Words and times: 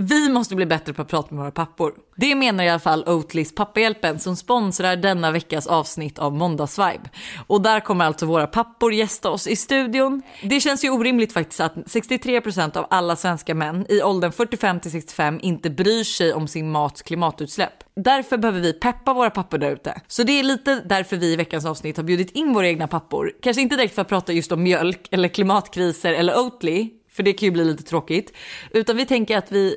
Vi 0.00 0.28
måste 0.28 0.56
bli 0.56 0.66
bättre 0.66 0.92
på 0.92 1.02
att 1.02 1.08
prata 1.08 1.34
med 1.34 1.38
våra 1.38 1.50
pappor. 1.50 1.94
Det 2.16 2.34
menar 2.34 2.64
i 2.64 2.68
alla 2.68 2.78
fall 2.78 3.04
Oatlys 3.06 3.54
Pappahjälpen 3.54 4.18
som 4.18 4.36
sponsrar 4.36 4.96
denna 4.96 5.30
veckas 5.30 5.66
avsnitt 5.66 6.18
av 6.18 6.32
Måndagsvibe. 6.32 7.10
Och 7.46 7.62
där 7.62 7.80
kommer 7.80 8.04
alltså 8.04 8.26
våra 8.26 8.46
pappor 8.46 8.92
gästa 8.92 9.30
oss 9.30 9.46
i 9.46 9.56
studion. 9.56 10.22
Det 10.42 10.60
känns 10.60 10.84
ju 10.84 10.90
orimligt 10.90 11.32
faktiskt 11.32 11.60
att 11.60 11.74
63% 11.74 12.76
av 12.76 12.86
alla 12.90 13.16
svenska 13.16 13.54
män 13.54 13.86
i 13.88 14.02
åldern 14.02 14.32
45 14.32 14.80
till 14.80 14.90
65 14.90 15.40
inte 15.42 15.70
bryr 15.70 16.04
sig 16.04 16.32
om 16.32 16.48
sin 16.48 16.70
mats 16.70 17.02
klimatutsläpp. 17.02 17.72
Därför 17.96 18.38
behöver 18.38 18.60
vi 18.60 18.72
peppa 18.72 19.14
våra 19.14 19.30
pappor 19.30 19.58
där 19.58 19.70
ute. 19.70 20.00
Så 20.08 20.22
det 20.22 20.32
är 20.32 20.42
lite 20.42 20.82
därför 20.84 21.16
vi 21.16 21.32
i 21.32 21.36
veckans 21.36 21.64
avsnitt 21.64 21.96
har 21.96 22.04
bjudit 22.04 22.30
in 22.30 22.52
våra 22.52 22.68
egna 22.68 22.88
pappor. 22.88 23.32
Kanske 23.42 23.62
inte 23.62 23.76
direkt 23.76 23.94
för 23.94 24.02
att 24.02 24.08
prata 24.08 24.32
just 24.32 24.52
om 24.52 24.62
mjölk 24.62 25.08
eller 25.10 25.28
klimatkriser 25.28 26.12
eller 26.12 26.38
Oatly, 26.38 26.90
för 27.10 27.22
det 27.22 27.32
kan 27.32 27.46
ju 27.46 27.52
bli 27.52 27.64
lite 27.64 27.82
tråkigt. 27.82 28.32
Utan 28.70 28.96
vi 28.96 29.06
tänker 29.06 29.38
att 29.38 29.52
vi 29.52 29.76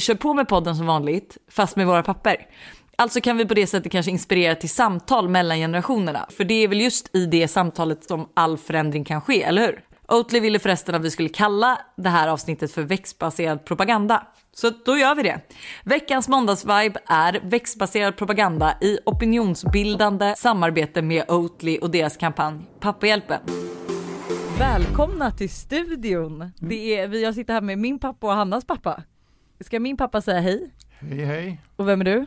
kör 0.00 0.14
på 0.14 0.34
med 0.34 0.48
podden 0.48 0.76
som 0.76 0.86
vanligt, 0.86 1.36
fast 1.50 1.76
med 1.76 1.86
våra 1.86 2.02
papper. 2.02 2.36
Alltså 2.96 3.20
kan 3.20 3.36
vi 3.36 3.46
på 3.46 3.54
det 3.54 3.66
sättet 3.66 3.92
kanske 3.92 4.10
inspirera 4.10 4.54
till 4.54 4.70
samtal 4.70 5.28
mellan 5.28 5.58
generationerna. 5.58 6.26
För 6.30 6.44
det 6.44 6.54
är 6.54 6.68
väl 6.68 6.80
just 6.80 7.16
i 7.16 7.26
det 7.26 7.48
samtalet 7.48 8.04
som 8.04 8.28
all 8.34 8.58
förändring 8.58 9.04
kan 9.04 9.20
ske, 9.20 9.42
eller 9.42 9.62
hur? 9.66 9.84
Oatly 10.08 10.40
ville 10.40 10.58
förresten 10.58 10.94
att 10.94 11.02
vi 11.02 11.10
skulle 11.10 11.28
kalla 11.28 11.78
det 11.96 12.08
här 12.08 12.28
avsnittet 12.28 12.72
för 12.72 12.82
växtbaserad 12.82 13.64
propaganda. 13.64 14.26
Så 14.54 14.70
då 14.84 14.98
gör 14.98 15.14
vi 15.14 15.22
det. 15.22 15.40
Veckans 15.84 16.28
måndagsvibe 16.28 17.00
är 17.06 17.40
växtbaserad 17.42 18.16
propaganda 18.16 18.74
i 18.80 18.98
opinionsbildande 19.04 20.34
samarbete 20.36 21.02
med 21.02 21.24
Oatly 21.28 21.78
och 21.78 21.90
deras 21.90 22.16
kampanj 22.16 22.60
Pappahjälpen. 22.80 23.40
Välkomna 24.58 25.30
till 25.30 25.50
studion. 25.50 26.52
Det 26.56 26.98
är, 26.98 27.22
jag 27.22 27.34
sitter 27.34 27.54
här 27.54 27.60
med 27.60 27.78
min 27.78 27.98
pappa 27.98 28.26
och 28.26 28.32
Hannas 28.32 28.64
pappa. 28.66 29.02
Ska 29.60 29.80
min 29.80 29.96
pappa 29.96 30.20
säga 30.20 30.40
hej? 30.40 30.70
Hej 30.98 31.24
hej. 31.24 31.60
Och 31.76 31.88
vem 31.88 32.00
är 32.00 32.04
du? 32.04 32.26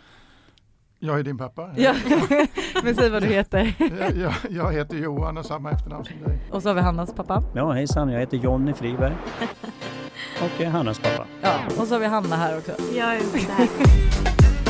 Jag 0.99 1.19
är 1.19 1.23
din 1.23 1.37
pappa. 1.37 1.69
Ja, 1.77 1.95
men 2.83 2.95
säg 2.95 3.09
vad 3.09 3.21
du 3.23 3.27
heter. 3.27 3.73
Jag, 3.99 4.17
jag, 4.17 4.33
jag 4.49 4.73
heter 4.73 4.97
Johan 4.97 5.37
och 5.37 5.45
samma 5.45 5.71
efternamn 5.71 6.05
som 6.05 6.23
dig. 6.23 6.39
Och 6.51 6.63
så 6.63 6.69
har 6.69 6.73
vi 6.75 6.81
Hannas 6.81 7.13
pappa. 7.13 7.43
Ja 7.55 7.71
hejsan, 7.71 8.09
jag 8.09 8.19
heter 8.19 8.37
Jonny 8.37 8.73
Friberg. 8.73 9.13
Och 10.41 10.61
är 10.61 10.69
Hannas 10.69 10.99
pappa. 10.99 11.25
Ja, 11.41 11.59
och 11.79 11.87
så 11.87 11.95
har 11.95 11.99
vi 11.99 12.05
Hanna 12.05 12.35
här 12.35 12.57
också. 12.57 12.71
Jag 12.95 13.15
är 13.15 13.19
också 13.19 13.37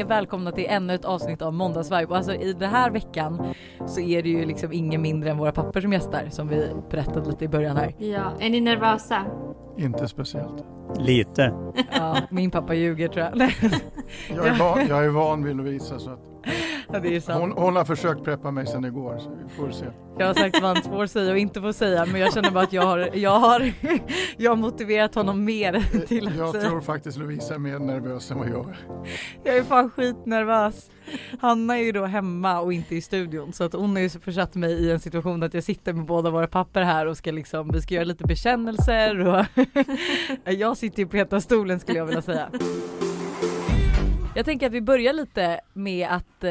är 0.00 0.04
välkomna 0.04 0.52
till 0.52 0.66
ännu 0.68 0.94
ett 0.94 1.04
avsnitt 1.04 1.42
av 1.42 1.54
Måndagsvibe. 1.54 2.16
Alltså 2.16 2.34
i 2.34 2.52
den 2.52 2.70
här 2.70 2.90
veckan 2.90 3.54
så 3.86 4.00
är 4.00 4.22
det 4.22 4.28
ju 4.28 4.44
liksom 4.44 4.72
ingen 4.72 5.02
mindre 5.02 5.30
än 5.30 5.38
våra 5.38 5.52
papper 5.52 5.80
som 5.80 5.92
gästar 5.92 6.28
som 6.30 6.48
vi 6.48 6.70
berättade 6.90 7.30
lite 7.30 7.44
i 7.44 7.48
början 7.48 7.76
här. 7.76 7.94
Ja, 7.98 8.32
är 8.40 8.50
ni 8.50 8.60
nervösa? 8.60 9.24
Inte 9.76 10.08
speciellt. 10.08 10.64
Lite. 10.98 11.54
Ja, 11.92 12.16
min 12.30 12.50
pappa 12.50 12.74
ljuger 12.74 13.08
tror 13.08 13.26
jag. 13.26 13.52
Jag 14.36 14.46
är 14.46 14.58
van, 14.58 14.86
jag 14.88 15.04
är 15.04 15.08
van 15.08 15.44
vid 15.44 15.56
Lovisa 15.56 15.98
så 15.98 16.10
att 16.10 16.37
ja, 16.92 17.00
det 17.00 17.16
är 17.16 17.20
sant. 17.20 17.40
hon, 17.40 17.52
hon 17.64 17.76
har 17.76 17.84
försökt 17.84 18.24
preppa 18.24 18.50
mig 18.50 18.66
sedan 18.66 18.84
igår 18.84 19.18
så 19.18 19.30
vi 19.30 19.54
får 19.54 19.70
se. 19.70 19.86
Jag 20.18 20.26
har 20.26 20.34
sagt 20.34 20.62
vad 20.62 20.76
han 20.76 20.82
får 20.92 21.06
säga 21.06 21.32
och 21.32 21.38
inte 21.38 21.60
får 21.60 21.72
säga 21.72 22.06
men 22.06 22.20
jag 22.20 22.34
känner 22.34 22.50
bara 22.50 22.64
att 22.64 22.72
jag 22.72 22.82
har, 22.82 23.10
jag 23.14 23.38
har, 23.38 23.72
jag 24.36 24.50
har 24.50 24.56
motiverat 24.56 25.14
honom 25.14 25.44
mer 25.44 26.04
till 26.06 26.28
att 26.28 26.36
Jag 26.36 26.50
säga. 26.54 26.68
tror 26.68 26.80
faktiskt 26.80 27.18
Lovisa 27.18 27.54
är 27.54 27.58
mer 27.58 27.78
nervös 27.78 28.30
än 28.30 28.38
vad 28.38 28.48
jag 28.48 28.68
är. 28.68 28.78
Jag 29.44 29.56
är 29.56 29.62
fan 29.62 29.90
skitnervös. 29.90 30.90
Hanna 31.40 31.78
är 31.78 31.82
ju 31.82 31.92
då 31.92 32.04
hemma 32.04 32.60
och 32.60 32.72
inte 32.72 32.94
i 32.96 33.00
studion 33.00 33.52
så 33.52 33.64
att 33.64 33.72
hon 33.72 33.90
har 33.96 34.02
ju 34.02 34.08
försatt 34.08 34.54
mig 34.54 34.72
i 34.72 34.90
en 34.90 35.00
situation 35.00 35.42
att 35.42 35.54
jag 35.54 35.64
sitter 35.64 35.92
med 35.92 36.06
båda 36.06 36.30
våra 36.30 36.46
papper 36.46 36.82
här 36.82 37.06
och 37.06 37.16
ska 37.16 37.30
liksom, 37.32 37.70
vi 37.72 37.80
ska 37.80 37.94
göra 37.94 38.04
lite 38.04 38.24
bekännelser 38.24 39.26
och 39.28 39.44
jag 40.52 40.76
sitter 40.76 40.98
ju 40.98 41.08
på 41.08 41.16
heta 41.16 41.40
stolen 41.40 41.80
skulle 41.80 41.98
jag 41.98 42.06
vilja 42.06 42.22
säga. 42.22 42.48
Jag 44.38 44.44
tänker 44.44 44.66
att 44.66 44.72
vi 44.72 44.80
börjar 44.80 45.12
lite 45.12 45.60
med 45.72 46.08
att 46.10 46.44
eh, 46.44 46.50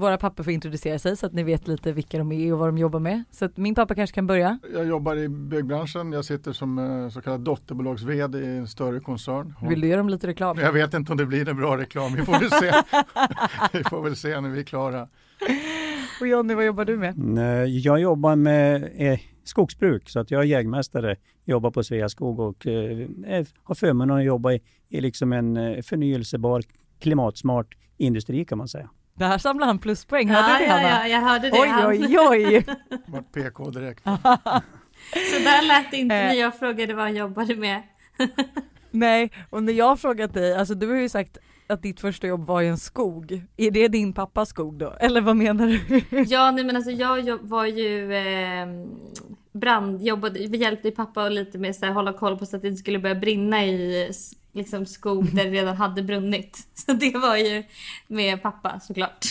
våra 0.00 0.16
papper 0.16 0.42
får 0.42 0.52
introducera 0.52 0.98
sig 0.98 1.16
så 1.16 1.26
att 1.26 1.32
ni 1.32 1.42
vet 1.42 1.68
lite 1.68 1.92
vilka 1.92 2.18
de 2.18 2.32
är 2.32 2.52
och 2.52 2.58
vad 2.58 2.68
de 2.68 2.78
jobbar 2.78 3.00
med. 3.00 3.24
Så 3.30 3.44
att 3.44 3.56
min 3.56 3.74
pappa 3.74 3.94
kanske 3.94 4.14
kan 4.14 4.26
börja. 4.26 4.58
Jag 4.74 4.86
jobbar 4.86 5.16
i 5.16 5.28
byggbranschen. 5.28 6.12
Jag 6.12 6.24
sitter 6.24 6.52
som 6.52 6.78
eh, 6.78 7.08
så 7.08 7.20
kallad 7.20 7.40
dotterbolags-VD 7.40 8.38
i 8.38 8.56
en 8.56 8.68
större 8.68 9.00
koncern. 9.00 9.54
Hon- 9.58 9.68
Vill 9.68 9.80
du 9.80 9.88
göra 9.88 9.98
dem 9.98 10.08
lite 10.08 10.26
reklam? 10.26 10.58
Jag 10.58 10.72
vet 10.72 10.94
inte 10.94 11.12
om 11.12 11.18
det 11.18 11.26
blir 11.26 11.48
en 11.48 11.56
bra 11.56 11.76
reklam. 11.76 12.14
Vi 12.14 12.24
får 12.24 12.32
väl 12.32 12.50
se. 12.50 12.72
vi 13.78 13.84
får 13.84 14.02
väl 14.02 14.16
se 14.16 14.40
när 14.40 14.48
vi 14.48 14.60
är 14.60 14.64
klara. 14.64 15.08
Och 16.20 16.26
Jonny, 16.26 16.54
vad 16.54 16.64
jobbar 16.66 16.84
du 16.84 16.96
med? 16.96 17.18
Nej, 17.18 17.78
Jag 17.78 18.00
jobbar 18.00 18.36
med 18.36 18.90
eh, 18.96 19.18
skogsbruk 19.44 20.08
så 20.08 20.20
att 20.20 20.30
jag 20.30 20.40
är 20.40 20.44
jägmästare, 20.46 21.16
jobbar 21.44 21.70
på 21.70 21.84
Sveaskog 21.84 22.40
och 22.40 22.66
eh, 22.66 23.06
har 23.62 23.74
förmånen 23.74 24.16
att 24.16 24.24
jobba 24.24 24.52
i, 24.52 24.60
i 24.88 25.00
liksom 25.00 25.32
en 25.32 25.56
eh, 25.56 25.82
förnyelsebar, 25.82 26.62
klimatsmart 27.00 27.66
industri 27.96 28.44
kan 28.44 28.58
man 28.58 28.68
säga. 28.68 28.90
Det 29.14 29.24
här 29.24 29.38
samlar 29.38 29.66
han 29.66 29.78
pluspoäng, 29.78 30.28
hörde 30.30 30.48
ja, 30.52 30.58
du 30.58 30.64
det 30.64 30.70
ja, 30.70 30.72
Hanna? 30.76 31.08
ja, 31.08 31.14
jag 31.14 31.20
hörde 31.20 31.50
det. 31.50 31.60
Oj, 31.60 31.68
Han- 31.68 31.86
oj, 31.90 32.18
oj! 32.18 32.64
Vart 33.06 33.32
PK 33.32 33.70
direkt. 33.70 34.02
Så 34.04 35.38
där 35.44 35.68
lät 35.68 35.90
det 35.90 35.96
inte 35.96 36.14
Eh. 36.14 36.26
när 36.26 36.34
jag 36.34 36.58
frågade 36.58 36.94
vad 36.94 37.04
han 37.04 37.16
jobbade 37.16 37.56
med. 37.56 37.82
Nej, 38.90 39.30
och 39.50 39.62
när 39.62 39.72
jag 39.72 39.84
har 39.88 39.96
frågat 39.96 40.34
dig, 40.34 40.54
alltså 40.56 40.74
du 40.74 40.88
har 40.88 40.96
ju 40.96 41.08
sagt 41.08 41.38
att 41.66 41.82
ditt 41.82 42.00
första 42.00 42.26
jobb 42.26 42.46
var 42.46 42.62
i 42.62 42.68
en 42.68 42.78
skog. 42.78 43.42
Är 43.56 43.70
det 43.70 43.88
din 43.88 44.12
pappas 44.12 44.48
skog 44.48 44.78
då? 44.78 44.94
Eller 45.00 45.20
vad 45.20 45.36
menar 45.36 45.66
du? 45.66 46.02
Ja, 46.28 46.50
nej 46.50 46.64
men 46.64 46.76
alltså 46.76 46.90
jag 46.90 47.38
var 47.42 47.66
ju 47.66 48.14
eh, 48.14 48.66
brand, 49.52 50.02
jobbade, 50.02 50.46
vi 50.46 50.58
hjälpte 50.58 50.90
pappa 50.90 51.24
och 51.24 51.30
lite 51.30 51.58
med 51.58 51.76
så 51.76 51.86
här, 51.86 51.92
hålla 51.92 52.12
koll 52.12 52.38
på 52.38 52.46
så 52.46 52.56
att 52.56 52.62
det 52.62 52.68
inte 52.68 52.80
skulle 52.80 52.98
börja 52.98 53.14
brinna 53.14 53.64
i 53.66 54.10
liksom 54.52 54.86
skog 54.86 55.34
där 55.36 55.44
det 55.44 55.50
redan 55.50 55.76
hade 55.76 56.02
brunnit. 56.02 56.58
Så 56.74 56.92
det 56.92 57.10
var 57.18 57.36
ju 57.36 57.62
med 58.06 58.42
pappa 58.42 58.80
såklart. 58.80 59.26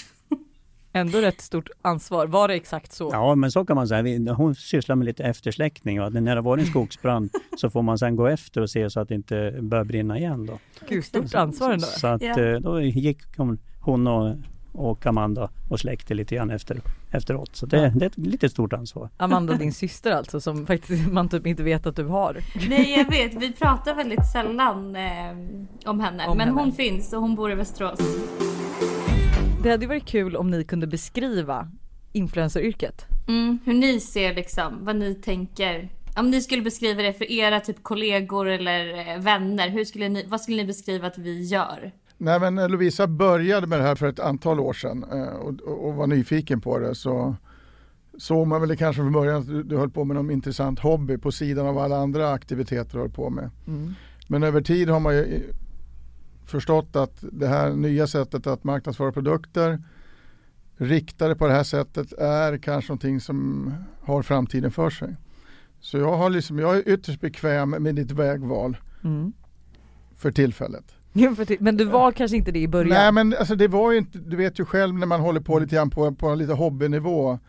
Ändå 0.94 1.17
rätt 1.22 1.41
stort 1.41 1.69
ansvar. 1.81 2.28
Var 2.28 2.47
det 2.47 2.53
exakt 2.53 2.91
så? 2.94 3.09
Ja, 3.13 3.35
men 3.35 3.51
så 3.51 3.66
kan 3.66 3.75
man 3.75 3.88
säga. 3.88 4.33
Hon 4.33 4.56
sysslar 4.56 4.95
med 4.95 5.06
lite 5.06 5.23
eftersläckning. 5.23 6.00
Va? 6.00 6.09
När 6.09 6.35
det 6.35 6.41
var 6.41 6.57
en 6.57 6.66
skogsbrand 6.66 7.29
så 7.57 7.69
får 7.69 7.81
man 7.81 7.97
sen 7.97 8.16
gå 8.16 8.27
efter 8.27 8.61
och 8.61 8.69
se 8.69 8.89
så 8.89 9.00
att 9.00 9.07
det 9.09 9.16
inte 9.16 9.57
börjar 9.61 9.83
brinna 9.83 10.17
igen. 10.17 10.45
Då. 10.45 10.59
Gud, 10.89 11.06
stort 11.06 11.35
ansvar 11.35 11.73
ändå. 11.73 11.85
Så 11.85 12.07
att, 12.07 12.22
Ja. 12.22 12.39
eh, 12.39 12.59
då 12.59 12.81
gick 12.81 13.17
hon 13.38 14.07
och, 14.07 14.35
och 14.77 15.05
Amanda 15.05 15.49
och 15.69 15.79
släckte 15.79 16.13
lite 16.13 16.35
grann 16.35 16.49
efter, 16.49 16.81
efteråt. 17.11 17.55
Så 17.55 17.65
det, 17.65 17.77
Ja. 17.77 17.89
det 17.95 18.05
är 18.05 18.09
ett 18.09 18.17
lite 18.17 18.49
stort 18.49 18.73
ansvar. 18.73 19.09
Amanda, 19.17 19.53
din 19.57 19.73
syster 19.73 20.11
alltså, 20.11 20.41
som 20.41 20.65
faktiskt 20.65 21.07
man 21.11 21.29
typ 21.29 21.47
inte 21.47 21.63
vet 21.63 21.85
att 21.85 21.95
du 21.95 22.03
har. 22.05 22.38
Nej 22.69 22.91
jag 22.97 23.09
vet, 23.11 23.33
vi 23.43 23.51
pratar 23.53 23.95
väldigt 23.95 24.31
sällan 24.31 24.95
eh, 24.95 25.31
om 25.85 25.99
henne. 25.99 26.27
Om 26.27 26.38
men 26.38 26.47
henne. 26.47 26.61
hon 26.61 26.71
finns 26.71 27.13
och 27.13 27.21
hon 27.21 27.35
bor 27.35 27.51
i 27.51 27.55
Västerås. 27.55 27.99
Det 29.63 29.69
hade 29.71 29.88
varit 29.88 30.05
kul 30.05 30.35
om 30.35 30.51
ni 30.51 30.63
kunde 30.63 30.88
beskriva 30.88 31.67
influenceryrket. 32.13 33.05
Mm, 33.27 33.59
hur 33.65 33.73
ni 33.73 33.99
ser 33.99 34.33
liksom, 34.35 34.85
vad 34.85 34.95
ni 34.95 35.15
tänker. 35.15 35.89
Om 36.17 36.31
ni 36.31 36.41
skulle 36.41 36.61
beskriva 36.61 37.01
det 37.01 37.13
för 37.13 37.31
era 37.31 37.59
typ 37.59 37.83
kollegor 37.83 38.47
eller 38.47 39.09
eh, 39.13 39.19
vänner, 39.21 39.69
hur 39.69 39.85
skulle 39.85 40.09
ni, 40.09 40.25
vad 40.27 40.41
skulle 40.41 40.57
ni 40.57 40.65
beskriva 40.65 41.07
att 41.07 41.17
vi 41.17 41.44
gör? 41.44 41.91
Nej, 42.17 42.39
men 42.39 42.57
eh, 42.57 42.69
Lovisa 42.69 43.07
började 43.07 43.67
med 43.67 43.79
det 43.79 43.83
här 43.83 43.95
för 43.95 44.07
ett 44.07 44.19
antal 44.19 44.59
år 44.59 44.73
sedan 44.73 45.05
eh, 45.11 45.28
och, 45.28 45.61
och, 45.61 45.88
och 45.88 45.94
var 45.94 46.07
nyfiken 46.07 46.61
på 46.61 46.79
det. 46.79 46.95
Så 46.95 47.35
såg 48.17 48.47
man 48.47 48.61
väl 48.61 48.78
kanske 48.78 49.01
från 49.01 49.11
början 49.11 49.35
att 49.41 49.47
du, 49.47 49.63
du 49.63 49.78
höll 49.78 49.89
på 49.89 50.03
med 50.03 50.16
någon 50.16 50.31
intressant 50.31 50.79
hobby 50.79 51.17
på 51.17 51.31
sidan 51.31 51.67
av 51.67 51.77
alla 51.77 51.97
andra 51.97 52.31
aktiviteter 52.31 52.91
du 52.94 53.00
höll 53.00 53.09
på 53.09 53.29
med. 53.29 53.50
Mm. 53.67 53.94
Men 54.27 54.44
över 54.44 54.61
tid 54.61 54.89
har 54.89 55.00
man 55.00 55.16
ju 55.16 55.23
eh, 55.23 55.41
förstått 56.45 56.95
att 56.95 57.23
det 57.31 57.47
här 57.47 57.73
nya 57.73 58.07
sättet 58.07 58.47
att 58.47 58.63
marknadsföra 58.63 59.11
produkter 59.11 59.83
riktade 60.77 61.36
på 61.36 61.47
det 61.47 61.53
här 61.53 61.63
sättet 61.63 62.13
är 62.13 62.57
kanske 62.57 62.91
någonting 62.91 63.21
som 63.21 63.74
har 64.01 64.21
framtiden 64.21 64.71
för 64.71 64.89
sig. 64.89 65.15
Så 65.80 65.97
jag, 65.97 66.18
har 66.18 66.30
liksom, 66.30 66.59
jag 66.59 66.77
är 66.77 66.89
ytterst 66.89 67.21
bekväm 67.21 67.69
med 67.69 67.95
ditt 67.95 68.12
vägval 68.12 68.77
Mm. 69.03 69.33
för 70.15 70.31
tillfället. 70.31 70.95
Men 71.59 71.77
du 71.77 71.85
var 71.85 72.11
kanske 72.11 72.37
inte 72.37 72.51
det 72.51 72.59
i 72.59 72.67
början? 72.67 72.89
Nej 72.89 73.11
men 73.11 73.35
alltså 73.39 73.55
det 73.55 73.67
var 73.67 73.91
ju 73.91 73.97
inte, 73.97 74.17
du 74.17 74.35
vet 74.35 74.59
ju 74.59 74.65
själv 74.65 74.95
när 74.95 75.07
man 75.07 75.19
håller 75.19 75.41
på 75.41 75.59
lite 75.59 75.75
grann 75.75 75.89
på, 75.89 76.11
på 76.11 76.35
lite 76.35 76.53
hobbynivå. 76.53 77.39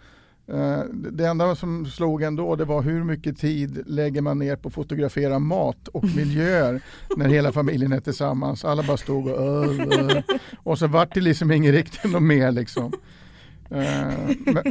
Eh, 0.52 0.80
det 0.92 1.26
enda 1.26 1.54
som 1.54 1.86
slog 1.86 2.22
ändå 2.22 2.56
det 2.56 2.64
var 2.64 2.82
hur 2.82 3.04
mycket 3.04 3.38
tid 3.38 3.82
lägger 3.86 4.22
man 4.22 4.38
ner 4.38 4.56
på 4.56 4.68
att 4.68 4.74
fotografera 4.74 5.38
mat 5.38 5.88
och 5.88 6.04
miljöer 6.16 6.80
när 7.16 7.28
hela 7.28 7.52
familjen 7.52 7.92
är 7.92 8.00
tillsammans. 8.00 8.64
Alla 8.64 8.82
bara 8.82 8.96
stod 8.96 9.28
och 9.28 9.40
öh, 9.40 9.80
öh. 9.90 10.22
Och 10.62 10.78
så 10.78 10.86
vart 10.86 11.14
det 11.14 11.20
liksom 11.20 11.52
inget 11.52 11.74
riktigt 11.74 12.12
något 12.12 12.22
mer 12.22 12.52
liksom. 12.52 12.92
Eh, 13.70 14.36
men, 14.38 14.62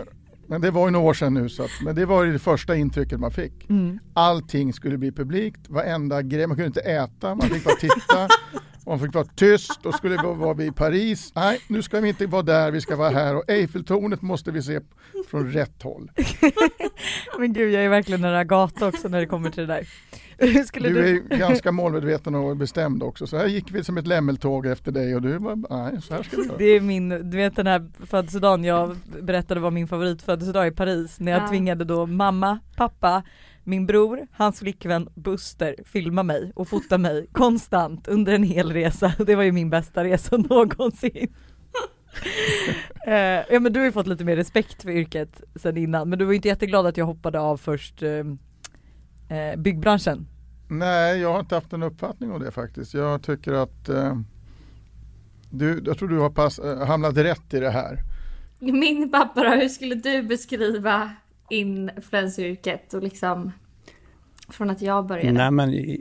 men 0.47 0.61
det 0.61 0.71
var 0.71 0.87
ju 0.87 0.91
några 0.91 1.05
år 1.05 1.13
sedan 1.13 1.33
nu 1.33 1.49
så 1.49 1.63
att, 1.63 1.69
men 1.83 1.95
det 1.95 2.05
var 2.05 2.23
ju 2.23 2.33
det 2.33 2.39
första 2.39 2.75
intrycket 2.75 3.19
man 3.19 3.31
fick. 3.31 3.69
Mm. 3.69 3.99
Allting 4.13 4.73
skulle 4.73 4.97
bli 4.97 5.11
publikt, 5.11 5.69
varenda 5.69 6.21
grej, 6.21 6.47
man 6.47 6.57
kunde 6.57 6.67
inte 6.67 6.81
äta, 6.81 7.35
man 7.35 7.49
fick 7.49 7.63
bara 7.63 7.75
titta. 7.75 8.27
Han 8.89 8.99
fick 8.99 9.13
vara 9.13 9.25
tyst 9.25 9.85
och 9.85 9.93
skulle 9.93 10.17
vi 10.17 10.33
vara 10.33 10.63
i 10.63 10.71
Paris. 10.71 11.31
Nej, 11.35 11.59
nu 11.67 11.81
ska 11.81 11.99
vi 11.99 12.09
inte 12.09 12.25
vara 12.25 12.41
där, 12.41 12.71
vi 12.71 12.81
ska 12.81 12.95
vara 12.95 13.09
här 13.09 13.35
och 13.35 13.49
Eiffeltornet 13.49 14.21
måste 14.21 14.51
vi 14.51 14.61
se 14.61 14.79
från 15.29 15.51
rätt 15.51 15.83
håll. 15.83 16.11
Men 17.39 17.53
gud, 17.53 17.73
jag 17.73 17.83
är 17.83 17.89
verkligen 17.89 18.23
en 18.23 18.31
ragata 18.31 18.87
också 18.87 19.07
när 19.07 19.19
det 19.19 19.25
kommer 19.25 19.49
till 19.49 19.67
det 19.67 19.73
där. 19.73 19.87
Skulle 20.65 20.89
du 20.89 21.09
är 21.29 21.37
ganska 21.37 21.71
målmedveten 21.71 22.35
och 22.35 22.57
bestämd 22.57 23.03
också, 23.03 23.27
så 23.27 23.37
här 23.37 23.47
gick 23.47 23.71
vi 23.71 23.83
som 23.83 23.97
ett 23.97 24.07
lämmeltåg 24.07 24.65
efter 24.65 24.91
dig 24.91 25.15
och 25.15 25.21
du 25.21 25.39
bara, 25.39 25.55
nej 25.55 26.01
så 26.01 26.13
här 26.13 26.23
ska 26.23 26.37
vi 26.37 26.43
göra. 26.43 26.57
Det 26.57 26.65
är 26.65 26.81
min, 26.81 27.09
du 27.09 27.37
vet 27.37 27.55
den 27.55 27.67
här 27.67 28.05
födelsedagen 28.05 28.63
jag 28.63 28.95
berättade 29.21 29.59
var 29.59 29.71
min 29.71 29.87
favoritfödelsedag 29.87 30.67
i 30.67 30.71
Paris 30.71 31.19
när 31.19 31.31
jag 31.31 31.41
ja. 31.41 31.47
tvingade 31.47 31.85
då 31.85 32.05
mamma, 32.05 32.59
pappa, 32.75 33.23
min 33.67 33.85
bror, 33.85 34.27
hans 34.31 34.59
flickvän 34.59 35.09
Buster 35.15 35.75
filma 35.85 36.23
mig 36.23 36.51
och 36.55 36.67
fota 36.67 36.97
mig 36.97 37.27
konstant 37.31 38.07
under 38.07 38.33
en 38.33 38.43
hel 38.43 38.73
resa. 38.73 39.13
Det 39.17 39.35
var 39.35 39.43
ju 39.43 39.51
min 39.51 39.69
bästa 39.69 40.03
resa 40.03 40.37
någonsin. 40.49 41.33
uh, 43.07 43.13
ja 43.49 43.59
men 43.59 43.73
du 43.73 43.79
har 43.79 43.85
ju 43.85 43.91
fått 43.91 44.07
lite 44.07 44.25
mer 44.25 44.35
respekt 44.35 44.83
för 44.83 44.89
yrket 44.89 45.41
sen 45.55 45.77
innan 45.77 46.09
men 46.09 46.19
du 46.19 46.25
var 46.25 46.31
ju 46.31 46.35
inte 46.35 46.47
jätteglad 46.47 46.85
att 46.85 46.97
jag 46.97 47.05
hoppade 47.05 47.39
av 47.39 47.57
först 47.57 48.03
uh, 48.03 48.09
uh, 48.09 48.35
byggbranschen. 49.57 50.27
Nej 50.67 51.19
jag 51.19 51.33
har 51.33 51.39
inte 51.39 51.55
haft 51.55 51.73
en 51.73 51.83
uppfattning 51.83 52.31
om 52.31 52.41
det 52.41 52.51
faktiskt. 52.51 52.93
Jag 52.93 53.23
tycker 53.23 53.53
att 53.53 53.89
du, 55.49 55.83
jag 55.85 55.97
tror 55.97 56.09
du 56.09 56.19
har 56.19 56.29
pass, 56.29 56.59
hamnat 56.87 57.17
rätt 57.17 57.53
i 57.53 57.59
det 57.59 57.69
här. 57.69 57.99
Min 58.59 59.11
pappa 59.11 59.43
då, 59.43 59.49
hur 59.49 59.69
skulle 59.69 59.95
du 59.95 60.23
beskriva 60.23 61.11
influenceryrket 61.49 62.93
och 62.93 63.03
liksom 63.03 63.51
från 64.49 64.69
att 64.69 64.81
jag 64.81 65.07
började? 65.07 65.31
Nej, 65.31 65.51
men 65.51 65.97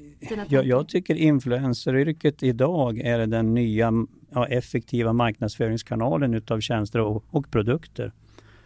jag, 0.48 0.66
jag 0.66 0.88
tycker 0.88 1.14
influenceryrket 1.14 2.42
idag 2.42 2.98
är 2.98 3.26
den 3.26 3.54
nya 3.54 3.92
ja, 4.30 4.46
effektiva 4.46 5.12
marknadsföringskanalen 5.12 6.34
utav 6.34 6.60
tjänster 6.60 7.00
och, 7.00 7.24
och 7.30 7.50
produkter. 7.50 8.12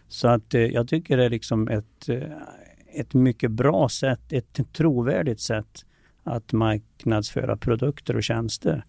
Så 0.08 0.28
att 0.28 0.54
eh, 0.54 0.60
jag 0.60 0.88
tycker 0.88 1.16
det 1.16 1.24
är 1.24 1.30
liksom 1.30 1.68
ett, 1.68 2.08
eh, 2.08 2.22
ett 2.94 3.14
mycket 3.14 3.50
bra 3.50 3.88
sätt, 3.88 4.32
ett 4.32 4.72
trovärdigt 4.72 5.40
sätt 5.40 5.86
att 6.24 6.52
marknadsföra 6.52 7.56
produkter 7.56 8.16
och 8.16 8.22
tjänster. 8.22 8.84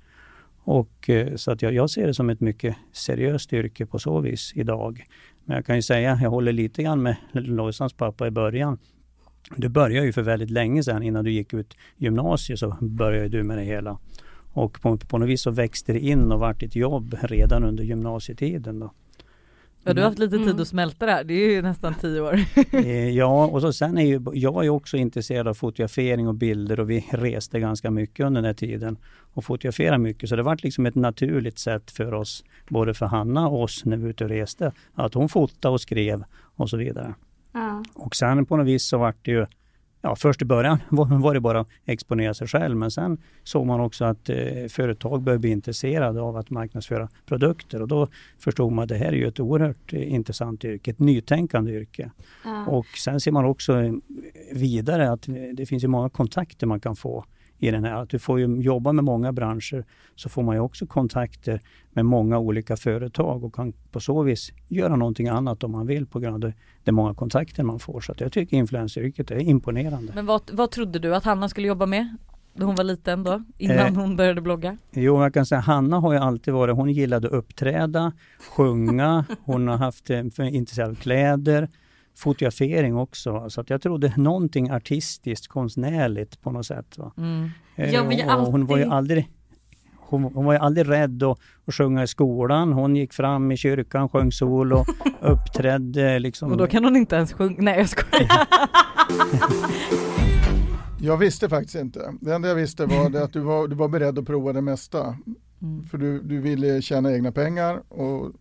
Och, 0.64 1.10
eh, 1.10 1.36
så 1.36 1.52
att 1.52 1.62
jag, 1.62 1.74
jag, 1.74 1.90
ser 1.90 2.08
det 2.08 2.14
som 2.14 2.30
ett 2.30 2.40
mycket 2.40 2.76
seriöst 2.92 3.54
yrke 3.54 3.86
på 3.86 4.00
så 4.00 4.20
vis 4.20 4.52
idag. 4.56 5.06
Men 5.52 5.56
jag 5.56 5.66
kan 5.66 5.76
ju 5.76 5.82
säga, 5.82 6.20
jag 6.22 6.30
håller 6.30 6.52
lite 6.52 6.84
grann 6.84 7.02
med 7.02 7.16
Lojsans 7.32 7.94
pappa 7.94 8.28
i 8.28 8.32
början. 8.32 8.78
Du 9.56 9.70
började 9.70 10.06
ju 10.06 10.14
för 10.14 10.22
väldigt 10.22 10.50
länge 10.50 10.84
sedan, 10.84 11.04
innan 11.04 11.26
du 11.26 11.32
gick 11.32 11.54
ut 11.54 11.78
gymnasiet 11.98 12.60
så 12.60 12.78
började 12.82 13.30
du 13.30 13.44
med 13.44 13.58
det 13.58 13.64
hela. 13.64 14.00
Och 14.54 14.82
på, 14.82 14.98
på 14.98 15.18
något 15.18 15.30
vis 15.30 15.42
så 15.42 15.52
växte 15.52 15.94
det 15.94 16.00
in 16.00 16.32
och 16.32 16.40
vart 16.40 16.64
ett 16.64 16.76
jobb 16.76 17.18
redan 17.22 17.64
under 17.64 17.84
gymnasietiden. 17.84 18.80
Då. 18.80 18.92
Ja 19.84 19.94
du 19.94 20.02
har 20.02 20.10
haft 20.10 20.20
lite 20.20 20.38
tid 20.38 20.48
mm. 20.48 20.62
att 20.62 20.68
smälta 20.68 21.06
det 21.06 21.12
här, 21.12 21.24
det 21.24 21.34
är 21.34 21.52
ju 21.52 21.62
nästan 21.62 21.96
tio 21.96 22.22
år. 22.22 22.40
Eh, 22.74 23.10
ja 23.10 23.46
och 23.46 23.62
så 23.62 23.74
sen 23.74 23.98
är 23.98 24.06
ju, 24.06 24.22
jag 24.34 24.66
är 24.66 24.70
också 24.70 24.98
intresserad 24.98 25.48
av 25.48 25.54
fotografering 25.54 26.28
och 26.28 26.36
bilder 26.36 26.80
och 26.80 26.90
vi 26.90 27.08
reste 27.12 27.60
ganska 27.60 27.92
mycket 27.92 28.26
under 28.26 28.42
den 28.42 28.48
här 28.48 28.54
tiden 28.54 28.98
och 29.34 29.46
fotograferade 29.46 29.98
mycket 29.98 30.30
så 30.30 30.36
det 30.36 30.44
var 30.44 30.60
liksom 30.64 30.86
ett 30.86 30.96
naturligt 30.96 31.60
sätt 31.60 31.92
för 31.92 32.14
oss, 32.14 32.44
både 32.68 32.94
för 32.94 33.06
Hanna 33.06 33.48
och 33.48 33.64
oss 33.64 33.86
när 33.86 33.98
vi 33.98 34.04
var 34.04 34.10
ute 34.10 34.24
och 34.24 34.30
reste, 34.30 34.72
att 34.94 35.14
hon 35.14 35.30
fotade 35.30 35.74
och 35.74 35.82
skrev 35.82 36.24
och 36.56 36.70
så 36.70 36.78
vidare. 36.78 37.14
Ja. 37.52 37.84
Och 37.94 38.16
sen 38.16 38.46
på 38.46 38.58
något 38.58 38.68
vis 38.68 38.84
så 38.84 38.98
vart 38.98 39.26
det 39.26 39.32
ju 39.32 39.46
Ja, 40.02 40.16
först 40.16 40.42
i 40.42 40.46
början 40.46 40.80
var 40.90 41.34
det 41.34 41.40
bara 41.40 41.60
att 41.60 41.68
exponera 41.86 42.34
sig 42.34 42.48
själv 42.48 42.78
men 42.78 42.92
sen 42.92 43.18
såg 43.44 43.66
man 43.66 43.80
också 43.80 44.06
att 44.06 44.30
eh, 44.30 44.38
företag 44.70 45.22
började 45.22 45.40
bli 45.40 45.50
intresserade 45.50 46.22
av 46.22 46.38
att 46.38 46.50
marknadsföra 46.50 47.10
produkter 47.26 47.82
och 47.82 47.88
då 47.88 48.08
förstod 48.40 48.72
man 48.72 48.84
att 48.84 48.90
det 48.90 48.96
här 48.96 49.08
är 49.08 49.12
ju 49.12 49.28
ett 49.28 49.40
oerhört 49.40 49.94
eh, 49.94 50.14
intressant 50.14 50.66
yrke, 50.66 50.92
ett 50.92 51.00
nytänkande 51.00 51.72
yrke. 51.72 52.12
Ja. 52.44 52.66
Och 52.66 52.86
sen 52.86 53.20
ser 53.20 53.32
man 53.32 53.46
också 53.46 54.00
vidare 54.52 55.12
att 55.12 55.30
det 55.54 55.66
finns 55.66 55.84
ju 55.84 55.88
många 55.88 56.10
kontakter 56.10 56.68
man 56.68 56.80
kan 56.80 56.96
få 56.96 57.26
i 57.62 57.72
den 57.72 57.84
här. 57.84 57.94
Att 57.94 58.10
du 58.10 58.20
får 58.20 58.40
ju 58.40 58.62
jobba 58.62 58.92
med 58.92 59.04
många 59.04 59.34
branscher 59.34 59.86
så 60.16 60.30
får 60.30 60.44
man 60.44 60.56
ju 60.56 60.62
också 60.62 60.86
kontakter 60.86 61.62
med 61.94 62.06
många 62.06 62.40
olika 62.40 62.78
företag 62.78 63.44
och 63.44 63.56
kan 63.56 63.74
på 63.92 64.00
så 64.00 64.24
vis 64.24 64.52
göra 64.68 64.96
någonting 64.96 65.28
annat 65.28 65.64
om 65.64 65.72
man 65.72 65.88
vill 65.88 66.06
på 66.06 66.20
grund 66.20 66.46
av 66.46 66.52
de 66.84 66.92
många 66.92 67.14
kontakter 67.14 67.64
man 67.64 67.80
får. 67.80 68.02
Så 68.02 68.14
jag 68.18 68.32
tycker 68.32 68.58
influenceryrket 68.58 69.32
är 69.32 69.40
imponerande. 69.40 70.12
Men 70.16 70.26
vad, 70.26 70.42
vad 70.54 70.72
trodde 70.72 71.00
du 71.00 71.16
att 71.16 71.24
Hanna 71.24 71.50
skulle 71.50 71.68
jobba 71.68 71.86
med? 71.86 72.18
Då 72.54 72.66
hon 72.66 72.76
var 72.76 72.84
liten 72.84 73.24
då, 73.24 73.44
innan 73.58 73.78
eh, 73.78 73.94
hon 73.94 74.16
började 74.16 74.42
blogga? 74.42 74.78
Jo, 74.92 75.24
jag 75.24 75.34
kan 75.34 75.46
säga 75.46 75.62
Hanna 75.62 76.00
har 76.00 76.14
ju 76.14 76.20
alltid 76.20 76.54
varit, 76.54 76.76
hon 76.76 76.92
gillade 76.92 77.28
att 77.28 77.34
uppträda, 77.34 78.12
sjunga, 78.56 79.26
hon 79.46 79.68
har 79.68 79.78
haft 79.78 80.10
intresserad 80.40 80.90
av 80.90 80.96
kläder, 80.96 81.70
fotografering 82.16 82.98
också. 82.98 83.50
Så 83.50 83.62
att 83.62 83.70
jag 83.70 83.82
trodde 83.82 84.14
någonting 84.18 84.70
artistiskt, 84.70 85.48
konstnärligt 85.48 86.42
på 86.42 86.52
något 86.52 86.66
sätt. 86.66 86.98
Va? 86.98 87.12
Mm. 87.18 87.50
Eh, 87.76 87.94
jag 87.94 88.06
alltid... 88.06 88.52
Hon 88.52 88.66
var 88.66 88.78
ju 88.78 88.86
aldrig 88.86 89.30
hon, 90.12 90.24
hon, 90.24 90.46
var 90.46 90.54
ju 90.54 90.60
aldrig 90.60 90.90
rädd 90.90 91.24
att, 91.24 91.40
att 91.66 91.76
sjunga 91.76 92.04
i 92.04 92.08
skolan. 92.08 92.74
Hon 92.74 92.96
gick 92.96 93.14
fram 93.14 93.52
i 93.52 93.58
kyrkan, 93.58 94.10
sjöng 94.10 94.32
solo, 94.32 94.86
uppträdde 95.22 96.20
liksom. 96.20 96.52
Och 96.52 96.58
då 96.58 96.68
kan 96.68 96.84
hon 96.84 96.96
inte 96.96 97.16
ens 97.16 97.34
sjunga. 97.34 97.56
Nej 97.60 97.78
jag 97.78 97.90
skojar. 97.90 98.48
jag 101.02 101.18
visste 101.18 101.50
faktiskt 101.50 101.76
inte. 101.76 102.14
Det 102.22 102.36
enda 102.36 102.48
jag 102.48 102.56
visste 102.56 102.86
var 102.86 103.10
det 103.10 103.24
att 103.24 103.34
du 103.34 103.40
var, 103.40 103.68
du 103.68 103.76
var 103.76 103.88
beredd 103.88 104.20
att 104.20 104.26
prova 104.26 104.54
det 104.54 104.62
mesta. 104.62 105.18
Mm. 105.62 105.84
För 105.84 105.98
du, 105.98 106.22
du 106.22 106.42
ville 106.42 106.82
tjäna 106.82 107.14
egna 107.14 107.32
pengar 107.32 107.82
och 107.90 108.32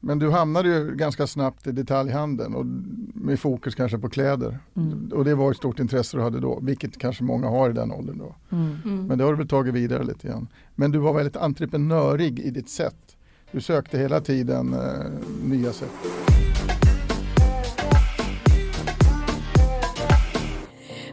men 0.00 0.18
du 0.18 0.30
hamnade 0.30 0.68
ju 0.68 0.94
ganska 0.96 1.26
snabbt 1.26 1.66
i 1.66 1.72
detaljhandeln 1.72 2.54
och 2.54 2.66
med 3.14 3.40
fokus 3.40 3.74
kanske 3.74 3.98
på 3.98 4.08
kläder. 4.08 4.58
Mm. 4.76 5.12
Och 5.14 5.24
det 5.24 5.34
var 5.34 5.50
ett 5.50 5.56
stort 5.56 5.78
intresse 5.78 6.16
du 6.16 6.22
hade 6.22 6.40
då, 6.40 6.60
vilket 6.62 6.98
kanske 6.98 7.24
många 7.24 7.48
har 7.48 7.70
i 7.70 7.72
den 7.72 7.92
åldern 7.92 8.18
då. 8.18 8.34
Mm. 8.56 8.76
Mm. 8.84 9.06
Men 9.06 9.18
det 9.18 9.24
har 9.24 9.30
du 9.30 9.38
väl 9.38 9.48
tagit 9.48 9.74
vidare 9.74 10.04
lite 10.04 10.28
grann. 10.28 10.48
Men 10.74 10.90
du 10.90 10.98
var 10.98 11.12
väldigt 11.12 11.36
entreprenörig 11.36 12.40
i 12.40 12.50
ditt 12.50 12.68
sätt. 12.68 13.16
Du 13.52 13.60
sökte 13.60 13.98
hela 13.98 14.20
tiden 14.20 14.74
eh, 14.74 14.80
nya 15.44 15.72
sätt. 15.72 15.90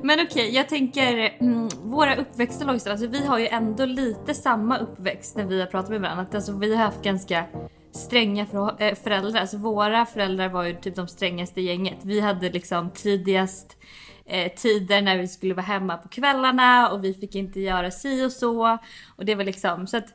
Men 0.03 0.19
okej, 0.19 0.25
okay, 0.25 0.49
jag 0.49 0.69
tänker 0.69 1.37
mm, 1.39 1.69
våra 1.83 2.15
uppväxter 2.15 2.65
Lojsan, 2.65 2.91
alltså 2.91 3.07
vi 3.07 3.25
har 3.25 3.39
ju 3.39 3.47
ändå 3.47 3.85
lite 3.85 4.33
samma 4.33 4.77
uppväxt 4.77 5.37
när 5.37 5.45
vi 5.45 5.59
har 5.59 5.67
pratat 5.67 5.89
med 5.89 6.01
varandra. 6.01 6.25
Alltså 6.33 6.57
vi 6.57 6.75
har 6.75 6.83
haft 6.83 7.03
ganska 7.03 7.45
stränga 7.93 8.47
äh, 8.79 8.95
föräldrar. 8.95 9.41
Alltså 9.41 9.57
våra 9.57 10.05
föräldrar 10.05 10.49
var 10.49 10.63
ju 10.63 10.73
typ 10.73 10.95
de 10.95 11.07
strängaste 11.07 11.61
gänget. 11.61 11.97
Vi 12.03 12.19
hade 12.19 12.49
liksom 12.49 12.89
tidigast 12.89 13.77
eh, 14.25 14.51
tider 14.51 15.01
när 15.01 15.17
vi 15.17 15.27
skulle 15.27 15.53
vara 15.53 15.65
hemma 15.65 15.97
på 15.97 16.09
kvällarna 16.09 16.89
och 16.89 17.03
vi 17.03 17.13
fick 17.13 17.35
inte 17.35 17.59
göra 17.59 17.91
si 17.91 18.25
och 18.25 18.31
så. 18.31 18.77
Och 19.15 19.25
det 19.25 19.35
var 19.35 19.43
liksom 19.43 19.87
så 19.87 19.97
att 19.97 20.07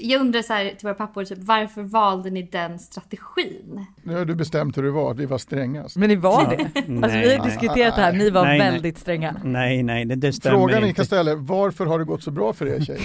jag 0.00 0.20
undrar 0.20 0.42
så 0.42 0.52
här 0.52 0.64
till 0.64 0.86
våra 0.86 0.94
pappor, 0.94 1.24
typ, 1.24 1.38
varför 1.38 1.82
valde 1.82 2.30
ni 2.30 2.42
den 2.42 2.78
strategin? 2.78 3.86
Nu 4.02 4.14
har 4.14 4.24
du 4.24 4.34
bestämt 4.34 4.78
hur 4.78 4.82
det 4.82 4.90
var, 4.90 5.10
att 5.10 5.18
vi 5.18 5.26
var 5.26 5.38
strängast. 5.38 5.96
Men 5.96 6.08
ni 6.08 6.16
var 6.16 6.44
det? 6.56 6.64
alltså 7.04 7.18
vi 7.18 7.36
har 7.36 7.44
diskuterat 7.44 7.96
det 7.96 8.02
här, 8.02 8.12
ni 8.12 8.30
var 8.30 8.44
nej, 8.44 8.58
väldigt 8.58 8.94
nej. 8.94 9.00
stränga. 9.00 9.40
Nej, 9.44 9.82
nej, 9.82 10.04
det, 10.04 10.14
det 10.14 10.32
stämmer 10.32 10.56
Frågan 10.56 10.76
inte. 10.76 10.86
ni 10.86 10.94
kan 10.94 11.04
ställa 11.04 11.34
varför 11.34 11.86
har 11.86 11.98
det 11.98 12.04
gått 12.04 12.22
så 12.22 12.30
bra 12.30 12.52
för 12.52 12.66
er 12.66 12.80
tjejer? 12.80 13.00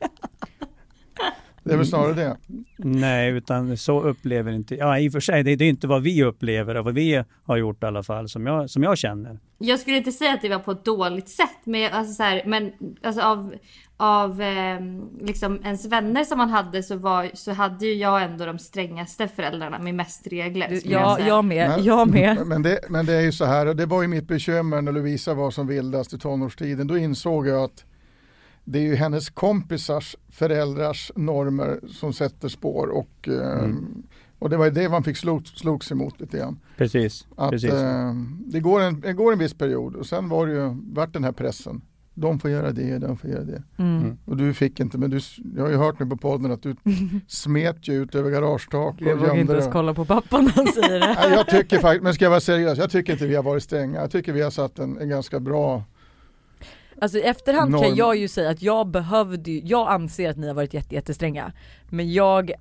Det 1.71 1.75
är 1.75 1.77
väl 1.77 1.87
snarare 1.87 2.13
det. 2.13 2.37
Nej, 2.77 3.31
utan 3.31 3.77
så 3.77 4.01
upplever 4.01 4.51
inte, 4.51 4.75
ja 4.75 4.99
i 4.99 5.09
och 5.09 5.11
för 5.11 5.19
sig, 5.19 5.43
det, 5.43 5.55
det 5.55 5.65
är 5.65 5.69
inte 5.69 5.87
vad 5.87 6.03
vi 6.03 6.23
upplever 6.23 6.75
och 6.75 6.85
vad 6.85 6.93
vi 6.93 7.23
har 7.43 7.57
gjort 7.57 7.83
i 7.83 7.85
alla 7.85 8.03
fall, 8.03 8.29
som 8.29 8.45
jag, 8.45 8.69
som 8.69 8.83
jag 8.83 8.97
känner. 8.97 9.39
Jag 9.57 9.79
skulle 9.79 9.97
inte 9.97 10.11
säga 10.11 10.33
att 10.33 10.41
det 10.41 10.49
var 10.49 10.59
på 10.59 10.71
ett 10.71 10.85
dåligt 10.85 11.29
sätt, 11.29 11.59
men, 11.63 11.93
alltså 11.93 12.13
så 12.13 12.23
här, 12.23 12.43
men 12.45 12.71
alltså 13.03 13.21
av, 13.21 13.53
av 13.97 14.41
eh, 14.41 14.79
liksom 15.21 15.59
ens 15.63 15.85
vänner 15.85 16.23
som 16.23 16.37
man 16.37 16.49
hade 16.49 16.83
så, 16.83 16.95
var, 16.95 17.31
så 17.33 17.51
hade 17.51 17.85
ju 17.85 17.93
jag 17.93 18.23
ändå 18.23 18.45
de 18.45 18.59
strängaste 18.59 19.27
föräldrarna 19.27 19.79
med 19.79 19.95
mest 19.95 20.27
regler. 20.27 20.79
Ja, 20.83 21.17
jag, 21.19 21.27
jag 21.27 21.45
med. 21.45 21.69
Men, 21.69 21.83
jag 21.83 22.07
med. 22.07 22.37
Men 22.47 22.61
det, 22.61 22.79
men 22.89 23.05
det 23.05 23.13
är 23.13 23.21
ju 23.21 23.31
så 23.31 23.45
här, 23.45 23.65
och 23.65 23.75
det 23.75 23.85
var 23.85 24.01
ju 24.01 24.07
mitt 24.07 24.27
bekymmer 24.27 24.81
när 24.81 24.91
Lovisa 24.91 25.33
var 25.33 25.51
som 25.51 25.67
vildast 25.67 26.13
i 26.13 26.19
tonårstiden. 26.19 26.87
Då 26.87 26.97
insåg 26.97 27.47
jag 27.47 27.63
att 27.63 27.85
det 28.63 28.79
är 28.79 28.83
ju 28.83 28.95
hennes 28.95 29.29
kompisars 29.29 30.15
föräldrars 30.29 31.11
normer 31.15 31.79
som 31.87 32.13
sätter 32.13 32.49
spår 32.49 32.87
och, 32.87 33.27
eh, 33.27 33.63
mm. 33.63 34.03
och 34.39 34.49
det 34.49 34.57
var 34.57 34.65
ju 34.65 34.71
det 34.71 34.89
man 34.89 35.03
fick 35.03 35.17
slog, 35.17 35.47
slogs 35.47 35.91
emot 35.91 36.19
lite 36.19 36.37
grann. 36.37 36.59
Precis. 36.77 37.27
Att, 37.35 37.51
precis. 37.51 37.71
Eh, 37.73 38.13
det, 38.45 38.59
går 38.59 38.81
en, 38.81 39.01
det 39.01 39.13
går 39.13 39.33
en 39.33 39.39
viss 39.39 39.53
period 39.53 39.95
och 39.95 40.05
sen 40.05 40.29
var 40.29 40.47
det 40.47 40.53
ju, 40.53 40.77
vart 40.93 41.13
den 41.13 41.23
här 41.23 41.31
pressen. 41.31 41.81
De 42.13 42.39
får 42.39 42.49
göra 42.49 42.71
det, 42.71 42.97
de 42.97 43.17
får 43.17 43.29
göra 43.29 43.43
det. 43.43 43.63
Mm. 43.77 44.01
mm. 44.01 44.17
Och 44.25 44.37
du 44.37 44.53
fick 44.53 44.79
inte, 44.79 44.97
men 44.97 45.09
du, 45.09 45.19
jag 45.55 45.63
har 45.63 45.69
ju 45.69 45.77
hört 45.77 45.99
nu 45.99 46.05
på 46.05 46.17
podden 46.17 46.51
att 46.51 46.63
du 46.63 46.75
smet 47.27 47.87
ju 47.87 48.03
ut 48.03 48.15
över 48.15 48.29
garagetak 48.31 48.95
Jag 48.99 49.15
vågar 49.15 49.37
inte 49.37 49.53
ens 49.53 49.67
kolla 49.71 49.93
på 49.93 50.05
pappa 50.05 50.41
när 50.41 50.51
han 50.51 50.67
säger 50.67 50.99
det. 50.99 51.15
Nej, 51.21 51.31
jag 51.31 51.47
tycker 51.47 51.79
faktiskt, 51.79 52.03
men 52.03 52.13
ska 52.13 52.25
jag 52.25 52.29
vara 52.29 52.39
seriös, 52.39 52.77
jag 52.77 52.91
tycker 52.91 53.13
inte 53.13 53.27
vi 53.27 53.35
har 53.35 53.43
varit 53.43 53.63
stränga. 53.63 53.99
Jag 53.99 54.11
tycker 54.11 54.33
vi 54.33 54.41
har 54.41 54.51
satt 54.51 54.79
en, 54.79 54.97
en 54.97 55.09
ganska 55.09 55.39
bra 55.39 55.83
Alltså 57.01 57.17
i 57.17 57.21
efterhand 57.21 57.71
Norm. 57.71 57.83
kan 57.83 57.95
jag 57.95 58.15
ju 58.15 58.27
säga 58.27 58.49
att 58.49 58.61
jag 58.61 58.87
behövde 58.87 59.51
ju, 59.51 59.61
jag 59.65 59.91
anser 59.91 60.29
att 60.29 60.37
ni 60.37 60.47
har 60.47 60.53
varit 60.53 60.73
jätte, 60.73 60.95
jättestränga. 60.95 61.53
Men 61.89 62.13
jag 62.13 62.51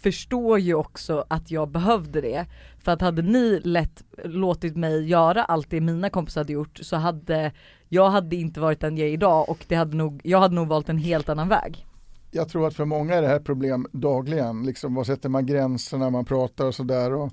förstår 0.00 0.58
ju 0.58 0.74
också 0.74 1.24
att 1.28 1.50
jag 1.50 1.68
behövde 1.68 2.20
det. 2.20 2.46
För 2.78 2.92
att 2.92 3.00
hade 3.00 3.22
ni 3.22 3.60
lätt 3.64 4.04
låtit 4.24 4.76
mig 4.76 5.08
göra 5.08 5.44
allt 5.44 5.70
det 5.70 5.80
mina 5.80 6.10
kompisar 6.10 6.40
hade 6.40 6.52
gjort 6.52 6.78
så 6.82 6.96
hade 6.96 7.52
jag 7.88 8.10
hade 8.10 8.36
inte 8.36 8.60
varit 8.60 8.80
den 8.80 8.96
jag 8.96 9.08
är 9.08 9.12
idag 9.12 9.48
och 9.48 9.64
det 9.68 9.74
hade 9.74 9.96
nog, 9.96 10.20
jag 10.24 10.40
hade 10.40 10.54
nog 10.54 10.68
valt 10.68 10.88
en 10.88 10.98
helt 10.98 11.28
annan 11.28 11.48
väg. 11.48 11.86
Jag 12.30 12.48
tror 12.48 12.66
att 12.66 12.74
för 12.74 12.84
många 12.84 13.14
är 13.14 13.22
det 13.22 13.28
här 13.28 13.40
problem 13.40 13.86
dagligen. 13.92 14.62
Liksom, 14.62 14.94
var 14.94 15.04
sätter 15.04 15.28
man 15.28 15.46
gränser 15.46 15.98
när 15.98 16.10
man 16.10 16.24
pratar 16.24 16.66
och 16.66 16.74
sådär. 16.74 17.12
Och, 17.12 17.32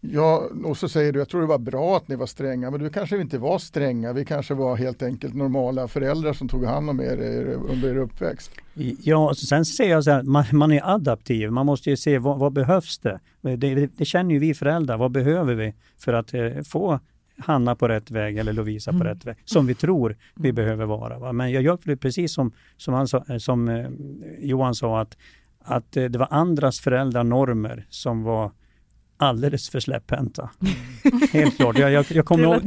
ja, 0.00 0.48
och 0.64 0.76
så 0.76 0.88
säger 0.88 1.12
du, 1.12 1.18
jag 1.18 1.28
tror 1.28 1.40
det 1.40 1.46
var 1.46 1.58
bra 1.58 1.96
att 1.96 2.08
ni 2.08 2.16
var 2.16 2.26
stränga, 2.26 2.70
men 2.70 2.80
du 2.80 2.90
kanske 2.90 3.20
inte 3.20 3.38
var 3.38 3.58
stränga. 3.58 4.12
Vi 4.12 4.24
kanske 4.24 4.54
var 4.54 4.76
helt 4.76 5.02
enkelt 5.02 5.34
normala 5.34 5.88
föräldrar 5.88 6.32
som 6.32 6.48
tog 6.48 6.64
hand 6.64 6.90
om 6.90 7.00
er, 7.00 7.22
er 7.22 7.46
under 7.46 7.88
er 7.88 7.96
uppväxt. 7.96 8.50
Ja, 9.02 9.34
sen 9.34 9.64
ser 9.64 9.90
jag 9.90 10.04
så 10.04 10.10
här, 10.10 10.22
man, 10.22 10.44
man 10.52 10.72
är 10.72 10.94
adaptiv. 10.94 11.50
Man 11.50 11.66
måste 11.66 11.90
ju 11.90 11.96
se 11.96 12.18
vad, 12.18 12.38
vad 12.38 12.52
behövs 12.52 12.98
det? 12.98 13.20
Det, 13.40 13.56
det? 13.56 13.90
det 13.96 14.04
känner 14.04 14.34
ju 14.34 14.38
vi 14.38 14.54
föräldrar. 14.54 14.96
Vad 14.96 15.10
behöver 15.10 15.54
vi 15.54 15.74
för 15.98 16.12
att 16.12 16.34
eh, 16.34 16.62
få 16.64 17.00
Hanna 17.38 17.74
på 17.74 17.88
rätt 17.88 18.10
väg 18.10 18.38
eller 18.38 18.52
Lovisa 18.52 18.92
på 18.92 19.04
rätt 19.04 19.24
väg, 19.24 19.36
som 19.44 19.66
vi 19.66 19.74
tror 19.74 20.16
vi 20.34 20.52
behöver 20.52 20.86
vara. 20.86 21.18
Va? 21.18 21.32
Men 21.32 21.52
jag 21.52 21.62
gör 21.62 21.96
precis 21.96 22.34
som, 22.34 22.52
som, 22.76 22.94
han 22.94 23.08
sa, 23.08 23.24
som 23.38 23.68
eh, 23.68 23.88
Johan 24.38 24.74
sa, 24.74 25.00
att, 25.00 25.16
att 25.58 25.96
eh, 25.96 26.04
det 26.04 26.18
var 26.18 26.28
andras 26.30 26.80
föräldranormer 26.80 27.86
som 27.90 28.22
var 28.22 28.50
alldeles 29.18 29.70
för 29.70 29.80
släpphänta. 29.80 30.50
Helt 31.32 31.56
klart. 31.56 31.78
Jag, 31.78 31.92
jag, 31.92 32.04
jag 32.08 32.26
kommer 32.26 32.44
ihåg, 32.44 32.60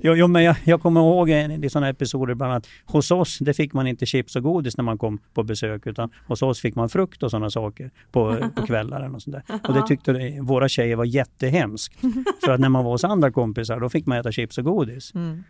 jo, 0.00 0.14
jo, 0.14 0.26
men 0.26 0.44
jag, 0.44 0.56
jag 0.64 0.82
kommer 0.82 1.00
ihåg 1.00 1.30
en, 1.30 1.64
i 1.64 1.70
sådana 1.70 1.88
episoder 1.88 2.34
bland 2.34 2.52
annat. 2.52 2.66
Hos 2.84 3.10
oss, 3.10 3.38
det 3.38 3.54
fick 3.54 3.72
man 3.72 3.86
inte 3.86 4.06
chips 4.06 4.36
och 4.36 4.42
godis 4.42 4.76
när 4.76 4.84
man 4.84 4.98
kom 4.98 5.18
på 5.34 5.42
besök 5.42 5.86
utan 5.86 6.10
hos 6.26 6.42
oss 6.42 6.60
fick 6.60 6.74
man 6.74 6.88
frukt 6.88 7.22
och 7.22 7.30
sådana 7.30 7.50
saker 7.50 7.90
på, 8.12 8.50
på 8.56 8.66
kvällarna 8.66 9.16
och 9.16 9.22
sånt 9.22 9.36
där. 9.36 9.60
Och 9.68 9.74
det 9.74 9.86
tyckte 9.86 10.38
våra 10.40 10.68
tjejer 10.68 10.96
var 10.96 11.04
jättehemskt. 11.04 11.94
För 12.44 12.52
att 12.52 12.60
när 12.60 12.68
man 12.68 12.84
var 12.84 12.92
hos 12.92 13.04
andra 13.04 13.30
kompisar 13.30 13.80
då 13.80 13.88
fick 13.88 14.06
man 14.06 14.18
äta 14.18 14.32
chips 14.32 14.58
och 14.58 14.64
godis. 14.64 15.14
Mm. 15.14 15.44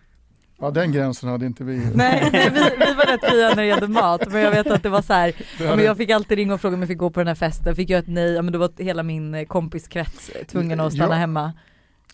Ja, 0.60 0.70
den 0.70 0.92
gränsen 0.92 1.28
hade 1.28 1.46
inte 1.46 1.64
vi. 1.64 1.76
Nej, 1.94 2.28
nej 2.32 2.50
vi, 2.54 2.60
vi 2.86 2.94
var 2.94 3.12
rätt 3.12 3.30
fria 3.30 3.48
när 3.48 3.56
det 3.56 3.64
gällde 3.66 3.88
mat 3.88 4.32
men 4.32 4.40
jag 4.40 4.50
vet 4.50 4.66
att 4.66 4.82
det 4.82 4.88
var 4.88 5.02
så 5.02 5.12
här, 5.12 5.32
ja, 5.60 5.76
men 5.76 5.84
jag 5.84 5.96
fick 5.96 6.10
alltid 6.10 6.38
ringa 6.38 6.54
och 6.54 6.60
fråga 6.60 6.74
om 6.74 6.80
jag 6.80 6.88
fick 6.88 6.98
gå 6.98 7.10
på 7.10 7.20
den 7.20 7.26
här 7.26 7.34
festen, 7.34 7.76
fick 7.76 7.90
jag 7.90 7.98
ett 7.98 8.08
nej, 8.08 8.32
ja 8.32 8.42
men 8.42 8.52
då 8.52 8.58
var 8.58 8.70
hela 8.78 9.02
min 9.02 9.34
eh, 9.34 9.44
kompiskrets 9.44 10.30
tvungen 10.46 10.80
att 10.80 10.92
stanna 10.92 11.14
Ja. 11.14 11.18
hemma. 11.18 11.52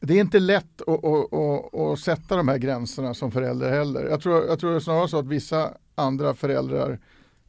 Det 0.01 0.15
är 0.15 0.21
inte 0.21 0.39
lätt 0.39 0.81
att, 0.87 1.05
att, 1.05 1.33
att, 1.35 1.75
att 1.75 1.99
sätta 1.99 2.37
de 2.37 2.49
här 2.49 2.59
gränserna 2.59 3.15
som 3.15 3.31
förälder 3.33 3.71
heller. 3.71 4.07
Jag 4.11 4.21
tror, 4.21 4.45
jag 4.47 4.59
tror 4.59 4.81
snarare 4.81 5.09
så 5.09 5.19
att 5.19 5.27
vissa 5.27 5.71
andra 5.95 6.35
föräldrar 6.35 6.99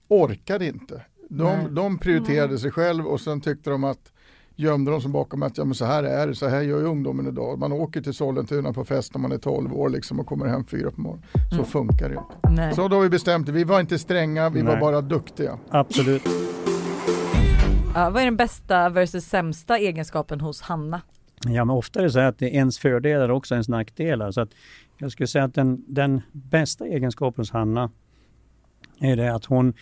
orkade 0.08 0.66
inte. 0.66 1.02
De, 1.30 1.76
de 1.76 1.98
prioriterade 1.98 2.58
sig 2.60 2.72
själv 2.72 3.08
och 3.08 3.22
sen 3.22 3.42
tyckte 3.42 3.70
de 3.70 3.84
att 3.84 4.12
gömde 4.56 4.92
de 4.92 5.02
sig 5.02 5.12
bakom 5.12 5.44
att 5.44 5.58
ja, 5.58 5.66
men 5.66 5.76
så 5.76 5.86
här 5.86 6.04
är 6.04 6.28
det, 6.28 6.36
så 6.36 6.48
här 6.48 6.62
gör 6.62 6.80
ju 6.80 6.86
ungdomen 6.86 7.28
idag. 7.28 7.60
Man 7.60 7.72
åker 7.72 8.02
till 8.02 8.14
Sollentuna 8.14 8.74
på 8.74 8.86
fest 8.86 9.14
när 9.14 9.22
man 9.22 9.32
är 9.32 9.38
12 9.38 9.74
år 9.74 9.90
liksom 9.90 10.20
och 10.20 10.26
kommer 10.28 10.46
hem 10.46 10.66
fyra 10.66 10.92
på 10.92 11.02
morgonen. 11.02 11.24
Så 11.50 11.56
Mm. 11.56 11.66
funkar 11.66 12.10
det 12.10 12.16
inte. 12.16 12.62
Nej. 12.62 12.76
Så 12.76 12.88
då 12.88 12.96
har 12.96 13.04
vi 13.04 13.10
bestämt 13.10 13.46
det. 13.46 13.52
Vi 13.52 13.64
var 13.64 13.80
inte 13.80 14.00
stränga, 14.00 14.50
vi 14.50 14.62
var 14.62 14.72
Nej. 14.72 14.80
bara 14.82 15.02
duktiga. 15.02 15.58
Absolut. 15.70 16.22
Ja, 17.96 18.10
vad 18.10 18.22
är 18.22 18.26
den 18.26 18.36
bästa 18.38 18.90
versus 18.90 19.26
sämsta 19.26 19.78
egenskapen 19.78 20.42
hos 20.42 20.62
Hanna? 20.62 21.02
Ja, 21.46 21.66
men 21.66 21.76
ofta 21.76 22.00
är 22.00 22.04
det 22.04 22.10
så 22.10 22.20
här 22.20 22.28
att 22.28 22.40
det 22.40 22.46
är 22.46 22.54
ens 22.54 22.80
fördelar 22.80 23.30
och 23.30 23.38
också 23.38 23.54
ens 23.56 23.70
nackdelar. 23.70 24.32
Så 24.32 24.42
att 24.42 24.50
jag 24.98 25.12
skulle 25.12 25.28
säga 25.28 25.44
att 25.44 25.54
den, 25.54 25.84
den 25.88 26.22
bästa 26.32 26.86
egenskapen 26.86 27.42
hos 27.42 27.52
Hanna 27.52 27.92
är 29.00 29.16
det 29.16 29.34
att 29.36 29.46
hon 29.46 29.74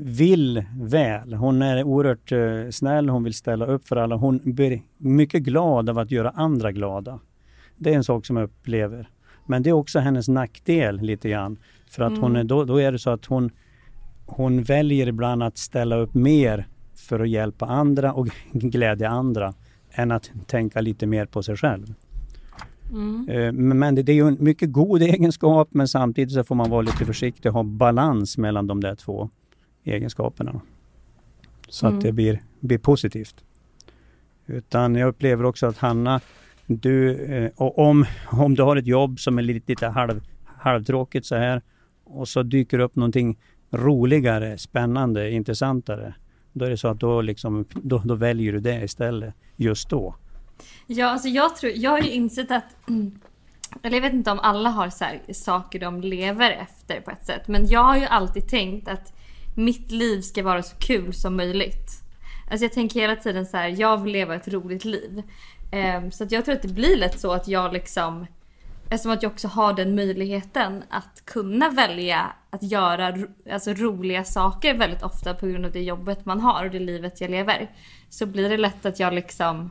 vill 0.00 0.64
väl. 0.80 1.34
Hon 1.34 1.62
är 1.62 1.84
oerhört 1.84 2.32
eh, 2.32 2.70
snäll, 2.70 3.08
hon 3.08 3.24
vill 3.24 3.34
ställa 3.34 3.66
upp 3.66 3.88
för 3.88 3.96
alla. 3.96 4.16
Hon 4.16 4.40
blir 4.44 4.82
mycket 4.96 5.42
glad 5.42 5.90
av 5.90 5.98
att 5.98 6.10
göra 6.10 6.30
andra 6.30 6.72
glada. 6.72 7.18
Det 7.76 7.92
är 7.92 7.96
en 7.96 8.04
sak 8.04 8.26
som 8.26 8.36
jag 8.36 8.44
upplever. 8.44 9.08
Men 9.46 9.62
det 9.62 9.70
är 9.70 9.74
också 9.74 9.98
hennes 9.98 10.28
nackdel 10.28 11.00
lite 11.00 11.28
grann. 11.28 11.58
För 11.90 12.02
att 12.02 12.18
hon 12.18 12.36
är, 12.36 12.44
då, 12.44 12.64
då 12.64 12.76
är 12.80 12.92
det 12.92 12.98
så 12.98 13.10
att 13.10 13.24
hon, 13.24 13.50
hon 14.26 14.62
väljer 14.62 15.06
ibland 15.06 15.42
att 15.42 15.58
ställa 15.58 15.96
upp 15.96 16.14
mer 16.14 16.66
för 16.94 17.20
att 17.20 17.28
hjälpa 17.28 17.66
andra 17.66 18.12
och 18.12 18.28
glädja 18.52 19.08
andra 19.08 19.54
än 19.90 20.10
att 20.10 20.30
tänka 20.46 20.80
lite 20.80 21.06
mer 21.06 21.26
på 21.26 21.42
sig 21.42 21.56
själv. 21.56 21.94
Eh, 23.28 23.52
Men 23.52 23.94
det 23.94 24.02
det 24.02 24.12
är 24.12 24.16
ju 24.16 24.28
en 24.28 24.36
mycket 24.40 24.72
god 24.72 25.02
egenskap 25.12 25.68
men 25.70 25.88
samtidigt 25.88 26.34
så 26.34 26.44
får 26.44 26.54
man 26.54 26.70
vara 26.70 26.82
lite 26.82 27.04
försiktig 27.04 27.50
och 27.50 27.54
ha 27.54 27.62
balans 27.62 28.38
mellan 28.38 28.66
de 28.66 28.80
där 28.80 28.94
två 28.94 29.30
egenskaperna. 29.84 30.60
Så 31.68 31.86
Mm. 31.86 31.98
att 31.98 32.04
det 32.04 32.12
blir, 32.12 32.42
blir 32.60 32.78
positivt. 32.78 33.44
Utan 34.46 34.94
jag 34.94 35.08
upplever 35.08 35.44
också 35.44 35.66
att 35.66 35.78
Hanna, 35.78 36.20
du, 36.66 37.14
eh, 37.24 37.50
och 37.56 37.78
om, 37.78 38.04
om 38.26 38.54
du 38.54 38.62
har 38.62 38.76
ett 38.76 38.86
jobb 38.86 39.20
som 39.20 39.38
är 39.38 39.42
lite, 39.42 39.72
lite 39.72 39.86
halv, 39.86 40.20
halvtråkigt 40.44 41.26
så 41.26 41.36
här 41.36 41.62
och 42.04 42.28
så 42.28 42.42
dyker 42.42 42.78
upp 42.78 42.96
någonting 42.96 43.38
roligare, 43.70 44.58
spännande, 44.58 45.30
intressantare. 45.30 46.14
Då 46.52 46.64
är 46.64 46.70
det 46.70 46.76
så 46.76 46.88
att 46.88 47.00
då, 47.00 47.20
liksom, 47.20 47.64
då, 47.74 47.98
då 47.98 48.14
väljer 48.14 48.52
du 48.52 48.60
det 48.60 48.84
istället 48.84 49.34
just 49.56 49.88
då. 49.90 50.14
Ja, 50.86 51.06
alltså 51.06 51.28
jag 51.28 51.56
tror, 51.56 51.72
jag 51.76 51.90
har 51.90 51.98
ju 52.00 52.10
insett 52.10 52.50
att, 52.50 52.76
eller 53.82 53.96
jag 53.96 54.02
vet 54.02 54.12
inte 54.12 54.30
om 54.30 54.38
alla 54.40 54.70
har 54.70 54.90
så 54.90 55.04
här 55.04 55.20
saker 55.32 55.80
de 55.80 56.00
lever 56.00 56.50
efter 56.50 57.00
på 57.00 57.10
ett 57.10 57.26
sätt. 57.26 57.48
Men 57.48 57.66
jag 57.66 57.84
har 57.84 57.96
ju 57.96 58.04
alltid 58.04 58.48
tänkt 58.48 58.88
att 58.88 59.12
mitt 59.58 59.90
liv 59.90 60.20
ska 60.20 60.42
vara 60.42 60.62
så 60.62 60.76
kul 60.76 61.14
som 61.14 61.36
möjligt. 61.36 62.02
Alltså 62.50 62.64
jag 62.64 62.72
tänker 62.72 63.00
hela 63.00 63.16
tiden 63.16 63.46
så 63.46 63.56
här, 63.56 63.68
jag 63.68 64.02
vill 64.02 64.12
leva 64.12 64.34
ett 64.34 64.48
roligt 64.48 64.84
liv. 64.84 65.22
Ehm, 65.70 66.10
så 66.10 66.24
att 66.24 66.32
jag 66.32 66.44
tror 66.44 66.54
att 66.54 66.62
det 66.62 66.68
blir 66.68 66.96
lätt 66.96 67.20
så 67.20 67.32
att 67.32 67.48
jag 67.48 67.72
liksom, 67.72 68.26
eftersom 68.90 69.12
att 69.12 69.22
jag 69.22 69.32
också 69.32 69.48
har 69.48 69.72
den 69.72 69.94
möjligheten 69.94 70.82
att 70.88 71.22
kunna 71.24 71.70
välja 71.70 72.32
att 72.50 72.62
göra 72.62 73.12
ro- 73.16 73.28
alltså, 73.52 73.72
roliga 73.72 74.24
saker 74.24 74.74
väldigt 74.74 75.02
ofta 75.02 75.34
på 75.34 75.46
grund 75.46 75.64
av 75.66 75.72
det 75.72 75.82
jobbet 75.82 76.26
man 76.26 76.40
har 76.40 76.64
och 76.64 76.70
det 76.70 76.78
livet 76.78 77.20
jag 77.20 77.30
lever. 77.30 77.70
Så 78.10 78.26
blir 78.26 78.48
det 78.48 78.56
lätt 78.56 78.86
att 78.86 79.00
jag 79.00 79.14
liksom 79.14 79.70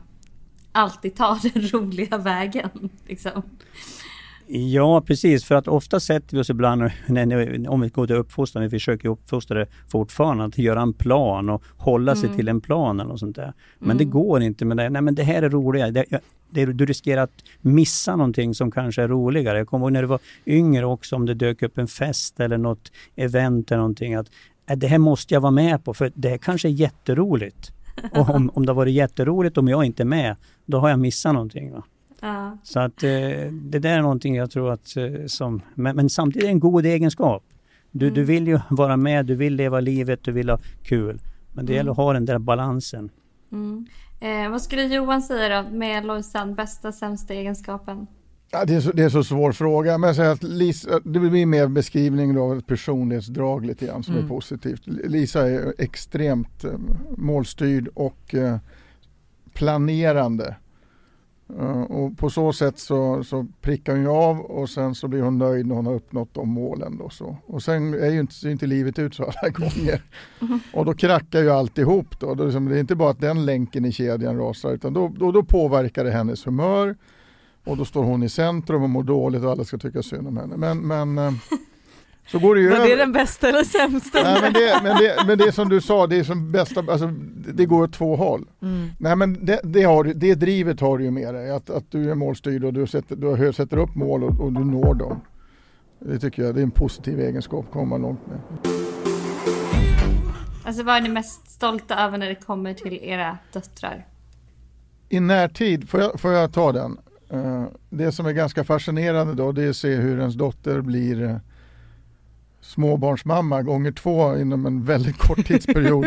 alltid 0.72 1.16
tar 1.16 1.38
den 1.52 1.68
roliga 1.68 2.18
vägen. 2.18 2.90
Liksom. 3.06 3.42
Ja, 4.50 5.00
precis. 5.00 5.44
För 5.44 5.54
att 5.54 5.68
ofta 5.68 6.00
sätter 6.00 6.36
vi 6.36 6.42
oss 6.42 6.50
ibland, 6.50 6.82
om 7.68 7.80
vi 7.80 7.88
går 7.88 8.06
till 8.06 8.16
uppfostran, 8.16 8.64
vi 8.64 8.70
försöker 8.70 9.08
uppfostra 9.08 9.58
det 9.58 9.66
fortfarande, 9.88 10.44
att 10.44 10.58
göra 10.58 10.80
en 10.80 10.92
plan 10.92 11.48
och 11.48 11.62
hålla 11.76 12.16
sig 12.16 12.28
till 12.36 12.48
en 12.48 12.60
plan 12.60 13.00
eller 13.00 13.10
något 13.10 13.20
sånt 13.20 13.36
där. 13.36 13.52
Men 13.78 13.98
det 13.98 14.04
går 14.04 14.42
inte 14.42 14.64
med 14.64 14.76
det. 14.76 14.90
Nej, 14.90 15.02
men 15.02 15.14
det 15.14 15.22
här 15.22 15.42
är 15.42 15.50
roligare. 15.50 15.90
Det, 15.90 16.04
det, 16.50 16.64
du 16.64 16.86
riskerar 16.86 17.22
att 17.22 17.44
missa 17.60 18.16
någonting 18.16 18.54
som 18.54 18.70
kanske 18.70 19.02
är 19.02 19.08
roligare. 19.08 19.58
Jag 19.58 19.68
kommer 19.68 19.86
ihåg 19.86 19.92
när 19.92 20.02
du 20.02 20.08
var 20.08 20.20
yngre 20.46 20.86
också, 20.86 21.16
om 21.16 21.26
det 21.26 21.34
dök 21.34 21.62
upp 21.62 21.78
en 21.78 21.88
fest 21.88 22.40
eller 22.40 22.58
något 22.58 22.92
event 23.16 23.70
eller 23.70 23.78
någonting, 23.78 24.14
att 24.14 24.26
äh, 24.70 24.76
det 24.76 24.86
här 24.86 24.98
måste 24.98 25.34
jag 25.34 25.40
vara 25.40 25.50
med 25.50 25.84
på, 25.84 25.94
för 25.94 26.12
det 26.14 26.28
här 26.28 26.38
kanske 26.38 26.68
är 26.68 26.72
jätteroligt. 26.72 27.72
Och 28.12 28.30
om, 28.30 28.50
om 28.54 28.66
det 28.66 28.72
har 28.72 28.76
varit 28.76 28.94
jätteroligt, 28.94 29.58
om 29.58 29.68
jag 29.68 29.84
inte 29.84 30.02
är 30.02 30.04
med, 30.04 30.36
då 30.66 30.78
har 30.78 30.88
jag 30.88 30.98
missat 30.98 31.34
någonting. 31.34 31.72
Va? 31.72 31.82
Ja. 32.20 32.58
Så 32.62 32.80
att 32.80 33.02
eh, 33.02 33.10
det 33.52 33.78
där 33.78 33.98
är 33.98 34.02
någonting 34.02 34.34
jag 34.36 34.50
tror 34.50 34.70
att 34.70 34.96
eh, 34.96 35.04
som, 35.26 35.62
men, 35.74 35.96
men 35.96 36.10
samtidigt 36.10 36.42
är 36.42 36.46
det 36.46 36.52
en 36.52 36.60
god 36.60 36.86
egenskap. 36.86 37.44
Du, 37.90 38.10
du 38.10 38.24
vill 38.24 38.46
ju 38.48 38.58
vara 38.70 38.96
med, 38.96 39.26
du 39.26 39.34
vill 39.34 39.54
leva 39.54 39.80
livet, 39.80 40.24
du 40.24 40.32
vill 40.32 40.50
ha 40.50 40.58
kul. 40.82 41.20
Men 41.52 41.66
det 41.66 41.72
gäller 41.72 41.90
att 41.90 41.96
ha 41.96 42.12
den 42.12 42.24
där 42.24 42.38
balansen. 42.38 43.10
Mm. 43.52 43.86
Eh, 44.20 44.50
vad 44.50 44.62
skulle 44.62 44.82
Johan 44.82 45.22
säga 45.22 45.62
då 45.62 45.70
med 45.76 46.04
Lojsan, 46.04 46.54
bästa 46.54 46.92
sämsta 46.92 47.34
egenskapen? 47.34 48.06
Ja, 48.50 48.64
det, 48.64 48.74
är 48.74 48.80
så, 48.80 48.92
det 48.92 49.02
är 49.02 49.08
så 49.08 49.24
svår 49.24 49.52
fråga, 49.52 49.98
men 49.98 50.08
jag 50.08 50.16
säger 50.16 50.32
att 50.32 50.42
Lisa, 50.42 51.00
det 51.04 51.18
blir 51.20 51.46
mer 51.46 51.66
beskrivning 51.68 52.34
då 52.34 52.42
av 52.42 52.58
ett 52.58 52.66
personlighetsdrag 52.66 53.66
lite 53.66 53.86
grann 53.86 54.02
som 54.02 54.14
är 54.14 54.18
Mm. 54.18 54.28
positivt. 54.28 54.82
Lisa 54.86 55.48
är 55.50 55.74
extremt 55.78 56.64
eh, 56.64 56.70
målstyrd 57.16 57.88
och 57.94 58.34
planerande. 59.54 60.56
Eh, 61.56 61.82
och 61.82 62.18
på 62.18 62.30
så 62.30 62.52
sätt 62.52 62.78
så, 62.78 63.24
så 63.24 63.46
prickar 63.60 63.92
hon 63.92 64.02
ju 64.02 64.08
av 64.08 64.40
och 64.40 64.70
sen 64.70 64.94
så 64.94 65.08
blir 65.08 65.22
hon 65.22 65.38
nöjd 65.38 65.66
när 65.66 65.74
hon 65.74 65.86
har 65.86 65.94
uppnått 65.94 66.34
de 66.34 66.48
målen. 66.48 66.98
Då 66.98 67.10
så. 67.10 67.36
Och 67.46 67.62
sen 67.62 67.94
är 67.94 68.10
ju 68.10 68.20
inte, 68.20 68.34
ser 68.34 68.50
inte 68.50 68.66
livet 68.66 68.98
ut 68.98 69.14
så 69.14 69.22
alla 69.22 69.50
gånger. 69.50 70.02
Och 70.72 70.84
då 70.84 70.94
krackar 70.94 71.42
ju 71.42 71.50
alltihop. 71.50 72.20
Då. 72.20 72.30
Är 72.30 72.68
det 72.68 72.76
är 72.76 72.80
inte 72.80 72.96
bara 72.96 73.10
att 73.10 73.20
den 73.20 73.46
länken 73.46 73.84
i 73.84 73.92
kedjan 73.92 74.36
rasar 74.36 74.72
utan 74.72 74.92
då, 74.92 75.08
då, 75.08 75.32
då 75.32 75.42
påverkar 75.42 76.04
det 76.04 76.10
hennes 76.10 76.46
humör. 76.46 76.96
Och 77.64 77.76
då 77.76 77.84
står 77.84 78.04
hon 78.04 78.22
i 78.22 78.28
centrum 78.28 78.82
och 78.82 78.90
mår 78.90 79.02
dåligt 79.02 79.44
och 79.44 79.50
alla 79.50 79.64
ska 79.64 79.78
tycka 79.78 80.02
synd 80.02 80.28
om 80.28 80.36
henne. 80.36 80.56
Men, 80.56 80.86
men 80.86 81.18
eh, 81.18 81.32
så 82.30 82.38
går 82.38 82.54
det 82.54 82.60
ju 82.60 82.68
Var 82.68 82.76
det 82.76 82.82
över. 82.84 82.96
den 82.96 83.12
bästa 83.12 83.48
eller 83.48 83.64
sämsta? 83.64 84.22
Nej, 84.22 84.38
men, 84.42 84.52
det, 84.52 84.80
men, 84.82 84.96
det, 84.96 85.24
men 85.26 85.38
det 85.38 85.52
som 85.52 85.68
du 85.68 85.80
sa, 85.80 86.06
det 86.06 86.16
är 86.16 86.24
som 86.24 86.52
bästa, 86.52 86.80
alltså, 86.88 87.06
det 87.54 87.66
går 87.66 87.82
åt 87.82 87.92
två 87.92 88.16
håll. 88.16 88.48
Mm. 88.62 88.88
Nej 88.98 89.16
men 89.16 89.44
det, 89.46 89.60
det, 89.64 89.82
har, 89.82 90.04
det 90.04 90.34
drivet 90.34 90.80
har 90.80 90.98
du 90.98 91.04
ju 91.04 91.10
med 91.10 91.34
dig, 91.34 91.50
att, 91.50 91.70
att 91.70 91.90
du 91.90 92.10
är 92.10 92.14
målstyrd 92.14 92.64
och 92.64 92.72
du 92.72 92.86
sätter, 92.86 93.16
du 93.16 93.26
har- 93.26 93.52
sätter 93.52 93.76
upp 93.76 93.94
mål 93.94 94.24
och, 94.24 94.40
och 94.40 94.52
du 94.52 94.64
når 94.64 94.94
dem. 94.94 95.20
Det 96.00 96.18
tycker 96.18 96.42
jag 96.42 96.54
det 96.54 96.60
är 96.60 96.62
en 96.62 96.70
positiv 96.70 97.20
egenskap 97.20 97.64
att 97.66 97.72
komma 97.72 97.96
långt 97.96 98.20
med. 98.26 98.38
Alltså 100.64 100.82
vad 100.82 100.96
är 100.96 101.00
ni 101.00 101.08
mest 101.08 101.50
stolta 101.50 101.94
över 102.04 102.18
när 102.18 102.28
det 102.28 102.34
kommer 102.34 102.74
till 102.74 102.98
era 103.02 103.38
döttrar? 103.52 104.06
I 105.08 105.20
närtid, 105.20 105.88
får 105.88 106.00
jag, 106.00 106.20
får 106.20 106.32
jag 106.32 106.52
ta 106.52 106.72
den? 106.72 106.98
Eh, 107.30 107.64
det 107.90 108.12
som 108.12 108.26
är 108.26 108.32
ganska 108.32 108.64
fascinerande 108.64 109.34
då 109.34 109.52
det 109.52 109.62
är 109.64 109.70
att 109.70 109.76
se 109.76 109.94
hur 109.94 110.18
ens 110.18 110.34
dotter 110.34 110.80
blir 110.80 111.22
eh, 111.22 111.36
småbarnsmamma 112.68 113.62
gånger 113.62 113.92
två 113.92 114.36
inom 114.36 114.66
en 114.66 114.84
väldigt 114.84 115.18
kort 115.18 115.46
tidsperiod. 115.46 116.06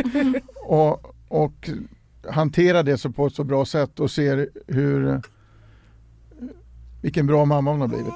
och, 0.66 1.16
och 1.28 1.70
hantera 2.30 2.84
det 2.84 2.98
så 2.98 3.12
på 3.12 3.28
ett 3.28 3.36
så 3.36 3.44
bra 3.44 3.66
sätt 3.66 4.00
och 4.00 4.12
ser 4.12 4.50
hur 4.68 5.22
vilken 7.02 7.28
bra 7.28 7.46
mamma 7.46 7.72
hon 7.72 7.82
har 7.82 7.88
blivit. 7.88 8.14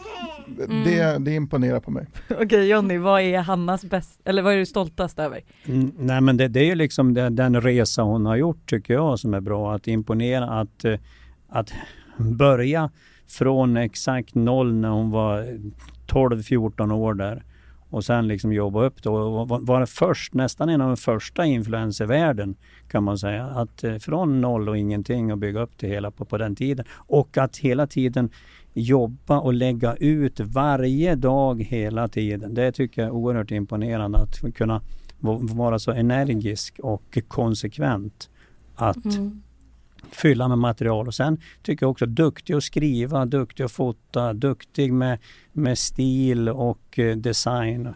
Mm. 0.70 0.84
Det, 0.84 1.18
det 1.26 1.36
imponerar 1.36 1.80
på 1.80 1.92
mig. 1.92 2.08
Okej 2.42 2.68
Jonny, 2.70 2.98
vad 2.98 3.22
är 3.22 3.40
Hannas 3.40 3.86
bäst, 3.86 4.20
eller 4.26 4.42
vad 4.42 4.54
är 4.54 4.58
du 4.58 4.66
stoltast 4.66 5.20
över? 5.20 5.42
Mm, 5.66 5.92
nej 5.98 6.22
men 6.22 6.38
det, 6.38 6.48
det 6.48 6.60
är 6.60 6.66
ju 6.66 6.76
liksom 6.76 7.14
den, 7.14 7.36
den 7.36 7.62
resa 7.62 8.02
hon 8.02 8.26
har 8.26 8.36
gjort 8.36 8.70
tycker 8.70 8.94
jag 8.94 9.20
som 9.20 9.34
är 9.34 9.42
bra. 9.42 9.76
Att 9.76 9.88
imponera, 9.88 10.50
att, 10.50 10.86
eh, 10.86 11.00
att 11.50 11.74
börja 12.18 12.90
från 13.28 13.78
exakt 13.78 14.36
noll 14.36 14.74
när 14.74 14.90
hon 14.90 15.12
var 15.12 15.60
12-14 16.08 16.92
år 16.92 17.14
där 17.14 17.44
och 17.90 18.06
sen 18.06 18.28
liksom 18.28 18.54
jobba 18.54 18.84
upp 18.84 19.04
det 19.04 19.10
och 19.10 19.50
vara 19.50 19.88
först, 19.88 20.34
nästan 20.34 20.70
en 20.70 20.82
av 20.82 20.88
de 20.88 20.98
första 20.98 21.46
influencervärlden 21.46 22.56
kan 22.88 23.04
man 23.04 23.18
säga. 23.18 23.46
Att 23.46 23.84
eh, 23.84 23.98
från 23.98 24.42
noll 24.42 24.70
och 24.70 24.78
ingenting 24.78 25.32
och 25.32 25.38
bygga 25.38 25.62
upp 25.62 25.78
det 25.78 25.88
hela 25.88 26.12
på, 26.12 26.26
på 26.26 26.38
den 26.38 26.56
tiden. 26.56 26.86
Och 26.92 27.38
att 27.38 27.58
hela 27.58 27.88
tiden 27.88 28.30
jobba 28.74 29.40
och 29.40 29.54
lägga 29.54 29.96
ut 29.96 30.40
varje 30.40 31.16
dag 31.16 31.64
hela 31.64 32.08
tiden. 32.08 32.54
Det 32.54 32.72
tycker 32.72 33.02
jag 33.02 33.10
är 33.10 33.14
oerhört 33.14 33.52
imponerande 33.52 34.18
att 34.18 34.56
kunna 34.56 34.82
vara 35.56 35.80
så 35.80 35.92
energisk 35.92 36.80
och 36.80 37.18
konsekvent. 37.28 38.30
Att 38.76 39.06
mm 39.06 39.42
fylla 40.12 40.48
med 40.48 40.58
material 40.58 41.08
och 41.08 41.14
sen 41.14 41.42
tycker 41.62 41.84
jag 41.84 41.92
också 41.92 42.06
duktig 42.06 42.54
att 42.54 42.64
skriva, 42.64 43.26
duktig 43.26 43.64
att 43.64 43.72
fota, 43.72 44.34
duktig 44.34 44.94
med, 44.94 45.20
med 45.52 45.78
stil 45.78 46.50
och 46.50 47.00
eh, 47.00 47.18
design. 47.18 47.94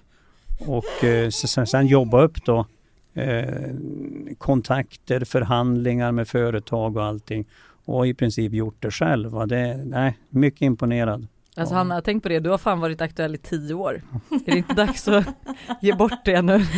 Och 0.59 1.03
eh, 1.03 1.29
sen, 1.29 1.67
sen 1.67 1.87
jobba 1.87 2.21
upp 2.21 2.45
då 2.45 2.65
eh, 3.13 3.73
kontakter, 4.37 5.25
förhandlingar 5.25 6.11
med 6.11 6.27
företag 6.27 6.97
och 6.97 7.03
allting 7.03 7.45
och 7.85 8.07
i 8.07 8.13
princip 8.13 8.53
gjort 8.53 8.77
det 8.79 8.91
själv. 8.91 9.47
Det, 9.47 9.77
nej, 9.85 10.17
mycket 10.29 10.61
imponerad. 10.61 11.27
Alltså 11.55 11.75
Hanna, 11.75 12.01
tänk 12.01 12.23
på 12.23 12.29
det, 12.29 12.39
du 12.39 12.49
har 12.49 12.57
fan 12.57 12.79
varit 12.79 13.01
aktuell 13.01 13.35
i 13.35 13.37
tio 13.37 13.73
år. 13.73 14.01
Är 14.45 14.51
det 14.51 14.57
inte 14.57 14.73
dags 14.73 15.07
att 15.07 15.25
ge 15.81 15.93
bort 15.93 16.25
det 16.25 16.41
nu? 16.41 16.65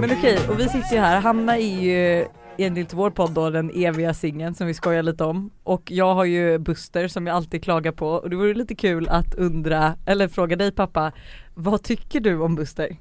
Men 0.00 0.10
okej, 0.18 0.38
och 0.48 0.60
vi 0.60 0.64
sitter 0.64 0.92
ju 0.92 0.98
här, 0.98 1.20
Hanna 1.20 1.56
är 1.56 1.80
ju 1.80 2.26
enligt 2.58 2.92
vår 2.92 3.10
podd 3.10 3.32
då 3.32 3.50
den 3.50 3.70
eviga 3.74 4.14
singeln 4.14 4.54
som 4.54 4.66
vi 4.66 4.74
skojar 4.74 5.02
lite 5.02 5.24
om. 5.24 5.50
Och 5.62 5.90
jag 5.90 6.14
har 6.14 6.24
ju 6.24 6.58
Buster 6.58 7.08
som 7.08 7.26
jag 7.26 7.36
alltid 7.36 7.62
klagar 7.62 7.92
på 7.92 8.08
och 8.08 8.30
det 8.30 8.36
vore 8.36 8.54
lite 8.54 8.74
kul 8.74 9.08
att 9.08 9.34
undra, 9.34 9.94
eller 10.06 10.28
fråga 10.28 10.56
dig 10.56 10.72
pappa, 10.72 11.12
vad 11.54 11.82
tycker 11.82 12.20
du 12.20 12.40
om 12.40 12.54
Buster? 12.54 12.96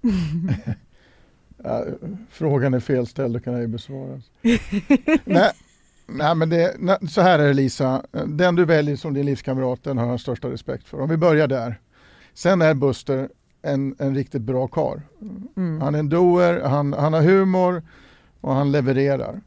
ja, 1.64 1.84
frågan 2.30 2.74
är 2.74 2.80
felställd, 2.80 3.34
det 3.34 3.40
kan 3.40 3.52
jag 3.52 3.62
ju 3.62 3.68
besvara. 3.68 4.20
nej, 5.24 5.50
nej 6.06 6.34
men 6.34 6.48
det, 6.48 6.74
nej, 6.78 6.98
så 7.08 7.20
här 7.20 7.38
är 7.38 7.46
det 7.46 7.54
Lisa, 7.54 8.02
den 8.26 8.56
du 8.56 8.64
väljer 8.64 8.96
som 8.96 9.14
din 9.14 9.26
livskamrat 9.26 9.84
den 9.84 9.98
har 9.98 10.06
jag 10.06 10.20
största 10.20 10.50
respekt 10.50 10.88
för. 10.88 11.00
Om 11.00 11.10
vi 11.10 11.16
börjar 11.16 11.48
där. 11.48 11.80
Sen 12.34 12.62
är 12.62 12.74
Buster 12.74 13.28
en, 13.62 13.94
en 13.98 14.14
riktigt 14.14 14.42
bra 14.42 14.66
kar. 14.66 15.02
Mm. 15.56 15.80
Han 15.80 15.94
är 15.94 15.98
en 15.98 16.08
doer, 16.08 16.60
han, 16.60 16.92
han 16.92 17.12
har 17.12 17.22
humor, 17.22 17.82
och 18.40 18.54
han 18.54 18.72
levererar. 18.72 19.40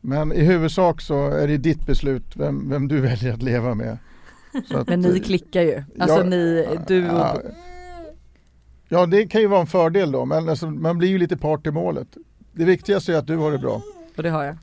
Men 0.00 0.32
i 0.32 0.44
huvudsak 0.44 1.00
så 1.00 1.28
är 1.28 1.48
det 1.48 1.56
ditt 1.56 1.86
beslut 1.86 2.36
vem, 2.36 2.70
vem 2.70 2.88
du 2.88 3.00
väljer 3.10 3.32
att 3.32 3.42
leva 3.42 3.74
med. 3.74 3.98
Att, 4.70 4.88
Men 4.88 5.00
ni 5.00 5.20
klickar 5.20 5.62
ju, 5.62 5.84
alltså 5.98 6.18
ja, 6.18 6.24
ni, 6.24 6.66
du 6.86 7.10
och... 7.10 7.16
Ja, 7.16 7.40
ja, 8.88 9.06
det 9.06 9.26
kan 9.26 9.40
ju 9.40 9.46
vara 9.46 9.60
en 9.60 9.66
fördel 9.66 10.12
då, 10.12 10.24
men 10.24 10.48
alltså, 10.48 10.70
man 10.70 10.98
blir 10.98 11.08
ju 11.08 11.18
lite 11.18 11.36
part 11.36 11.66
i 11.66 11.70
målet. 11.70 12.08
Det 12.52 12.64
viktigaste 12.64 13.12
är 13.12 13.16
att 13.16 13.26
du 13.26 13.36
har 13.36 13.52
det 13.52 13.58
bra. 13.58 13.82
Och 14.16 14.22
det 14.22 14.30
har 14.30 14.44
jag. 14.44 14.56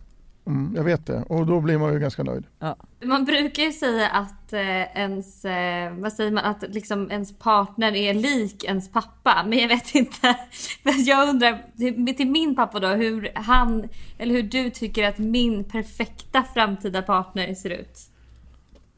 Mm, 0.47 0.73
jag 0.75 0.84
vet 0.84 1.06
det 1.06 1.23
och 1.30 1.45
då 1.45 1.60
blir 1.60 1.77
man 1.77 1.93
ju 1.93 1.99
ganska 1.99 2.23
nöjd. 2.23 2.43
Ja. 2.60 2.75
Man 3.04 3.25
brukar 3.25 3.63
ju 3.63 3.71
säga 3.71 4.08
att 4.08 4.54
eh, 4.54 5.01
ens, 5.01 5.45
eh, 5.45 5.93
vad 5.93 6.13
säger 6.13 6.32
man, 6.32 6.45
att 6.45 6.63
liksom 6.69 7.12
ens 7.12 7.39
partner 7.39 7.95
är 7.95 8.13
lik 8.13 8.63
ens 8.63 8.91
pappa. 8.91 9.45
Men 9.47 9.60
jag 9.60 9.67
vet 9.67 9.95
inte. 9.95 10.36
jag 11.06 11.30
undrar 11.30 11.65
till, 11.77 12.15
till 12.15 12.32
min 12.32 12.56
pappa 12.56 12.80
då 12.80 12.88
hur 12.88 13.32
han, 13.36 13.88
eller 14.17 14.34
hur 14.34 14.43
du 14.43 14.69
tycker 14.69 15.08
att 15.08 15.17
min 15.17 15.63
perfekta 15.63 16.43
framtida 16.54 17.01
partner 17.01 17.54
ser 17.54 17.69
ut. 17.69 17.99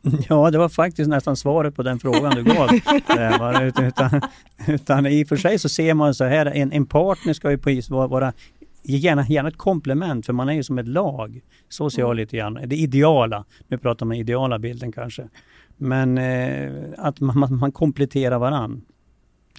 Ja, 0.29 0.51
det 0.51 0.58
var 0.58 0.69
faktiskt 0.69 1.10
nästan 1.10 1.36
svaret 1.36 1.75
på 1.75 1.84
den 1.84 1.99
frågan 1.99 2.36
du 2.36 2.43
gav. 2.43 2.69
utan, 3.88 4.21
utan 4.67 5.06
i 5.06 5.23
och 5.23 5.27
för 5.27 5.36
sig 5.36 5.60
så 5.60 5.69
ser 5.69 5.93
man 5.93 6.13
så 6.13 6.23
här, 6.23 6.45
en, 6.45 6.71
en 6.71 6.86
partner 6.86 7.34
ska 7.34 7.51
ju 7.51 7.82
vara 7.89 8.34
gärna, 8.84 9.26
gärna 9.28 9.50
ett 9.50 9.58
komplement 9.58 10.26
för 10.26 10.34
man 10.34 10.50
är 10.50 10.54
ju 10.54 10.63
som 10.63 10.78
ett 10.78 10.88
lag. 10.88 11.41
Så 11.69 11.89
ser 11.89 12.02
jag 12.02 12.08
mm. 12.08 12.17
lite 12.17 12.38
grann. 12.38 12.60
Det 12.65 12.76
ideala, 12.76 13.46
nu 13.67 13.78
pratar 13.78 14.06
man 14.06 14.17
ideala 14.17 14.60
bilden 14.60 14.91
kanske. 14.91 15.30
Men 15.78 16.17
eh, 16.17 16.72
att 16.98 17.19
man, 17.19 17.58
man, 17.58 17.72
kompletterar 17.72 18.39
varann. 18.39 18.82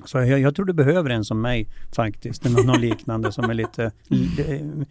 Så 0.04 0.18
jag, 0.18 0.40
jag, 0.40 0.54
tror 0.54 0.66
du 0.66 0.72
behöver 0.72 1.10
en 1.10 1.24
som 1.24 1.40
mig 1.40 1.68
faktiskt, 1.96 2.44
någon 2.44 2.80
liknande 2.80 3.32
som 3.32 3.50
är 3.50 3.54
lite, 3.54 3.92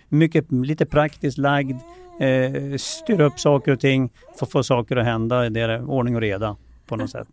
mycket, 0.09 0.51
lite 0.51 0.85
praktiskt 0.85 1.37
lagd, 1.37 1.79
eh, 2.19 2.77
styr 2.77 3.21
upp 3.21 3.39
saker 3.39 3.71
och 3.71 3.79
ting, 3.79 4.11
får 4.39 4.45
få 4.45 4.63
saker 4.63 4.95
att 4.95 5.05
hända, 5.05 5.49
det 5.49 5.61
är 5.61 5.89
ordning 5.89 6.15
och 6.15 6.21
reda 6.21 6.57
på 6.87 6.95
något 6.95 7.09
sätt. 7.09 7.27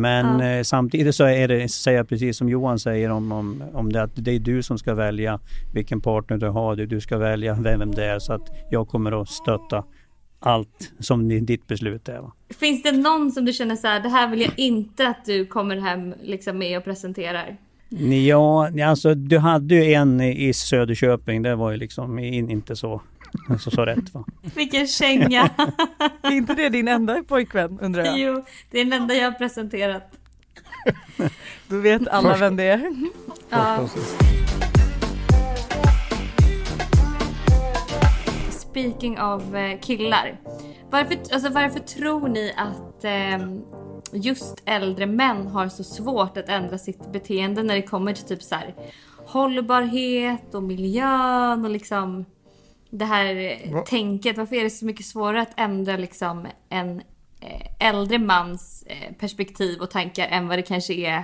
Men 0.00 0.40
ja. 0.40 0.46
eh, 0.46 0.62
samtidigt 0.62 1.14
så 1.14 1.24
är 1.24 1.48
det, 1.48 1.68
säger 1.68 1.98
jag 1.98 2.08
precis 2.08 2.36
som 2.36 2.48
Johan 2.48 2.78
säger 2.78 3.10
om, 3.10 3.32
om, 3.32 3.62
om 3.72 3.92
det 3.92 4.02
att 4.02 4.10
det 4.14 4.30
är 4.30 4.38
du 4.38 4.62
som 4.62 4.78
ska 4.78 4.94
välja 4.94 5.40
vilken 5.74 6.00
partner 6.00 6.38
du 6.38 6.48
har, 6.48 6.76
du, 6.76 6.86
du 6.86 7.00
ska 7.00 7.18
välja 7.18 7.54
vem 7.54 7.90
det 7.90 8.04
är 8.04 8.18
så 8.18 8.32
att 8.32 8.50
jag 8.70 8.88
kommer 8.88 9.22
att 9.22 9.28
stötta 9.28 9.84
allt 10.40 10.92
som 10.98 11.46
ditt 11.46 11.66
beslut 11.66 12.08
är. 12.08 12.18
Va? 12.18 12.32
Finns 12.60 12.82
det 12.82 12.92
någon 12.92 13.32
som 13.32 13.44
du 13.44 13.52
känner 13.52 13.76
så 13.76 13.86
här, 13.86 14.00
det 14.00 14.08
här 14.08 14.30
vill 14.30 14.40
jag 14.40 14.52
inte 14.56 15.08
att 15.08 15.24
du 15.24 15.46
kommer 15.46 15.76
hem 15.76 16.14
liksom 16.22 16.58
med 16.58 16.78
och 16.78 16.84
presenterar? 16.84 17.56
Ja, 18.26 18.70
alltså 18.86 19.14
du 19.14 19.38
hade 19.38 19.74
ju 19.74 19.92
en 19.92 20.20
i 20.20 20.52
Söderköping, 20.52 21.42
det 21.42 21.54
var 21.54 21.70
ju 21.70 21.76
liksom 21.76 22.18
inte 22.18 22.76
så 22.76 23.02
så, 23.60 23.70
så 23.70 23.84
rätt 23.84 24.14
va? 24.14 24.24
Vilken 24.54 24.86
känga! 24.86 25.42
är 26.22 26.30
inte 26.30 26.54
det 26.54 26.68
din 26.68 26.88
enda 26.88 27.22
pojkvän 27.22 27.78
undrar 27.80 28.04
jag? 28.04 28.18
Jo, 28.18 28.44
det 28.70 28.80
är 28.80 28.84
den 28.84 28.92
enda 28.92 29.14
jag 29.14 29.30
har 29.30 29.38
presenterat. 29.38 30.18
Då 31.68 31.78
vet 31.78 32.08
alla 32.08 32.30
Först. 32.30 32.42
vem 32.42 32.56
det 32.56 32.64
är. 32.64 32.94
Ja. 33.50 33.88
Speaking 38.50 39.18
av 39.18 39.56
eh, 39.56 39.80
killar. 39.80 40.40
Varför, 40.90 41.18
alltså 41.32 41.48
varför 41.48 41.80
tror 41.80 42.28
ni 42.28 42.54
att 42.56 43.04
eh, 43.04 43.38
just 44.12 44.62
äldre 44.64 45.06
män 45.06 45.46
har 45.46 45.68
så 45.68 45.84
svårt 45.84 46.36
att 46.36 46.48
ändra 46.48 46.78
sitt 46.78 47.12
beteende 47.12 47.62
när 47.62 47.74
det 47.74 47.82
kommer 47.82 48.12
till 48.14 48.24
typ 48.24 48.42
så 48.42 48.54
här, 48.54 48.74
hållbarhet 49.26 50.54
och 50.54 50.62
miljön 50.62 51.64
och 51.64 51.70
liksom 51.70 52.24
det 52.98 53.04
här 53.04 53.58
Va? 53.72 53.80
tänket. 53.80 54.38
Varför 54.38 54.56
är 54.56 54.64
det 54.64 54.70
så 54.70 54.86
mycket 54.86 55.06
svårare 55.06 55.42
att 55.42 55.52
ändra 55.56 55.96
liksom 55.96 56.46
en 56.68 57.02
eh, 57.40 57.88
äldre 57.88 58.18
mans 58.18 58.84
eh, 58.86 59.14
perspektiv 59.18 59.80
och 59.80 59.90
tankar 59.90 60.26
än 60.26 60.48
vad 60.48 60.58
det 60.58 60.62
kanske 60.62 60.94
är 60.94 61.18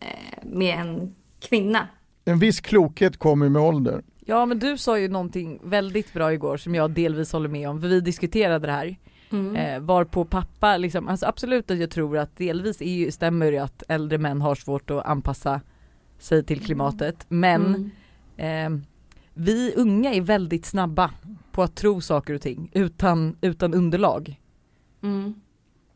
eh, 0.00 0.08
med 0.42 0.78
en 0.78 1.14
kvinna? 1.40 1.88
En 2.24 2.38
viss 2.38 2.60
klokhet 2.60 3.16
kommer 3.16 3.48
med 3.48 3.62
ålder. 3.62 4.02
Ja 4.24 4.46
men 4.46 4.58
du 4.58 4.78
sa 4.78 4.98
ju 4.98 5.08
någonting 5.08 5.60
väldigt 5.64 6.12
bra 6.12 6.32
igår 6.32 6.56
som 6.56 6.74
jag 6.74 6.90
delvis 6.90 7.32
håller 7.32 7.48
med 7.48 7.68
om, 7.68 7.80
för 7.80 7.88
vi 7.88 8.00
diskuterade 8.00 8.66
det 8.66 8.72
här. 8.72 8.96
Mm. 9.32 9.56
Eh, 9.56 9.80
varpå 9.80 10.24
pappa, 10.24 10.76
liksom, 10.76 11.08
alltså 11.08 11.26
absolut 11.26 11.70
att 11.70 11.78
jag 11.78 11.90
tror 11.90 12.18
att 12.18 12.36
delvis 12.36 12.80
är 12.80 12.92
ju, 12.92 13.10
stämmer 13.10 13.52
det 13.52 13.58
att 13.58 13.82
äldre 13.88 14.18
män 14.18 14.40
har 14.40 14.54
svårt 14.54 14.90
att 14.90 15.06
anpassa 15.06 15.60
sig 16.18 16.44
till 16.44 16.60
klimatet, 16.60 17.26
men 17.28 17.90
mm. 18.36 18.74
eh, 18.76 18.87
vi 19.38 19.74
unga 19.76 20.14
är 20.14 20.20
väldigt 20.20 20.66
snabba 20.66 21.10
på 21.52 21.62
att 21.62 21.74
tro 21.74 22.00
saker 22.00 22.34
och 22.34 22.40
ting 22.40 22.70
utan, 22.74 23.36
utan 23.40 23.74
underlag. 23.74 24.40
Mm. 25.02 25.34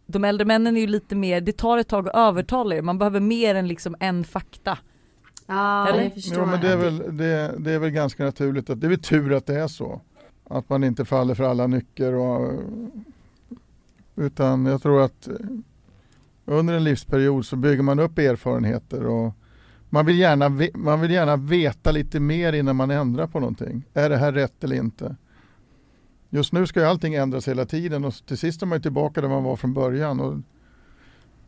De 0.06 0.24
äldre 0.24 0.44
männen 0.44 0.76
är 0.76 0.80
ju 0.80 0.86
lite 0.86 1.14
mer, 1.14 1.40
det 1.40 1.56
tar 1.56 1.78
ett 1.78 1.88
tag 1.88 2.08
att 2.08 2.14
övertala 2.14 2.74
er, 2.74 2.82
man 2.82 2.98
behöver 2.98 3.20
mer 3.20 3.54
än 3.54 3.68
liksom 3.68 3.96
en 4.00 4.24
fakta. 4.24 4.78
Ja, 5.46 5.88
Eller? 5.88 6.02
jag 6.02 6.14
förstår. 6.14 6.38
Jo, 6.38 6.46
men 6.46 6.60
det 6.60 6.68
är, 6.68 6.76
väl, 6.76 7.16
det, 7.16 7.54
det 7.58 7.72
är 7.72 7.78
väl 7.78 7.90
ganska 7.90 8.24
naturligt. 8.24 8.70
Att, 8.70 8.80
det 8.80 8.86
är 8.86 8.88
väl 8.88 9.02
tur 9.02 9.32
att 9.32 9.46
det 9.46 9.60
är 9.60 9.68
så. 9.68 10.00
Att 10.44 10.68
man 10.68 10.84
inte 10.84 11.04
faller 11.04 11.34
för 11.34 11.44
alla 11.44 11.66
nycker. 11.66 12.14
Och, 12.14 12.62
utan 14.16 14.66
jag 14.66 14.82
tror 14.82 15.02
att 15.02 15.28
under 16.44 16.74
en 16.74 16.84
livsperiod 16.84 17.46
så 17.46 17.56
bygger 17.56 17.82
man 17.82 17.98
upp 17.98 18.18
erfarenheter. 18.18 19.06
Och 19.06 19.34
man, 19.92 20.06
vill 20.06 20.18
gärna, 20.18 20.48
man 20.74 21.00
vill 21.00 21.10
gärna 21.10 21.36
veta 21.36 21.90
lite 21.92 22.20
mer 22.20 22.52
innan 22.52 22.76
man 22.76 22.90
ändrar 22.90 23.26
på 23.26 23.40
någonting. 23.40 23.82
Är 23.94 24.10
det 24.10 24.16
här 24.16 24.32
rätt 24.32 24.64
eller 24.64 24.76
inte? 24.76 25.16
Just 26.30 26.52
nu 26.52 26.66
ska 26.66 26.80
ju 26.80 26.86
allting 26.86 27.14
ändras 27.14 27.48
hela 27.48 27.64
tiden 27.66 28.04
och 28.04 28.14
till 28.26 28.38
sist 28.38 28.62
är 28.62 28.66
man 28.66 28.78
ju 28.78 28.82
tillbaka 28.82 29.20
där 29.20 29.28
man 29.28 29.44
var 29.44 29.56
från 29.56 29.74
början. 29.74 30.20
Och, 30.20 30.34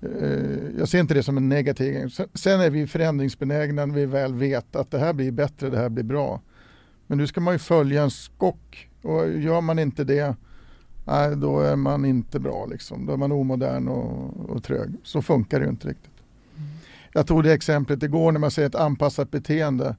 eh, 0.03 0.79
jag 0.79 0.89
ser 0.89 1.01
inte 1.01 1.15
det 1.15 1.23
som 1.23 1.37
en 1.37 1.49
negativ 1.49 1.93
grej. 1.93 2.11
Sen- 2.11 2.29
Sen 2.35 2.61
är 2.61 2.71
vi 2.71 2.87
förändringsbenägna 2.87 3.87
när 3.87 3.95
vi 3.95 4.07
väl 4.07 4.35
vet 4.35 4.77
att 4.77 4.91
det 4.91 4.99
här 4.99 5.13
blir 5.13 5.33
bättre, 5.33 5.71
det 5.71 5.79
här 5.79 5.89
blir 5.89 6.05
bra. 6.05 6.41
Men 7.07 7.19
nu 7.19 7.27
ska 7.27 7.41
man 7.41 7.55
ju 7.55 7.59
följa 7.59 8.03
en 8.03 8.11
skock 8.11 8.89
och 9.03 9.29
gör 9.31 9.61
man 9.61 9.79
inte 9.79 10.05
det, 10.05 10.37
nej, 11.07 11.37
då 11.37 11.61
är 11.61 11.77
man 11.77 12.05
inte 12.05 12.41
bra. 12.41 12.67
Liksom. 12.67 13.07
Då 13.07 13.13
är 13.13 13.17
man 13.17 13.33
omodern 13.33 13.89
och, 13.89 14.51
och 14.51 14.65
trög. 14.65 14.93
Så 15.03 15.23
funkar 15.23 15.61
det 15.61 15.65
ju 15.65 15.71
inte 15.71 15.89
riktigt. 15.89 16.14
Jag 17.17 17.27
tog 17.27 17.43
det 17.45 17.53
exemplet 17.53 18.03
igår 18.03 18.33
när 18.33 18.41
man 18.41 18.51
ser 18.51 18.67
ett 18.67 18.75
anpassat 18.75 19.31
beteende 19.31 19.97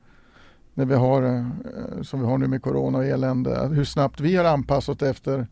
när 0.73 0.86
vi 0.86 0.95
har, 0.95 1.23
eh, 1.23 2.01
som 2.01 2.19
vi 2.19 2.25
har 2.25 2.38
nu 2.38 2.47
med 2.47 2.62
corona 2.62 2.97
och 2.97 3.06
elände, 3.06 3.67
hur 3.67 3.84
snabbt 3.84 4.19
vi 4.19 4.36
har 4.36 4.45
anpassat 4.45 5.01
efter 5.01 5.47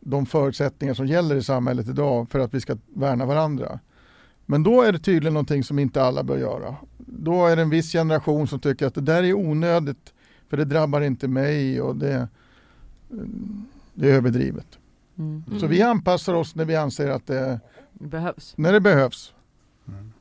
de 0.00 0.26
förutsättningar 0.26 0.94
som 0.94 1.06
gäller 1.06 1.36
i 1.36 1.42
samhället 1.42 1.88
idag 1.88 2.30
för 2.30 2.38
att 2.38 2.54
vi 2.54 2.60
ska 2.60 2.76
värna 2.94 3.26
varandra. 3.26 3.78
Men 4.46 4.62
då 4.62 4.82
är 4.82 4.92
det 4.92 4.98
tydligen 4.98 5.34
någonting 5.34 5.64
som 5.64 5.78
inte 5.78 6.02
alla 6.02 6.22
bör 6.22 6.38
göra. 6.38 6.76
Då 6.98 7.46
är 7.46 7.56
det 7.56 7.62
en 7.62 7.70
viss 7.70 7.92
generation 7.92 8.46
som 8.46 8.60
tycker 8.60 8.86
att 8.86 8.94
det 8.94 9.00
där 9.00 9.22
är 9.22 9.34
onödigt 9.34 10.12
för 10.48 10.56
det 10.56 10.64
drabbar 10.64 11.00
inte 11.00 11.28
mig 11.28 11.80
och 11.80 11.96
det, 11.96 12.28
det 13.94 14.10
är 14.10 14.14
överdrivet. 14.14 14.78
Mm. 15.18 15.44
Så 15.60 15.66
vi 15.66 15.82
anpassar 15.82 16.34
oss 16.34 16.54
när 16.54 16.64
vi 16.64 16.76
anser 16.76 17.08
att 17.08 17.26
det, 17.26 17.60
Det 17.92 18.06
behövs. 18.06 18.54
när 18.56 18.72
det 18.72 18.80
behövs. 18.80 19.33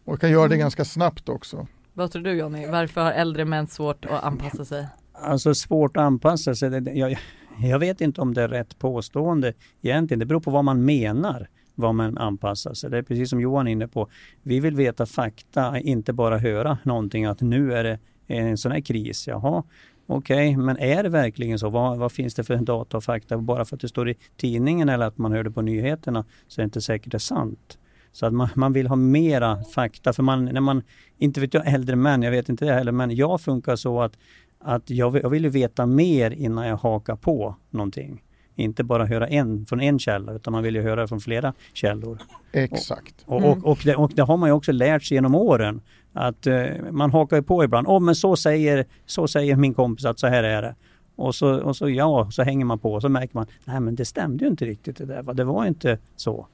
Och 0.06 0.20
kan 0.22 0.32
göra 0.32 0.48
det 0.48 0.58
ganska 0.58 0.86
snabbt 0.86 1.30
också. 1.30 1.68
Vad 1.94 2.12
tror 2.12 2.22
du 2.24 2.32
Jonny? 2.32 2.68
Varför 2.68 3.02
har 3.02 3.12
äldre 3.12 3.46
män 3.46 3.68
svårt 3.68 4.06
att 4.06 4.24
anpassa 4.24 4.66
sig? 4.66 4.88
Alltså 5.13 5.56
svårt 5.56 5.98
att 5.98 6.04
anpassa 6.04 6.56
sig. 6.56 6.70
Det- 6.82 6.92
Jag, 6.92 7.18
jag 7.63 7.80
vet 7.80 8.02
inte 8.02 8.22
om 8.22 8.34
det 8.34 8.42
är 8.44 8.48
rätt 8.48 8.80
påstående 8.80 9.54
egentligen. 9.82 10.20
Det 10.20 10.26
beror 10.26 10.39
på 10.39 10.52
vad 10.52 10.63
man 10.66 10.86
menar 10.86 11.48
vad 11.76 11.96
man 11.96 12.18
anpassar 12.18 12.74
sig. 12.74 12.89
Det 12.89 12.98
är 12.98 13.02
precis 13.02 13.30
som 13.30 13.42
Johan 13.42 13.68
är 13.68 13.72
inne 13.72 13.88
på. 13.88 14.10
Vi 14.42 14.60
vill 14.60 14.76
veta 14.76 15.06
fakta, 15.06 15.80
inte 15.80 16.13
bara 16.13 16.38
höra 16.38 16.78
någonting 16.84 17.26
att 17.26 17.42
nu 17.42 17.74
är 17.74 17.84
det 17.84 18.00
en 18.28 18.58
sån 18.58 18.72
här 18.72 18.82
kris. 18.82 19.28
Jaha, 19.28 19.63
okej, 20.08 20.58
men 20.58 20.78
är 20.78 21.04
det 21.04 21.10
verkligen 21.10 21.60
så? 21.60 21.70
Vad, 21.70 21.98
vad 21.98 22.12
finns 22.12 22.36
det 22.36 22.44
för 22.44 22.56
data 22.56 22.98
och 22.98 23.04
fakta? 23.04 23.38
Bara 23.38 23.66
för 23.66 23.76
att 23.76 23.82
det 23.82 23.88
står 23.89 24.10
i 24.10 24.16
tidningen 24.38 24.89
eller 24.89 25.06
att 25.06 25.18
man 25.18 25.32
hör 25.32 25.44
det 25.44 25.52
på 25.52 25.62
nyheterna 25.62 26.26
så 26.48 26.62
är 26.62 26.63
det 26.63 26.66
inte 26.66 26.82
säkert 26.82 27.12
det 27.12 27.18
är 27.18 27.20
sant. 27.20 27.78
Så 28.13 28.26
att 28.26 28.34
man, 28.34 28.49
man 28.56 28.73
vill 28.73 28.88
ha 28.88 28.95
mera 28.95 29.63
fakta. 29.63 30.13
För 30.13 30.23
man, 30.23 30.45
när 30.45 30.62
man, 30.62 30.84
inte 31.17 31.41
vet 31.41 31.54
jag 31.54 31.73
äldre 31.73 31.95
män, 31.95 32.23
jag 32.23 32.32
vet 32.32 32.49
inte 32.49 32.65
det 32.65 32.73
heller, 32.73 32.91
men 32.91 33.15
jag 33.15 33.41
funkar 33.41 33.76
så 33.76 34.02
att, 34.02 34.17
att 34.60 34.89
jag, 34.89 35.12
vill, 35.12 35.21
jag 35.21 35.30
vill 35.30 35.43
ju 35.43 35.49
veta 35.49 35.86
mer 35.86 36.32
innan 36.32 36.67
jag 36.67 36.78
hakar 36.78 37.15
på 37.15 37.56
någonting. 37.69 38.23
Inte 38.56 38.84
bara 38.84 39.06
höra 39.06 39.28
en 39.28 39.65
från 39.65 39.82
en 39.82 39.99
källa, 39.99 40.34
utan 40.34 40.52
man 40.52 40.63
vill 40.63 40.76
ju 40.76 40.82
höra 40.82 41.08
från 41.08 41.19
flera 41.19 41.54
källor. 41.73 42.19
Exakt. 42.52 43.15
Och, 43.26 43.43
och, 43.43 43.65
och, 43.65 43.80
det, 43.84 43.95
och 43.95 44.12
det 44.15 44.21
har 44.21 44.38
man 44.38 44.49
ju 44.49 44.54
också 44.54 44.71
lärt 44.71 45.04
sig 45.04 45.15
genom 45.15 45.36
åren. 45.36 45.82
Att 46.13 46.47
eh, 46.47 46.65
man 46.91 47.12
hakar 47.12 47.38
ju 47.38 47.43
på 47.43 47.63
ibland. 47.63 47.88
Åh, 47.88 47.99
men 47.99 48.15
så 48.15 48.36
säger, 48.36 48.86
så 49.06 49.28
säger 49.28 49.56
min 49.56 49.73
kompis 49.73 50.06
att 50.06 50.19
så 50.19 50.28
här 50.28 50.43
är 50.43 50.62
det. 50.62 50.76
Och 51.15 51.36
så, 51.36 51.62
och 51.62 51.76
så 51.76 51.89
ja, 51.89 52.32
så 52.32 52.43
hänger 52.43 52.65
man 52.65 52.80
på 52.80 52.93
och 52.93 53.02
så 53.02 53.10
märker 53.10 53.36
man, 53.36 53.45
nej 53.65 53.80
men 53.80 53.95
det 53.95 54.06
stämde 54.06 54.45
ju 54.45 54.52
inte 54.52 54.65
riktigt 54.65 54.97
det 54.97 55.06
där. 55.06 55.23
va. 55.23 55.34
Det 55.34 55.43
var 55.43 55.65
inte 55.65 55.97
så. 56.15 56.47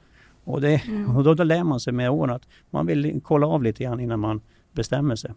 Och, 0.49 0.61
det, 0.61 0.81
och 1.15 1.23
då, 1.23 1.33
då 1.33 1.43
lär 1.43 1.63
man 1.63 1.79
sig 1.79 1.93
med 1.93 2.09
åren 2.09 2.35
att 2.35 2.47
man 2.69 2.85
vill 2.85 3.21
kolla 3.23 3.47
av 3.47 3.63
lite 3.63 3.83
grann 3.83 3.99
innan 3.99 4.19
man 4.19 4.41
bestämmer 4.71 5.15
sig. 5.15 5.31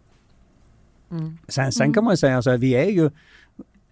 Mm. 1.11 1.37
Sen, 1.47 1.71
sen 1.71 1.93
kan 1.93 2.03
man 2.03 2.17
säga 2.17 2.41
så 2.41 2.49
här, 2.49 2.57
vi 2.57 2.75
är 2.75 2.89
ju, 2.89 3.09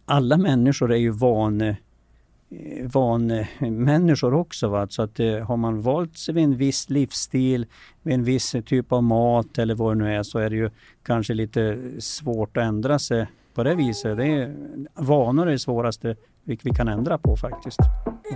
alla 0.06 0.38
människor 0.38 0.92
är 0.92 0.98
ju 0.98 1.10
van, 1.10 1.76
van 2.84 3.46
människor 3.60 4.34
också. 4.34 4.70
Va? 4.70 4.88
Så 4.90 5.02
att 5.02 5.20
eh, 5.20 5.38
har 5.38 5.58
man 5.58 5.82
valt 5.82 6.18
sig 6.18 6.34
vid 6.34 6.44
en 6.44 6.58
viss 6.58 6.90
livsstil, 6.90 7.66
med 8.02 8.14
en 8.14 8.24
viss 8.24 8.56
typ 8.66 8.92
av 8.92 9.04
mat 9.04 9.58
eller 9.58 9.76
vad 9.76 9.98
det 9.98 10.04
nu 10.04 10.16
är, 10.16 10.24
så 10.24 10.40
är 10.40 10.50
det 10.50 10.56
ju 10.56 10.70
kanske 11.04 11.34
lite 11.34 11.78
svårt 12.00 12.58
att 12.58 12.64
ändra 12.64 13.00
sig 13.00 13.28
på 13.54 13.64
det 13.64 13.76
viset. 13.76 14.18
Det 14.18 14.26
är, 14.26 14.56
vanor 14.96 15.48
är 15.48 15.52
det 15.52 15.60
svåraste 15.60 16.16
vi, 16.44 16.60
vi 16.64 16.72
kan 16.72 16.88
ändra 16.88 17.18
på 17.18 17.36
faktiskt. 17.36 17.80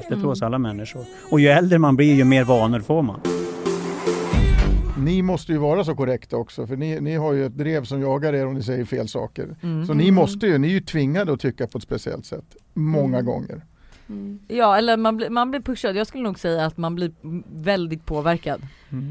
Det 0.10 0.15
tror 0.15 0.36
jag 0.38 0.44
alla 0.46 0.58
människor. 0.60 1.06
Och 1.32 1.39
ju 1.39 1.48
äldre 1.48 1.80
man 1.80 1.96
blir, 1.96 2.13
ju 2.13 2.24
mer 2.24 2.44
vanor 2.44 2.80
får 2.80 3.02
man. 3.02 3.20
Ni 4.98 5.22
måste 5.22 5.52
ju 5.52 5.58
vara 5.58 5.84
så 5.84 5.96
korrekta 5.96 6.38
också 6.38 6.68
för 6.68 6.76
ni, 6.76 7.00
ni 7.02 7.15
har 7.15 7.34
ju 7.34 7.46
ett 7.46 7.58
drev 7.58 7.84
som 7.84 8.02
jagar 8.02 8.34
er 8.34 8.48
om 8.48 8.54
ni 8.54 8.63
säger 8.63 8.86
fel 8.86 9.08
saker. 9.08 9.56
Mm. 9.63 9.86
Så 9.86 9.94
ni 9.94 10.12
måste 10.12 10.48
ju, 10.48 10.58
ni 10.58 10.68
är 10.68 10.72
ju 10.72 10.80
tvingade 10.82 11.34
att 11.34 11.39
tycka 11.39 11.68
på 11.68 11.78
ett 11.78 11.84
speciellt 11.84 12.26
sätt. 12.26 12.56
Många 12.74 13.18
Mm. 13.20 13.26
gånger. 13.26 13.62
Ja 14.48 14.78
eller 14.78 14.98
man 14.98 15.18
blir, 15.18 15.30
man 15.30 15.52
blir 15.52 15.62
pushad, 15.62 15.96
jag 15.96 16.08
skulle 16.08 16.24
nog 16.24 16.39
säga 16.39 16.65
att 16.65 16.78
man 16.78 16.96
blir 16.96 17.12
väldigt 17.63 18.06
påverkad. 18.06 18.62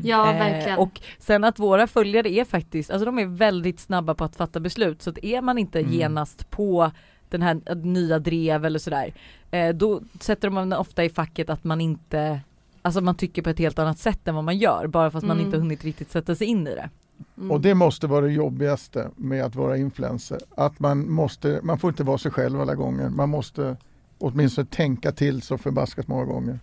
Ja, 0.04 0.32
Eh, 0.32 0.38
verkligen. 0.38 0.78
och 0.78 1.00
sen 1.18 1.44
att 1.44 1.58
våra 1.58 1.86
följare 1.86 2.28
är 2.30 2.44
faktiskt, 2.44 2.90
alltså 2.90 3.04
de 3.04 3.18
är 3.18 3.26
väldigt 3.26 3.80
snabba 3.80 4.14
på 4.14 4.24
att 4.24 4.36
fatta 4.36 4.60
beslut 4.60 5.02
så 5.02 5.10
att 5.10 5.18
är 5.24 5.42
man 5.42 5.58
inte 5.58 5.80
Mm. 5.80 5.92
genast 5.92 6.50
på 6.50 6.90
den 7.38 7.42
här 7.42 7.74
nya 7.74 8.18
drev 8.18 8.64
eller 8.64 8.78
sådär, 8.78 9.14
eh, 9.50 9.74
då 9.74 10.00
sätter 10.20 10.50
man 10.50 10.72
ofta 10.72 11.04
i 11.04 11.08
facket 11.08 11.50
att 11.50 11.64
man 11.64 11.80
inte, 11.80 12.40
alltså 12.82 13.00
man 13.00 13.14
tycker 13.14 13.42
på 13.42 13.50
ett 13.50 13.58
helt 13.58 13.78
annat 13.78 13.98
sätt 13.98 14.28
än 14.28 14.34
vad 14.34 14.44
man 14.44 14.58
gör 14.58 14.86
bara 14.86 15.10
för 15.10 15.18
att 15.18 15.24
man 15.24 15.36
Mm. 15.36 15.46
inte 15.46 15.58
hunnit 15.58 15.84
riktigt 15.84 16.10
sätta 16.10 16.34
sig 16.34 16.46
in 16.46 16.66
i 16.66 16.74
det. 16.74 16.90
Mm. 17.38 17.50
Och 17.50 17.60
det 17.60 17.74
måste 17.74 18.06
vara 18.06 18.26
det 18.26 18.32
jobbigaste 18.32 19.10
med 19.16 19.44
att 19.44 19.54
vara 19.54 19.76
influencer. 19.76 20.38
Att 20.56 20.80
man 20.80 21.10
måste, 21.10 21.60
man 21.62 21.78
får 21.78 21.90
inte 21.90 22.04
vara 22.04 22.18
sig 22.18 22.30
själv 22.30 22.60
alla 22.60 22.74
gånger. 22.74 23.08
Man 23.08 23.28
måste 23.28 23.76
åtminstone 24.18 24.66
tänka 24.66 25.12
till 25.12 25.42
så 25.42 25.58
förbaskat 25.58 26.08
många 26.08 26.24
gånger. 26.24 26.58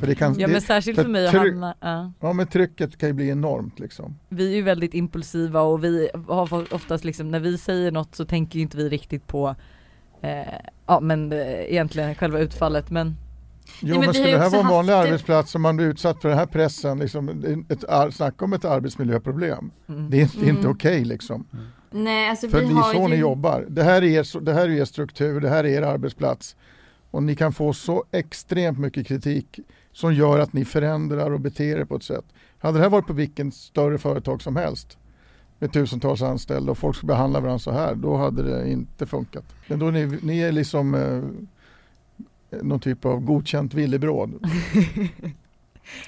För 0.00 0.06
det 0.06 0.14
kan, 0.14 0.34
Ja 0.38 0.46
men 0.46 0.54
det, 0.54 0.60
särskilt 0.60 0.96
för 0.96 1.02
för 1.02 1.10
mig 1.10 1.26
och 1.26 1.32
Hanna, 1.32 1.74
ja. 1.80 2.12
ja, 2.20 2.32
men 2.32 2.46
trycket 2.46 2.98
kan 2.98 3.08
ju 3.08 3.12
bli 3.12 3.28
enormt 3.28 3.78
liksom. 3.78 4.18
vi 4.28 4.52
är 4.52 4.56
ju 4.56 4.62
väldigt 4.62 4.94
impulsiva 4.94 5.60
och 5.60 5.84
vi 5.84 6.08
har 6.28 6.74
oftast 6.74 7.04
liksom 7.04 7.30
när 7.30 7.40
vi 7.40 7.58
säger 7.58 7.90
något 7.92 8.14
så 8.14 8.24
tänker 8.24 8.56
ju 8.56 8.62
inte 8.62 8.76
vi 8.76 8.88
riktigt 8.88 9.26
på 9.26 9.54
ja 10.86 11.00
men 11.00 11.32
eh, 11.32 11.38
egentligen 11.72 12.14
själva 12.14 12.38
utfallet 12.38 12.90
men 12.90 13.16
Jo, 13.80 13.94
men 13.96 14.00
men, 14.04 14.14
skulle 14.14 14.30
det 14.30 14.38
här 14.38 14.50
vara 14.50 14.60
en 14.60 14.66
vanlig 14.68 14.92
haft 14.92 15.04
det- 15.04 15.08
arbetsplats 15.08 15.54
och 15.54 15.60
man 15.60 15.76
blir 15.76 15.86
utsatt 15.86 16.22
för 16.22 16.28
den 16.28 16.38
här 16.38 16.46
pressen, 16.46 16.98
liksom, 16.98 17.28
ett, 17.68 18.14
snacka 18.14 18.44
om 18.44 18.52
ett 18.52 18.64
arbetsmiljöproblem. 18.64 19.70
mm. 19.88 20.10
Det 20.10 20.16
är, 20.16 20.22
inte- 20.22 20.38
är 20.38 20.48
inte 20.48 20.60
Mm. 20.60 20.70
okej 20.70 21.04
liksom. 21.04 21.46
Nej, 21.90 22.30
alltså 22.30 22.48
För 22.48 22.60
vi 22.60 22.66
det 22.66 22.70
är 22.72 22.74
har 22.74 22.92
så 22.94 23.00
ju... 23.02 23.08
ni 23.08 23.16
jobbar. 23.16 23.66
Det 23.68 23.82
här, 23.82 24.02
är 24.02 24.06
er, 24.06 24.40
det 24.40 24.52
här 24.52 24.68
är 24.68 24.72
er 24.80 24.84
struktur, 24.84 25.40
det 25.40 25.48
här 25.48 25.64
är 25.64 25.68
er 25.68 25.82
arbetsplats. 25.82 26.56
Och 27.10 27.22
ni 27.22 27.36
kan 27.36 27.52
få 27.52 27.72
så 27.72 28.04
extremt 28.12 28.78
mycket 28.78 29.06
kritik 29.06 29.60
som 29.92 30.14
gör 30.14 30.38
att 30.38 30.52
ni 30.52 30.64
förändrar 30.64 31.30
och 31.30 31.40
beter 31.40 31.78
er 31.78 31.84
på 31.84 31.96
ett 31.96 32.02
sätt. 32.02 32.24
Hade 32.58 32.78
det 32.78 32.82
här 32.82 32.90
varit 32.90 33.06
på 33.06 33.12
vilken 33.12 33.52
större 33.52 33.98
företag 33.98 34.42
som 34.42 34.56
helst 34.56 34.98
med 35.64 35.72
tusentals 35.72 36.22
anställda 36.22 36.70
och 36.72 36.78
folk 36.78 36.96
skulle 36.96 37.08
behandla 37.08 37.40
varandra 37.40 37.58
så 37.58 37.70
här, 37.70 37.94
då 37.94 38.16
hade 38.16 38.42
det 38.42 38.70
inte 38.70 39.06
funkat. 39.06 39.44
Men 39.66 39.78
då 39.78 39.88
är 39.88 39.92
ni, 39.92 40.18
ni 40.22 40.40
är 40.40 40.52
liksom 40.52 40.94
eh, 40.94 42.60
någon 42.62 42.80
typ 42.80 43.04
av 43.04 43.20
godkänt 43.20 43.74
villebråd. 43.74 44.34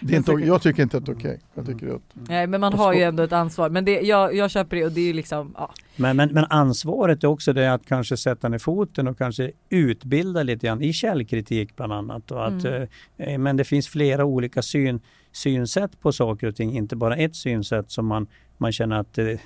Det 0.01 0.13
är 0.15 0.17
inte, 0.17 0.33
jag 0.33 0.63
tycker 0.63 0.83
inte 0.83 0.97
att 0.97 1.07
det 1.07 1.13
är 1.13 1.17
okej. 1.17 1.41
Jag 1.55 1.67
tycker 1.67 1.95
att 1.95 2.03
Nej 2.15 2.47
men 2.47 2.61
man 2.61 2.73
har 2.73 2.93
ju 2.95 3.03
ändå 3.03 3.23
ett 3.23 3.33
ansvar 3.33 3.71
men 3.71 3.85
det, 3.85 4.01
jag, 4.01 4.35
jag 4.37 4.51
köper 4.51 4.77
det 4.77 4.85
och 4.85 4.93
det 4.93 5.01
är 5.01 5.05
ju 5.07 5.13
liksom, 5.13 5.55
ja. 5.57 5.71
Men, 5.97 6.17
men, 6.17 6.29
men 6.33 6.45
ansvaret 6.45 7.25
är 7.25 7.29
också 7.29 7.53
det 7.53 7.73
att 7.73 7.87
kanske 7.87 8.17
sätta 8.17 8.49
ner 8.49 8.59
foten 8.59 9.09
och 9.09 9.19
kanske 9.19 9.51
utbilda 9.69 10.43
lite 10.43 10.67
grann 10.67 10.83
i 10.83 10.93
källkritik 10.93 11.77
bland 11.77 11.93
annat. 11.93 12.31
Och 12.31 12.47
att, 12.47 12.65
Mm. 12.65 12.89
eh, 13.17 13.39
men 13.39 13.57
det 13.57 13.65
finns 13.65 13.89
flera 13.89 14.25
olika 14.25 14.63
syn, 14.63 15.01
synsätt 15.33 16.01
på 16.01 16.13
saker 16.13 16.47
och 16.47 16.57
ting, 16.57 16.77
inte 16.77 16.97
bara 16.97 17.17
ett 17.17 17.37
synsätt 17.37 17.91
som 17.91 18.07
man, 18.07 18.27
man 18.59 18.73
känner 18.73 19.01
att 19.01 19.19
eh, 19.19 19.39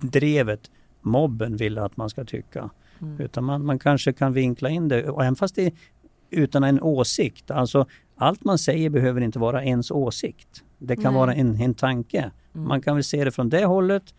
drevet, 0.00 0.70
mobben 1.00 1.56
vill 1.56 1.78
att 1.78 1.96
man 1.96 2.10
ska 2.10 2.24
tycka. 2.24 2.70
Mm. 3.00 3.20
Utan 3.20 3.44
man, 3.44 3.64
man 3.66 3.78
kanske 3.78 4.12
kan 4.12 4.32
vinkla 4.32 4.68
in 4.70 4.88
det, 4.88 5.10
och 5.10 5.22
även 5.22 5.36
fast 5.36 5.54
det 5.54 5.66
är 5.66 5.72
utan 6.30 6.64
en 6.64 6.82
åsikt. 6.82 7.50
Alltså 7.50 7.86
allt 8.16 8.44
man 8.44 8.58
säger 8.58 8.90
behöver 8.90 9.20
inte 9.20 9.38
vara 9.38 9.64
ens 9.64 9.90
åsikt. 9.90 10.64
Det 10.78 10.96
kan 10.96 11.12
Nej. 11.12 11.20
vara 11.20 11.34
en, 11.34 11.60
en 11.60 11.74
tanke. 11.74 12.30
Mm. 12.54 12.68
Man 12.68 12.82
kan 12.82 12.94
väl 12.94 13.04
se 13.04 13.24
det 13.24 13.30
från 13.30 13.48
det 13.48 13.64
hållet 13.64 14.14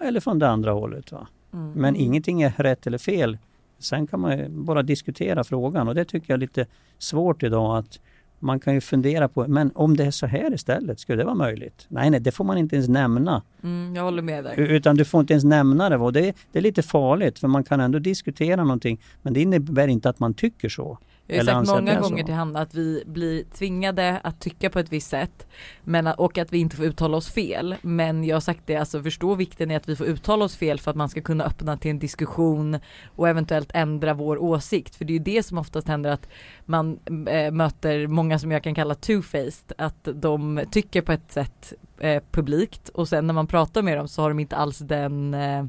eller 0.00 0.20
från 0.20 0.38
det 0.38 0.48
andra 0.48 0.72
hållet. 0.72 1.12
Va? 1.12 1.28
Mm. 1.52 1.72
Men 1.72 1.96
ingenting 1.96 2.42
är 2.42 2.50
rätt 2.56 2.86
eller 2.86 2.98
fel. 2.98 3.38
Sen 3.78 4.06
kan 4.06 4.20
man 4.20 4.64
bara 4.64 4.82
diskutera 4.82 5.44
frågan 5.44 5.88
och 5.88 5.94
det 5.94 6.04
tycker 6.04 6.32
jag 6.32 6.36
är 6.36 6.40
lite 6.40 6.66
svårt 6.98 7.42
idag 7.42 7.78
att 7.78 8.00
man 8.38 8.60
kan 8.60 8.74
ju 8.74 8.80
fundera 8.80 9.28
på, 9.28 9.48
men 9.48 9.70
om 9.74 9.96
det 9.96 10.04
är 10.04 10.10
så 10.10 10.26
här 10.26 10.54
istället, 10.54 11.00
skulle 11.00 11.18
det 11.18 11.24
vara 11.24 11.34
möjligt? 11.34 11.86
Nej, 11.88 12.10
nej, 12.10 12.20
det 12.20 12.30
får 12.30 12.44
man 12.44 12.58
inte 12.58 12.76
ens 12.76 12.88
nämna. 12.88 13.42
Mm, 13.62 13.96
jag 13.96 14.02
håller 14.02 14.22
med 14.22 14.44
där. 14.44 14.60
Utan 14.60 14.96
du 14.96 15.04
får 15.04 15.20
inte 15.20 15.32
ens 15.32 15.44
nämna 15.44 15.88
det 15.88 15.96
och 15.96 16.12
det, 16.12 16.36
det 16.52 16.58
är 16.58 16.62
lite 16.62 16.82
farligt 16.82 17.38
för 17.38 17.48
man 17.48 17.64
kan 17.64 17.80
ändå 17.80 17.98
diskutera 17.98 18.64
någonting 18.64 19.00
men 19.22 19.32
det 19.32 19.42
innebär 19.42 19.88
inte 19.88 20.08
att 20.08 20.18
man 20.18 20.34
tycker 20.34 20.68
så. 20.68 20.98
Jag 21.26 21.36
har 21.36 21.44
sagt 21.44 21.68
många 21.68 22.00
gånger 22.00 22.22
så. 22.22 22.26
till 22.26 22.34
Hanna 22.34 22.60
att 22.60 22.74
vi 22.74 23.02
blir 23.06 23.44
tvingade 23.44 24.20
att 24.24 24.40
tycka 24.40 24.70
på 24.70 24.78
ett 24.78 24.92
visst 24.92 25.10
sätt 25.10 25.46
men, 25.84 26.06
och 26.06 26.38
att 26.38 26.52
vi 26.52 26.58
inte 26.58 26.76
får 26.76 26.84
uttala 26.84 27.16
oss 27.16 27.28
fel. 27.30 27.74
Men 27.82 28.24
jag 28.24 28.36
har 28.36 28.40
sagt 28.40 28.62
det, 28.66 28.76
alltså 28.76 29.02
förstå 29.02 29.34
vikten 29.34 29.70
i 29.70 29.76
att 29.76 29.88
vi 29.88 29.96
får 29.96 30.06
uttala 30.06 30.44
oss 30.44 30.56
fel 30.56 30.80
för 30.80 30.90
att 30.90 30.96
man 30.96 31.08
ska 31.08 31.20
kunna 31.20 31.44
öppna 31.44 31.76
till 31.76 31.90
en 31.90 31.98
diskussion 31.98 32.78
och 33.16 33.28
eventuellt 33.28 33.70
ändra 33.74 34.14
vår 34.14 34.38
åsikt. 34.38 34.96
För 34.96 35.04
det 35.04 35.12
är 35.12 35.18
ju 35.18 35.24
det 35.24 35.42
som 35.42 35.58
oftast 35.58 35.88
händer 35.88 36.10
att 36.10 36.28
man 36.64 36.98
äh, 37.28 37.50
möter 37.50 38.06
många 38.06 38.38
som 38.38 38.50
jag 38.50 38.62
kan 38.62 38.74
kalla 38.74 38.94
two-faced, 38.94 39.72
att 39.78 40.08
de 40.14 40.64
tycker 40.70 41.02
på 41.02 41.12
ett 41.12 41.32
sätt 41.32 41.72
eh, 41.98 42.22
publikt 42.30 42.88
och 42.88 43.08
sen 43.08 43.26
när 43.26 43.34
man 43.34 43.46
pratar 43.46 43.82
med 43.82 43.98
dem 43.98 44.08
så 44.08 44.22
har 44.22 44.28
de 44.28 44.40
inte 44.40 44.56
alls 44.56 44.78
den 44.78 45.34
eh, 45.34 45.64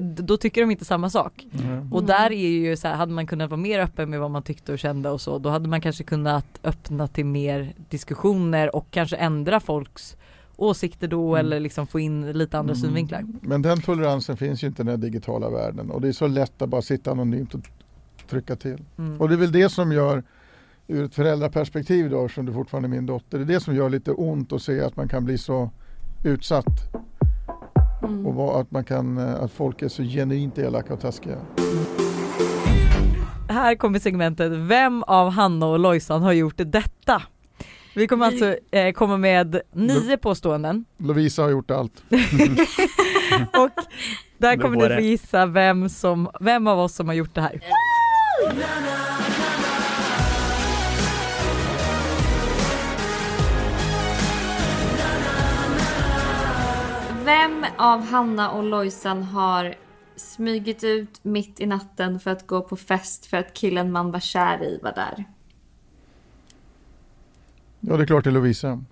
då 0.00 0.36
tycker 0.36 0.60
de 0.60 0.70
inte 0.70 0.84
samma 0.84 1.10
sak. 1.10 1.46
Mm. 1.64 1.92
Och 1.92 2.04
där 2.04 2.32
är 2.32 2.48
ju 2.48 2.76
så 2.76 2.88
här, 2.88 2.94
hade 2.94 3.12
man 3.12 3.26
kunnat 3.26 3.50
vara 3.50 3.60
mer 3.60 3.78
öppen 3.78 4.10
med 4.10 4.20
vad 4.20 4.30
man 4.30 4.42
tyckte 4.42 4.72
och 4.72 4.78
kände 4.78 5.10
och 5.10 5.20
så, 5.20 5.38
då 5.38 5.48
hade 5.48 5.68
man 5.68 5.80
kanske 5.80 6.04
kunnat 6.04 6.46
öppna 6.64 7.06
till 7.08 7.26
mer 7.26 7.74
diskussioner 7.88 8.76
och 8.76 8.86
kanske 8.90 9.16
ändra 9.16 9.60
folks 9.60 10.16
åsikter 10.56 11.08
då 11.08 11.34
Mm. 11.34 11.46
eller 11.46 11.60
liksom 11.60 11.86
få 11.86 12.00
in 12.00 12.32
lite 12.32 12.58
andra 12.58 12.72
Mm. 12.72 12.82
synvinklar. 12.82 13.24
Men 13.40 13.62
den 13.62 13.80
toleransen 13.80 14.36
finns 14.36 14.62
ju 14.64 14.66
inte 14.66 14.82
i 14.82 14.84
den 14.84 14.90
här 14.90 14.96
digitala 14.96 15.50
världen 15.50 15.90
och 15.90 16.00
det 16.00 16.08
är 16.08 16.12
så 16.12 16.26
lätt 16.26 16.62
att 16.62 16.68
bara 16.68 16.82
sitta 16.82 17.10
anonymt 17.10 17.54
och 17.54 17.60
trycka 18.30 18.56
till. 18.56 18.82
Mm. 18.98 19.20
Och 19.20 19.28
det 19.28 19.34
är 19.34 19.38
väl 19.38 19.52
det 19.52 19.68
som 19.68 19.92
gör 19.92 20.22
ur 20.86 21.04
ett 21.04 21.14
föräldraperspektiv 21.14 22.10
då, 22.10 22.28
som 22.28 22.46
du 22.46 22.52
fortfarande 22.52 22.86
är 22.86 22.90
min 22.90 23.06
dotter, 23.06 23.38
det 23.38 23.44
är 23.44 23.46
det 23.54 23.60
som 23.60 23.74
gör 23.76 23.90
lite 23.90 24.12
ont 24.12 24.52
att 24.52 24.62
se 24.62 24.80
att 24.80 24.96
man 24.96 25.08
kan 25.08 25.24
bli 25.24 25.38
så 25.38 25.70
utsatt 26.24 26.94
Mm. 28.04 28.26
och 28.26 28.34
vad- 28.34 28.60
att, 28.60 28.70
man 28.70 28.84
kan, 28.84 29.18
eh, 29.18 29.34
att 29.34 29.52
folk 29.52 29.82
är 29.82 29.88
så 29.88 30.02
genuint 30.02 30.58
elaka 30.58 30.94
och 30.94 31.00
taskiga. 31.00 31.36
Här 33.48 33.74
kommer 33.74 33.98
segmentet 33.98 34.52
Vem 34.52 35.02
av 35.02 35.30
Hanna 35.30 35.66
och 35.66 35.78
Lojsan 35.78 36.22
har 36.22 36.32
gjort 36.32 36.54
detta? 36.56 37.22
Vi 37.96 38.06
kommer 38.06 38.26
alltså 38.26 38.56
eh, 38.70 38.92
komma 38.92 39.16
med 39.16 39.60
nio 39.72 40.16
påståenden 40.16 40.84
Lovisa 40.98 41.42
har 41.42 41.50
gjort 41.50 41.70
allt. 41.70 41.92
och 43.58 43.70
där 44.38 44.56
kommer 44.56 44.76
ni 44.76 44.82
få 44.82 44.88
det. 44.88 45.00
gissa 45.02 45.46
vem, 45.46 45.88
som, 45.88 46.28
vem 46.40 46.66
av 46.66 46.78
oss 46.78 46.94
som 46.94 47.08
har 47.08 47.14
gjort 47.14 47.34
det 47.34 47.40
här. 47.40 47.60
Vem 57.24 57.64
av 57.78 58.00
Hanna 58.00 58.50
och 58.50 58.62
Lojsan 58.64 59.22
har 59.22 59.74
smugit 60.16 60.84
ut 60.84 61.24
mitt 61.24 61.60
i 61.60 61.66
natten 61.66 62.20
för 62.20 62.30
att 62.30 62.46
gå 62.46 62.60
på 62.62 62.76
fest 62.76 63.26
för 63.26 63.36
att 63.36 63.54
killen 63.54 63.92
man 63.92 64.10
var 64.10 64.20
kär 64.20 64.62
i 64.64 64.78
var 64.82 64.92
där? 64.92 65.24
Ja, 67.80 67.96
det 67.96 68.02
är 68.02 68.06
klart 68.06 68.24
det 68.24 68.30
är 68.30 68.32
Lovisa. 68.32 68.84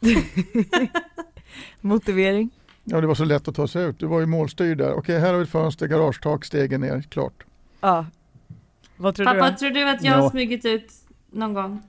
Motivering? 1.80 2.50
Ja, 2.84 3.00
det 3.00 3.06
var 3.06 3.14
så 3.14 3.24
lätt 3.24 3.48
att 3.48 3.54
ta 3.54 3.68
sig 3.68 3.84
ut. 3.84 3.98
Du 3.98 4.06
var 4.06 4.20
ju 4.20 4.26
målstyrd 4.26 4.78
där. 4.78 4.92
Okej, 4.94 5.18
här 5.20 5.28
har 5.30 5.36
vi 5.38 5.42
ett 5.44 5.50
fönster, 5.50 5.86
garagetak, 5.86 6.44
stegen 6.44 6.80
ner, 6.80 7.02
klart. 7.02 7.44
Ja. 7.80 8.06
Vad 8.96 9.14
tror 9.14 9.26
Pappa, 9.26 9.50
du? 9.50 9.56
tror 9.56 9.70
du 9.70 9.88
att 9.90 10.04
jag 10.04 10.12
har 10.12 10.22
Ja. 10.22 10.30
smugit 10.30 10.64
ut 10.64 10.92
någon 11.30 11.54
gång? 11.54 11.82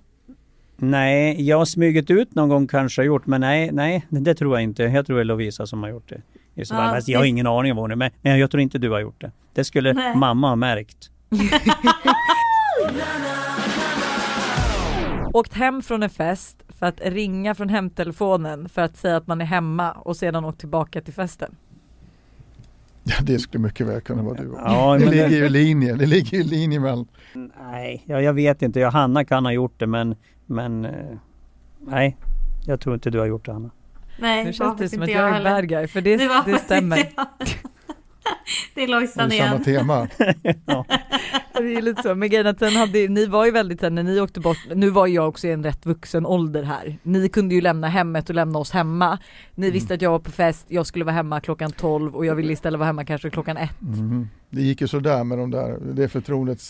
Nej, 0.83 1.47
jag 1.47 1.57
har 1.57 1.65
smugit 1.65 2.11
ut 2.11 2.35
någon 2.35 2.49
gång 2.49 2.67
kanske 2.67 3.01
har 3.01 3.05
gjort, 3.05 3.27
men 3.27 3.41
nej, 3.41 3.69
nej, 3.71 4.05
det 4.09 4.35
tror 4.35 4.55
jag 4.55 4.63
inte. 4.63 4.83
Jag 4.83 5.05
tror 5.05 5.15
det 5.15 5.21
är 5.21 5.25
Lovisa 5.25 5.67
som 5.67 5.83
har 5.83 5.89
gjort 5.89 6.09
det. 6.09 6.21
I 6.55 6.65
så. 6.65 6.75
Ja, 6.75 6.99
jag 7.05 7.19
har 7.19 7.25
ingen 7.25 7.47
aning 7.47 7.71
om 7.71 7.75
vad 7.75 7.83
hon 7.83 7.91
är, 7.91 7.95
men 7.95 8.11
men 8.21 8.39
jag 8.39 8.51
tror 8.51 8.61
inte 8.61 8.77
du 8.77 8.89
har 8.89 8.99
gjort 8.99 9.21
det. 9.21 9.31
Det 9.53 9.63
skulle 9.63 9.93
Nej. 9.93 10.15
mamma 10.15 10.49
ha 10.49 10.55
märkt. 10.55 11.09
Åkt 15.33 15.53
hem 15.53 15.81
från 15.81 16.03
en 16.03 16.09
fest 16.09 16.63
för 16.69 16.85
att 16.85 17.01
ringa 17.01 17.55
från 17.55 17.69
hemtelefonen 17.69 18.69
för 18.69 18.81
att 18.81 18.97
säga 18.97 19.17
att 19.17 19.27
man 19.27 19.41
är 19.41 19.45
hemma 19.45 19.91
och 19.91 20.17
sedan 20.17 20.45
åkt 20.45 20.59
tillbaka 20.59 21.01
till 21.01 21.13
festen. 21.13 21.55
Ja, 23.03 23.15
det 23.21 23.39
skulle 23.39 23.63
mycket 23.63 23.87
väl 23.87 24.01
kunna 24.01 24.23
vara 24.23 24.33
du. 24.33 24.53
Ja, 24.57 24.97
det 24.97 25.05
ligger 25.05 25.29
det, 25.29 25.35
ju 25.35 25.45
i 25.45 25.49
linje. 25.49 25.95
Det 25.95 26.05
ligger 26.05 26.37
ju 26.37 26.43
i 26.43 26.47
linje 26.47 26.79
med 26.79 27.05
nej, 27.59 28.03
ja, 28.05 28.21
jag 28.21 28.33
vet 28.33 28.61
inte. 28.61 28.79
Ja, 28.79 28.89
Hanna 28.89 29.25
kan 29.25 29.45
ha 29.45 29.51
gjort 29.51 29.79
det, 29.79 29.87
men, 29.87 30.15
men 30.45 30.85
eh, 30.85 31.17
nej, 31.79 32.17
jag 32.65 32.79
tror 32.79 32.95
inte 32.95 33.09
du 33.09 33.19
har 33.19 33.25
gjort 33.25 33.45
det, 33.45 33.53
Hanna. 33.53 33.69
Nej, 34.19 34.45
Nu 34.45 34.53
känns 34.53 34.77
det 34.77 34.89
som 34.89 35.01
att 35.01 35.09
jag 35.11 35.27
är 35.27 35.31
heller. 35.31 35.49
bad 35.55 35.69
guy 35.69 35.87
för 35.87 36.01
det, 36.01 36.17
Det 36.17 36.27
var 36.27 36.43
det 36.45 36.57
stämmer. 36.59 36.97
Det 38.75 38.83
är 38.83 38.87
Lojsan 38.87 39.31
är 39.31 39.37
samma 39.37 39.51
igen. 39.55 39.63
tema. 39.63 40.07
Det 41.57 41.75
är 41.75 41.81
lite 41.81 42.01
så, 42.01 42.15
men 42.15 42.29
grejen 42.29 42.47
att 42.47 42.59
sen 42.59 42.75
hade, 42.75 43.07
ni 43.07 43.25
var 43.25 43.45
ju 43.45 43.51
väldigt 43.51 43.79
sen 43.79 43.95
när 43.95 44.03
ni 44.03 44.19
åkte 44.21 44.39
bort, 44.39 44.57
nu 44.75 44.89
var 44.89 45.07
jag 45.07 45.27
också 45.29 45.47
i 45.47 45.51
en 45.51 45.63
rätt 45.63 45.85
vuxen 45.85 46.25
ålder 46.25 46.63
här. 46.63 46.97
Ni 47.03 47.29
kunde 47.29 47.55
ju 47.55 47.61
lämna 47.61 47.87
hemmet 47.87 48.29
och 48.29 48.35
lämna 48.35 48.59
oss 48.59 48.71
hemma. 48.71 49.17
Ni 49.55 49.71
visste 49.71 49.93
att 49.93 50.01
jag 50.01 50.11
var 50.11 50.19
på 50.19 50.31
fest, 50.31 50.65
jag 50.69 50.85
skulle 50.87 51.05
vara 51.05 51.15
hemma 51.15 51.39
klockan 51.41 51.71
12 51.71 52.15
och 52.15 52.25
jag 52.25 52.35
ville 52.35 52.53
istället 52.53 52.79
vara 52.79 52.87
hemma 52.87 53.05
kanske 53.05 53.29
klockan 53.29 53.57
ett. 53.57 53.81
Mhm. 53.81 54.29
Det 54.49 54.61
gick 54.61 54.81
ju 54.81 54.87
sådär 54.87 55.23
med 55.23 55.37
de 55.37 55.51
där. 55.51 55.77
Det 55.93 56.07
förtroendet 56.09 56.61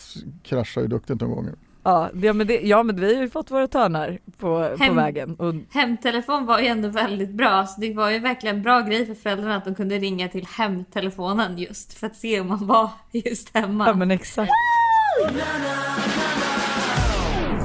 kraschar 0.43 0.81
ju 0.81 0.87
duktigt 0.87 1.21
någon 1.21 1.29
gånger. 1.31 1.53
Ja, 1.83 2.09
det, 2.13 2.33
men 2.33 2.47
det, 2.47 2.59
ja 2.61 2.83
men 2.83 2.95
vi 2.95 3.15
har 3.15 3.21
ju 3.21 3.29
fått 3.29 3.51
våra 3.51 3.67
törnar 3.67 4.19
på, 4.37 4.75
på 4.77 4.83
Hem- 4.83 4.95
vägen. 4.95 5.35
Och, 5.35 5.53
Hemtelefon 5.69 6.45
var 6.45 6.59
ju 6.59 6.67
ändå 6.67 6.89
väldigt 6.89 7.31
bra, 7.31 7.65
så 7.67 7.81
det 7.81 7.93
var 7.93 8.09
ju 8.09 8.19
verkligen 8.19 8.55
en 8.55 8.63
bra 8.63 8.81
grej 8.81 9.05
för 9.05 9.13
föräldrarna 9.13 9.55
att 9.55 9.65
de 9.65 9.75
kunde 9.75 9.97
ringa 9.97 10.27
till 10.27 10.47
hemtelefonen 10.57 11.57
just 11.57 11.93
för 11.93 12.07
att 12.07 12.15
se 12.15 12.39
om 12.39 12.47
man 12.47 12.67
var 12.67 12.89
just 13.11 13.55
hemma. 13.57 13.87
ja 13.87 13.93
men 13.93 14.11
exakt. 14.11 14.51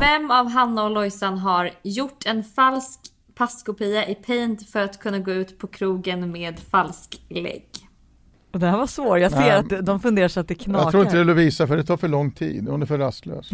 Vem 0.00 0.30
av 0.30 0.48
Hanna 0.48 0.84
och 0.84 0.90
Lojsan 0.90 1.38
har 1.38 1.70
gjort 1.82 2.26
en 2.26 2.44
falsk 2.44 3.00
passkopia 3.34 4.06
i 4.08 4.14
Paint 4.14 4.70
för 4.70 4.80
att 4.80 4.98
kunna 5.00 5.18
gå 5.18 5.32
ut 5.32 5.58
på 5.58 5.66
krogen 5.66 6.32
med 6.32 6.58
falsk 6.70 7.22
lägg? 7.28 7.66
Och 8.52 8.60
det 8.60 8.66
här 8.66 8.78
var 8.78 8.86
svår, 8.86 9.18
jag 9.18 9.32
ser 9.32 9.38
Nej. 9.38 9.50
att 9.50 9.86
de 9.86 10.00
funderar 10.00 10.28
så 10.28 10.40
att 10.40 10.48
det 10.48 10.54
knakar. 10.54 10.84
Jag 10.84 10.90
tror 10.90 11.02
inte 11.02 11.16
det 11.16 11.20
är 11.20 11.24
Lovisa 11.24 11.66
för 11.66 11.76
det 11.76 11.84
tar 11.84 11.96
för 11.96 12.08
lång 12.08 12.30
tid. 12.30 12.68
Hon 12.68 12.82
är 12.82 12.86
för 12.86 12.98
rastlös. 12.98 13.50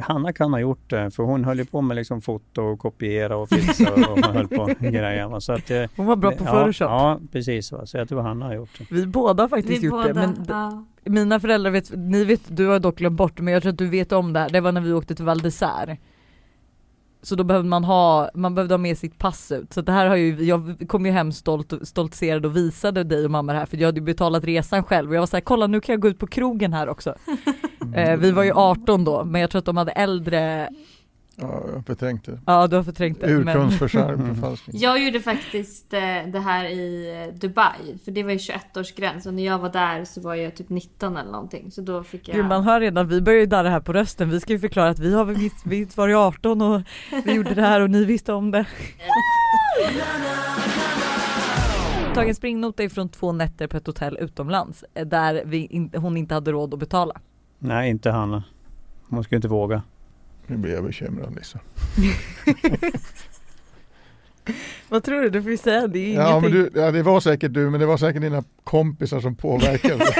Hanna 0.00 0.32
kan 0.32 0.52
ha 0.52 0.60
gjort 0.60 0.90
det, 0.90 1.10
för 1.10 1.22
hon 1.22 1.44
höll 1.44 1.58
ju 1.58 1.64
på 1.64 1.80
med 1.80 1.94
liksom 1.96 2.20
foto 2.20 2.62
och 2.62 2.78
kopiera 2.78 3.36
och 3.36 3.48
fixa 3.48 3.94
och 3.94 4.18
höll 4.34 4.48
på 4.48 4.66
grejer. 4.80 5.40
Så 5.40 5.52
att, 5.52 5.70
eh, 5.70 5.84
Hon 5.96 6.06
var 6.06 6.16
bra 6.16 6.30
på 6.30 6.44
ja, 6.44 6.50
Photoshop. 6.50 6.88
Ja, 6.90 7.20
precis. 7.32 7.72
Va. 7.72 7.86
Så 7.86 7.96
jag 7.96 8.08
tror 8.08 8.22
Hanna 8.22 8.46
har 8.46 8.54
gjort 8.54 8.70
det. 8.78 8.84
Vi 8.90 9.06
båda 9.06 9.42
har 9.42 9.48
faktiskt 9.48 9.82
Vi 9.82 9.86
gjort 9.86 10.06
det. 10.06 10.14
båda, 10.14 10.26
Men 10.26 10.34
d- 10.34 10.44
ja. 10.48 10.84
mina 11.04 11.40
föräldrar 11.40 11.70
vet, 11.70 11.90
ni 11.96 12.24
vet, 12.24 12.40
du 12.48 12.66
har 12.66 12.78
dock 12.78 12.96
glömt 12.96 13.16
bort 13.16 13.36
det, 13.36 13.42
men 13.42 13.54
jag 13.54 13.62
tror 13.62 13.72
att 13.72 13.78
du 13.78 13.88
vet 13.88 14.12
om 14.12 14.32
det 14.32 14.40
här. 14.40 14.48
Det 14.50 14.60
var 14.60 14.72
när 14.72 14.80
vi 14.80 14.92
åkte 14.92 15.14
till 15.14 15.24
Val 15.24 15.40
d'Isère. 15.40 15.96
Så 17.22 17.34
då 17.34 17.44
behövde 17.44 17.68
man 17.68 17.84
ha, 17.84 18.30
man 18.34 18.54
behövde 18.54 18.74
ha 18.74 18.78
med 18.78 18.98
sitt 18.98 19.18
pass 19.18 19.52
ut. 19.52 19.72
Så 19.72 19.80
det 19.80 19.92
här 19.92 20.06
har 20.06 20.16
ju, 20.16 20.44
jag 20.44 20.84
kom 20.88 21.06
ju 21.06 21.12
hem 21.12 21.32
stolt, 21.32 21.72
stoltserad 21.82 22.46
och 22.46 22.56
visade 22.56 23.04
dig 23.04 23.24
och 23.24 23.30
mamma 23.30 23.52
det 23.52 23.58
här 23.58 23.66
för 23.66 23.76
jag 23.76 23.88
hade 23.88 24.00
ju 24.00 24.04
betalat 24.04 24.44
resan 24.44 24.84
själv 24.84 25.08
och 25.08 25.16
jag 25.16 25.20
var 25.20 25.26
såhär, 25.26 25.40
kolla 25.40 25.66
nu 25.66 25.80
kan 25.80 25.92
jag 25.92 26.00
gå 26.00 26.08
ut 26.08 26.18
på 26.18 26.26
krogen 26.26 26.72
här 26.72 26.88
också. 26.88 27.14
Eh, 27.94 28.16
vi 28.16 28.30
var 28.30 28.42
ju 28.42 28.52
18 28.52 29.04
då, 29.04 29.24
men 29.24 29.40
jag 29.40 29.50
tror 29.50 29.58
att 29.58 29.64
de 29.64 29.76
hade 29.76 29.92
äldre, 29.92 30.68
Ja, 31.40 31.62
jag 31.66 31.74
har 31.74 31.82
förträngt 31.82 32.24
det. 32.24 32.38
ja 32.46 32.66
du 32.66 32.76
har 32.76 32.82
förträngt 32.82 33.20
det. 33.20 33.26
Men, 33.26 33.48
Urkundsförfalskning. 33.48 34.76
Jag 34.80 35.04
gjorde 35.04 35.20
faktiskt 35.20 35.92
eh, 35.92 36.00
det 36.26 36.38
här 36.38 36.64
i 36.64 37.14
eh, 37.28 37.34
Dubai, 37.34 37.98
för 38.04 38.10
det 38.10 38.22
var 38.22 38.30
ju 38.30 38.36
21-årsgräns 38.36 39.26
och 39.26 39.34
när 39.34 39.44
jag 39.44 39.58
var 39.58 39.70
där 39.70 40.04
så 40.04 40.20
var 40.20 40.34
jag 40.34 40.54
typ 40.54 40.68
19 40.68 41.16
eller 41.16 41.32
någonting. 41.32 41.70
Så 41.70 41.80
då 41.80 42.02
fick 42.02 42.28
jag... 42.28 42.36
Gud, 42.36 42.46
man 42.46 42.62
hör 42.62 42.80
redan, 42.80 43.08
vi 43.08 43.20
börjar 43.20 43.40
ju 43.40 43.46
darra 43.46 43.70
här 43.70 43.80
på 43.80 43.92
rösten. 43.92 44.30
Vi 44.30 44.40
ska 44.40 44.52
ju 44.52 44.58
förklara 44.58 44.88
att 44.88 44.98
vi 44.98 45.14
har 45.14 45.24
visst, 45.24 45.66
visst 45.66 45.96
varit 45.96 46.16
18 46.16 46.62
och 46.62 46.82
vi 47.24 47.32
gjorde 47.32 47.54
det 47.54 47.62
här 47.62 47.80
och 47.80 47.90
ni 47.90 48.04
visste 48.04 48.32
om 48.32 48.50
det. 48.50 48.66
Tagit 52.14 52.28
en 52.28 52.34
springnota 52.34 52.82
ifrån 52.82 53.08
två 53.08 53.32
nätter 53.32 53.66
på 53.66 53.76
ett 53.76 53.86
hotell 53.86 54.18
utomlands 54.20 54.84
eh, 54.94 55.06
där 55.06 55.42
vi 55.44 55.66
in, 55.66 55.90
hon 55.96 56.16
inte 56.16 56.34
hade 56.34 56.52
råd 56.52 56.74
att 56.74 56.80
betala. 56.80 57.14
Nej, 57.58 57.90
inte 57.90 58.10
Hanna. 58.10 58.44
Hon 59.08 59.24
skulle 59.24 59.36
inte 59.36 59.48
våga. 59.48 59.82
Nu 60.50 60.56
blir 60.56 60.74
jag 60.74 60.84
bekymrad 60.84 61.34
Lisa. 61.36 61.58
Vad 64.88 65.04
tror 65.04 65.20
du? 65.22 65.30
Du 65.30 65.42
får 65.42 65.50
ju 65.50 65.56
säga 65.56 65.86
det 65.86 66.14
är 66.14 66.20
Ja, 66.20 66.40
men 66.40 66.50
du, 66.50 66.70
ja, 66.74 66.90
det 66.90 67.02
var 67.02 67.20
säkert 67.20 67.52
du, 67.54 67.70
men 67.70 67.80
det 67.80 67.86
var 67.86 67.96
säkert 67.96 68.22
dina 68.22 68.44
kompisar 68.64 69.20
som 69.20 69.34
påverkade. 69.36 70.04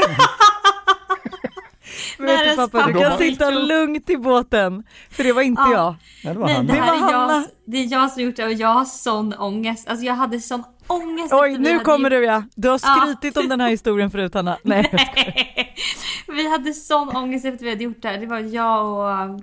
Du, 2.18 2.24
Världens 2.26 2.56
pappa, 2.70 2.92
kan 2.92 3.18
sitta 3.18 3.50
lugnt 3.50 4.10
i 4.10 4.16
båten. 4.16 4.82
För 5.10 5.24
det 5.24 5.32
var 5.32 5.42
inte 5.42 5.62
Ja. 5.62 5.72
jag. 5.72 5.94
Ja, 6.24 6.32
det 6.32 6.38
var 6.38 6.46
Nej, 6.46 6.56
Hanna. 6.56 6.72
det, 6.72 6.78
Det 6.78 6.84
här 6.84 7.00
var 7.00 7.08
är 7.08 7.12
jag, 7.36 7.44
det 7.64 7.76
är 7.76 7.92
jag 7.92 8.10
som 8.12 8.22
gjort 8.22 8.36
det 8.36 8.44
och 8.44 8.52
jag 8.52 8.68
har 8.68 8.84
sån 8.84 9.34
ångest. 9.34 9.88
Alltså 9.88 10.04
jag 10.06 10.14
hade 10.14 10.40
sån 10.40 10.64
ångest. 10.86 11.32
Oj, 11.34 11.58
nu 11.58 11.78
kommer 11.78 12.10
gjort- 12.10 12.20
du 12.20 12.24
ja. 12.26 12.42
Du 12.54 12.68
har 12.68 12.80
Ja. 12.82 12.96
skrytit 13.18 13.36
om 13.36 13.48
den 13.48 13.60
här 13.60 13.68
historien 13.70 14.10
förut 14.10 14.34
Hanna. 14.34 14.58
Nej. 14.62 14.84
skojar. 14.84 15.74
vi 16.36 16.50
hade 16.50 16.72
sån 16.74 17.08
ångest 17.16 17.44
efter 17.44 17.56
att 17.58 17.62
vi 17.62 17.70
hade 17.70 17.84
gjort 17.84 18.02
det 18.02 18.08
här. 18.08 18.18
Det 18.18 18.26
var 18.26 18.38
jag 18.38 18.86
och 18.86 19.40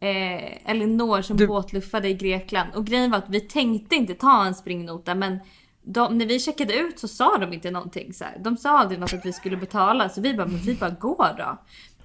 eh, 0.00 0.70
Elinor 0.70 1.22
som 1.22 1.36
Du- 1.36 1.46
båtluffade 1.46 2.08
i 2.08 2.14
Grekland. 2.14 2.68
Och 2.74 2.86
grejen 2.86 3.10
var 3.10 3.18
att 3.18 3.28
vi 3.28 3.40
tänkte 3.40 3.96
inte 3.96 4.14
ta 4.14 4.44
en 4.46 4.54
springnota 4.54 5.14
men 5.14 5.38
de, 5.82 6.18
när 6.18 6.26
vi 6.26 6.38
checkade 6.40 6.74
ut 6.78 6.98
så 6.98 7.08
sa 7.08 7.38
de 7.38 7.52
inte 7.52 7.70
någonting 7.70 8.12
så 8.12 8.24
här. 8.24 8.38
De 8.44 8.56
sa 8.56 8.78
aldrig 8.78 9.00
något 9.00 9.12
att 9.14 9.26
vi 9.26 9.32
skulle 9.32 9.56
betala 9.56 10.08
så 10.08 10.20
vi 10.20 10.34
bara, 10.34 10.46
men 10.46 10.58
vi 10.58 10.74
bara 10.74 10.90
går 10.90 11.34
då. 11.38 11.58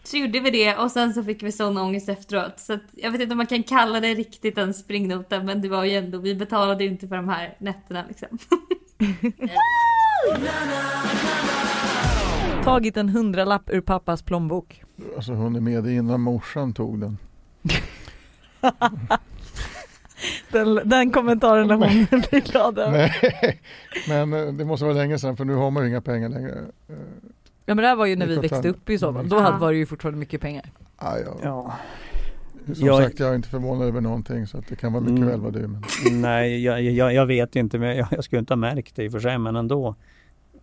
Så 0.06 0.18
gjorde 0.18 0.40
vi 0.40 0.50
det 0.52 0.78
och 0.78 0.92
sen 0.92 1.14
så 1.14 1.24
fick 1.24 1.44
vi 1.44 1.52
sån 1.52 1.78
ångest 1.78 2.10
efteråt. 2.10 2.60
Så 2.60 2.74
att, 2.74 2.82
jag 2.94 3.12
vet 3.12 3.22
inte 3.22 3.32
om 3.34 3.38
man 3.38 3.48
kan 3.48 3.64
kalla 3.64 4.00
det 4.00 4.14
riktigt 4.14 4.58
en 4.58 4.74
springnota 4.74 5.44
men 5.44 5.62
det 5.62 5.70
var 5.70 5.84
ju 5.84 5.96
ändå, 5.96 6.18
vi 6.18 6.36
betalade 6.36 6.84
ju 6.84 6.90
inte 6.90 7.08
för 7.08 7.16
de 7.16 7.30
här 7.30 7.56
nätterna 7.60 8.04
liksom. 8.08 8.38
Tagit 12.64 12.98
en 12.98 13.10
hundralapp 13.10 13.70
ur 13.70 13.82
pappas 13.82 14.22
plånbok. 14.22 14.84
Alltså 15.16 15.34
hon 15.34 15.56
är 15.56 15.60
med 15.62 15.88
innan 15.88 16.22
morsan 16.22 16.74
tog 16.74 17.00
den. 17.00 17.18
Den, 20.52 20.80
den 20.90 21.12
kommentaren 21.12 21.72
är 21.72 21.76
hon 21.76 22.06
blir 22.30 22.52
glad 22.52 22.80
över. 22.80 23.16
Nej, 24.08 24.26
men 24.26 24.34
eh, 24.48 24.54
det 24.54 24.66
måste 24.66 24.86
vara 24.86 24.96
länge 24.96 25.20
sedan 25.20 25.38
för 25.38 25.46
nu 25.46 25.54
har 25.56 25.72
man 25.72 25.84
ju 25.84 25.90
inga 25.90 26.02
pengar 26.02 26.30
längre. 26.30 26.58
Ja 27.66 27.76
men 27.76 27.78
det 27.78 27.88
här 27.88 27.96
var 27.96 28.06
ju 28.06 28.16
när 28.16 28.28
vi 28.28 28.36
växte 28.36 28.70
upp 28.70 28.90
i 28.90 28.98
så 28.98 29.14
fall. 29.14 29.30
Då 29.30 29.36
Ja. 29.36 29.42
hade 29.42 29.58
var 29.58 29.72
det 29.72 29.78
ju 29.78 29.86
fortfarande 29.86 30.20
mycket 30.20 30.42
pengar. 30.42 30.66
ah, 30.98 31.18
ja. 31.18 31.38
Ja. 31.44 31.74
Som 32.76 32.88
Jag- 32.88 33.04
sagt, 33.04 33.20
jag 33.20 33.30
är 33.32 33.36
inte 33.36 33.50
förvånad 33.50 33.88
över 33.88 34.02
någonting 34.02 34.48
så 34.48 34.58
att 34.58 34.68
det 34.68 34.76
kan 34.76 34.94
vara 34.94 35.04
mycket 35.04 35.18
Mm. 35.18 35.30
väl 35.30 35.40
vad 35.40 35.54
du 35.54 35.68
men. 35.68 35.84
Nej, 36.12 36.64
jag, 36.64 36.82
jag, 36.82 37.14
jag 37.14 37.26
vet 37.26 37.56
inte, 37.56 37.80
men 37.80 37.98
jag, 37.98 38.08
jag 38.12 38.24
skulle 38.24 38.40
inte 38.40 38.52
ha 38.54 38.58
märkt 38.58 38.96
det 38.96 39.04
i 39.04 39.08
och 39.08 39.12
för 39.12 39.20
sig, 39.20 39.38
men 39.38 39.56
ändå. 39.56 39.96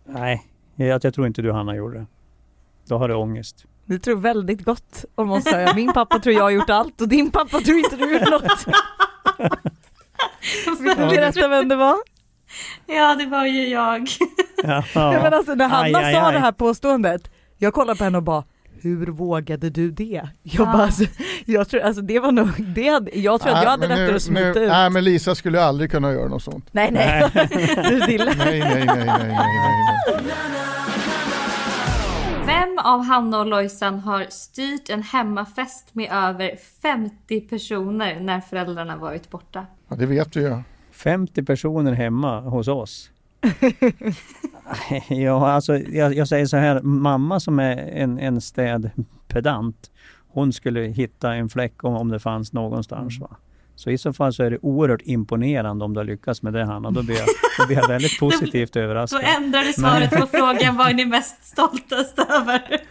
Nej, 0.05 0.43
jag, 0.75 1.03
jag 1.05 1.13
tror 1.13 1.27
inte 1.27 1.41
du 1.41 1.51
Hanna 1.51 1.75
gjorde 1.75 1.97
det. 1.99 2.05
Då 2.87 2.97
har 2.97 3.07
du 3.07 3.13
ångest. 3.15 3.65
Ni 3.91 3.99
tror 3.99 4.15
väldigt 4.15 4.65
gott 4.65 5.05
om 5.15 5.31
oss 5.31 5.45
här. 5.45 5.73
Min 5.75 5.93
pappa 5.93 6.19
tror 6.19 6.35
jag 6.35 6.43
har 6.43 6.49
gjort 6.49 6.69
allt 6.69 7.01
och 7.01 7.07
din 7.07 7.31
pappa 7.31 7.59
tror 7.59 7.77
inte 7.77 7.95
du 7.95 8.03
har 8.05 8.11
gjort 8.11 8.29
något. 8.29 8.65
Vill 10.79 10.95
du 10.97 11.07
berätta 11.07 11.47
vem 11.47 11.67
det 11.67 11.75
var? 11.75 11.95
ja 12.85 13.15
det 13.15 13.25
var 13.25 13.45
ju 13.45 13.67
jag. 13.67 14.07
Ja, 14.63 14.83
Ja. 14.93 15.11
men 15.23 15.33
alltså 15.33 15.55
när 15.55 15.67
Hanna 15.67 15.97
Aj, 15.99 16.05
aj, 16.05 16.13
sa 16.13 16.27
aj. 16.27 16.33
det 16.33 16.39
här 16.39 16.51
påståendet, 16.51 17.31
jag 17.57 17.73
kollade 17.73 17.97
på 17.97 18.03
henne 18.03 18.17
och 18.17 18.23
bara 18.23 18.43
hur 18.81 19.07
vågade 19.07 19.69
du 19.69 19.91
det? 19.91 20.21
Jag 20.43 20.67
Ja. 20.67 20.71
bara, 20.73 20.83
alltså, 20.83 21.03
jag 21.45 21.69
tror, 21.69 21.81
alltså 21.81 22.01
det 22.01 22.19
var 22.19 22.31
nog, 22.31 22.49
det 22.75 22.87
hade, 22.87 23.19
jag 23.19 23.41
tror 23.41 23.53
att 23.53 23.63
jag 23.63 23.69
hade 23.69 23.87
men 23.87 23.97
lättare 23.97 24.15
att 24.15 24.21
smita 24.21 24.41
nu, 24.41 24.49
ut. 24.63 24.69
Nej 24.69 24.89
men 24.89 25.03
Lisa 25.03 25.35
skulle 25.35 25.63
aldrig 25.63 25.91
kunna 25.91 26.11
göra 26.11 26.27
något 26.27 26.43
sånt. 26.43 26.67
Nej 26.71 26.91
nej, 26.91 27.29
du. 27.33 28.17
Nej, 28.17 28.27
nej, 28.37 28.37
nej, 28.37 28.85
nej, 28.85 29.05
nej, 29.05 29.27
nej. 29.27 29.39
Vem 32.51 32.77
av 32.77 33.03
Hanna 33.03 33.39
och 33.39 33.45
Lojsan 33.45 33.99
har 33.99 34.25
styrt 34.29 34.89
en 34.89 35.03
hemmafest 35.03 35.95
med 35.95 36.11
över 36.11 36.55
50 36.81 37.41
personer 37.41 38.19
när 38.19 38.41
föräldrarna 38.41 38.97
varit 38.97 39.29
borta? 39.29 39.65
Ja, 39.87 39.95
det 39.95 40.05
vet 40.05 40.35
vi 40.35 40.41
ju. 40.41 40.57
50 40.91 41.43
personer 41.43 41.91
hemma 41.91 42.39
hos 42.39 42.67
oss. 42.67 43.11
ja, 45.09 45.51
alltså 45.51 45.77
jag, 45.77 46.13
jag 46.13 46.27
säger 46.27 46.45
så 46.45 46.57
här, 46.57 46.81
mamma 46.81 47.39
som 47.39 47.59
är 47.59 47.77
en, 47.77 48.19
en 48.19 48.41
städpedant, 48.41 49.91
hon 50.27 50.53
skulle 50.53 50.81
hitta 50.81 51.33
en 51.33 51.49
fläck 51.49 51.83
om, 51.83 51.95
om 51.95 52.09
det 52.09 52.19
fanns 52.19 52.53
någonstans. 52.53 53.19
Va? 53.19 53.37
Så 53.81 53.89
i 53.89 53.97
så 53.97 54.13
fall 54.13 54.33
så 54.33 54.43
är 54.43 54.51
det 54.51 54.57
oerhört 54.61 55.01
imponerande 55.03 55.85
om 55.85 55.93
du 55.93 55.99
har 55.99 56.05
lyckats 56.05 56.41
med 56.41 56.53
det 56.53 56.65
Hanna. 56.65 56.91
Då 56.91 57.03
blir 57.03 57.15
jag, 57.17 57.27
då 57.59 57.67
blir 57.67 57.77
jag 57.77 57.87
väldigt 57.87 58.19
positivt 58.19 58.73
Då 58.73 58.79
överraskad. 58.79 59.21
ändrar 59.37 59.61
du 59.63 59.73
svaret 59.73 60.09
på 60.11 60.27
frågan 60.27 60.77
vad 60.77 60.89
är 60.89 60.93
ni 60.93 61.05
mest 61.05 61.43
stoltast 61.45 62.19
över? 62.19 62.81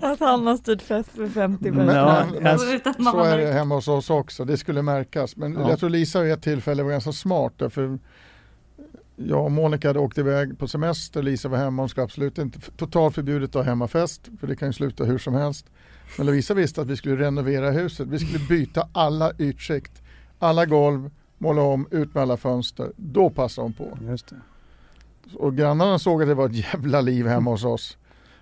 Att 0.00 0.20
han 0.20 0.46
har 0.46 0.56
styrt 0.56 0.82
fest 0.82 1.16
med 1.16 1.32
50 1.32 1.70
Men, 1.70 1.86
personer. 1.86 1.94
Ja, 1.96 2.26
jag- 2.42 2.60
så 2.60 2.66
är 2.70 3.12
var- 3.12 3.38
det 3.38 3.52
hemma 3.52 3.74
hos 3.74 3.88
oss 3.88 4.10
också. 4.10 4.44
Det 4.44 4.56
skulle 4.56 4.82
märkas. 4.82 5.36
Men 5.36 5.52
Ja. 5.54 5.70
jag 5.70 5.78
tror 5.78 5.90
Lisa 5.90 6.20
vid 6.22 6.32
ett 6.32 6.42
tillfälle 6.42 6.82
var 6.82 6.90
ganska 6.90 7.12
smart. 7.12 7.52
Därför 7.56 7.98
jag 9.16 9.44
och 9.44 9.52
Monica 9.52 9.88
hade 9.88 9.98
åkt 9.98 10.18
iväg 10.18 10.58
på 10.58 10.68
semester. 10.68 11.22
Lisa 11.22 11.48
var 11.48 11.58
hemma. 11.58 11.82
Hon 11.82 11.88
skulle 11.88 12.04
absolut 12.04 12.38
inte 12.38 12.58
totalt 12.76 13.14
förbjudet 13.14 13.50
att 13.50 13.54
ha 13.54 13.62
hemmafest. 13.62 14.28
För 14.40 14.46
det 14.46 14.56
kan 14.56 14.68
ju 14.68 14.72
sluta 14.72 15.04
hur 15.04 15.18
som 15.18 15.34
helst. 15.34 15.66
Men 16.16 16.26
Lovisa 16.26 16.54
visste 16.54 16.80
att 16.80 16.86
vi 16.86 16.96
skulle 16.96 17.16
renovera 17.16 17.70
huset. 17.70 18.08
Vi 18.08 18.18
skulle 18.18 18.38
byta 18.38 18.88
alla 18.92 19.32
ytskikt. 19.38 20.02
Alla 20.38 20.66
golv, 20.66 21.10
måla 21.38 21.62
om, 21.62 21.88
ut 21.90 22.14
med 22.14 22.22
alla 22.22 22.36
fönster. 22.36 22.92
Då 22.96 23.30
passade 23.30 23.64
hon 23.64 23.72
på. 23.72 23.98
Just 24.00 24.28
det. 24.28 24.40
Och 25.34 25.56
grannarna 25.56 25.98
såg 25.98 26.22
att 26.22 26.28
det 26.28 26.34
var 26.34 26.46
ett 26.46 26.72
jävla 26.72 27.00
liv 27.00 27.26
hemma 27.26 27.50
hos 27.50 27.64
oss. 27.64 27.96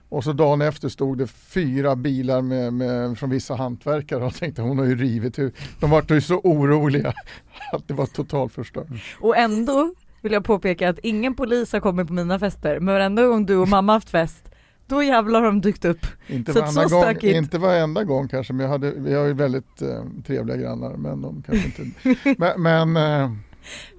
Och 0.08 0.24
så 0.24 0.32
dagen 0.32 0.62
efter 0.62 0.88
stod 0.88 1.18
det 1.18 1.26
fyra 1.26 1.96
bilar 1.96 2.42
med, 2.42 2.72
med, 2.72 3.18
från 3.18 3.30
vissa 3.30 3.54
hantverkare 3.54 4.24
och 4.24 4.34
tänkte 4.34 4.62
hon 4.62 4.78
har 4.78 4.84
ju 4.84 4.96
rivit 4.96 5.38
hus. 5.38 5.52
De 5.80 5.90
var 5.90 6.04
ju 6.08 6.20
så 6.20 6.34
oroliga 6.34 7.12
att 7.72 7.88
det 7.88 7.94
var 7.94 8.06
totalt 8.06 8.52
förstört. 8.52 8.86
Och 9.20 9.36
ändå 9.36 9.94
vill 10.22 10.32
jag 10.32 10.44
påpeka 10.44 10.88
att 10.88 10.98
ingen 10.98 11.34
polis 11.34 11.72
har 11.72 11.80
kommit 11.80 12.06
på 12.06 12.12
mina 12.12 12.38
fester, 12.38 12.80
men 12.80 12.94
varenda 12.94 13.26
gång 13.26 13.46
du 13.46 13.56
och 13.56 13.68
mamma 13.68 13.92
haft 13.92 14.10
fest, 14.10 14.53
då 14.86 15.02
jävlar 15.02 15.40
har 15.40 15.46
de 15.46 15.60
dykt 15.60 15.84
upp. 15.84 16.06
Inte 16.26 16.52
Så 16.52 16.60
varenda 16.60 16.88
så 16.88 17.00
gång, 17.00 17.16
inte 17.22 17.58
varenda 17.58 18.04
gång 18.04 18.28
kanske, 18.28 18.52
men 18.52 18.64
jag 18.64 18.70
hade, 18.70 18.90
vi 18.90 19.14
har 19.14 19.24
ju 19.24 19.32
väldigt 19.32 19.82
eh, 19.82 20.04
trevliga 20.26 20.56
grannar. 20.56 20.96
Men 20.96 21.22
de 21.22 21.42
kanske 21.46 21.82
inte... 21.82 22.34
men 22.38 22.62
men 22.62 22.96
eh, 22.96 23.30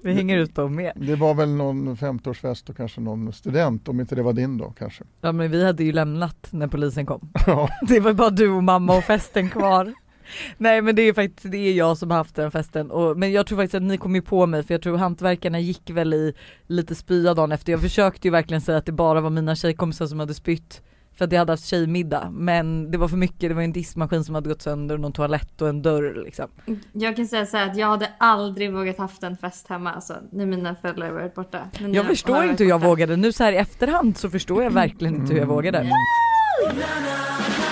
Vi 0.02 0.12
hänger 0.12 0.38
ut 0.38 0.54
dem 0.54 0.74
med. 0.74 0.92
det 0.96 1.16
var 1.16 1.34
väl 1.34 1.48
någon 1.48 1.96
50-årsfest 1.96 2.70
och 2.70 2.76
kanske 2.76 3.00
någon 3.00 3.32
student, 3.32 3.88
om 3.88 4.00
inte 4.00 4.14
det 4.14 4.22
var 4.22 4.32
din 4.32 4.58
då 4.58 4.74
kanske. 4.78 5.04
Ja 5.20 5.32
men 5.32 5.50
vi 5.50 5.64
hade 5.64 5.84
ju 5.84 5.92
lämnat 5.92 6.48
när 6.50 6.66
polisen 6.66 7.06
kom. 7.06 7.32
Ja. 7.46 7.68
Det 7.88 8.00
var 8.00 8.12
bara 8.12 8.30
du 8.30 8.48
och 8.48 8.64
mamma 8.64 8.96
och 8.96 9.04
festen 9.04 9.50
kvar. 9.50 9.94
Nej 10.58 10.82
men 10.82 10.96
det 10.96 11.02
är 11.02 11.12
faktiskt 11.12 11.50
det 11.52 11.58
är 11.58 11.72
jag 11.72 11.98
som 11.98 12.10
har 12.10 12.18
haft 12.18 12.34
den 12.34 12.50
festen 12.50 12.90
och, 12.90 13.18
men 13.18 13.32
jag 13.32 13.46
tror 13.46 13.58
faktiskt 13.58 13.74
att 13.74 13.82
ni 13.82 13.98
kom 13.98 14.14
ju 14.14 14.22
på 14.22 14.46
mig 14.46 14.62
för 14.62 14.74
jag 14.74 14.82
tror 14.82 14.96
hantverkarna 14.96 15.60
gick 15.60 15.90
väl 15.90 16.14
i 16.14 16.34
lite 16.66 16.94
spya 16.94 17.34
dagen 17.34 17.52
efter. 17.52 17.72
Jag 17.72 17.80
försökte 17.80 18.28
ju 18.28 18.32
verkligen 18.32 18.60
säga 18.60 18.78
att 18.78 18.86
det 18.86 18.92
bara 18.92 19.20
var 19.20 19.30
mina 19.30 19.54
tjejkompisar 19.54 20.06
som 20.06 20.20
hade 20.20 20.34
spytt 20.34 20.82
för 21.18 21.24
att 21.24 21.32
jag 21.32 21.38
hade 21.38 21.52
haft 21.52 21.64
tjejmiddag 21.64 22.30
men 22.32 22.90
det 22.90 22.98
var 22.98 23.08
för 23.08 23.16
mycket, 23.16 23.40
det 23.50 23.54
var 23.54 23.62
en 23.62 23.72
diskmaskin 23.72 24.24
som 24.24 24.34
hade 24.34 24.48
gått 24.48 24.62
sönder 24.62 24.94
och 24.94 25.00
någon 25.00 25.12
toalett 25.12 25.62
och 25.62 25.68
en 25.68 25.82
dörr 25.82 26.22
liksom. 26.24 26.46
Jag 26.92 27.16
kan 27.16 27.26
säga 27.26 27.46
så 27.46 27.56
här 27.56 27.70
att 27.70 27.76
jag 27.76 27.86
hade 27.86 28.12
aldrig 28.18 28.72
vågat 28.72 28.98
haft 28.98 29.22
en 29.22 29.36
fest 29.36 29.68
hemma 29.68 29.92
alltså, 29.92 30.14
när 30.32 30.46
mina 30.46 30.74
föräldrar 30.74 31.10
varit 31.10 31.34
borta. 31.34 31.60
Men 31.80 31.94
Jag 31.94 32.06
förstår 32.06 32.44
inte 32.44 32.62
hur 32.64 32.70
jag 32.70 32.80
borta. 32.80 32.88
vågade, 32.88 33.16
nu 33.16 33.32
så 33.32 33.44
här 33.44 33.52
i 33.52 33.56
efterhand 33.56 34.16
så 34.16 34.30
förstår 34.30 34.62
jag 34.62 34.70
verkligen 34.70 35.14
inte 35.14 35.32
hur 35.32 35.40
jag 35.40 35.46
vågade. 35.46 35.78
Var 35.78 37.65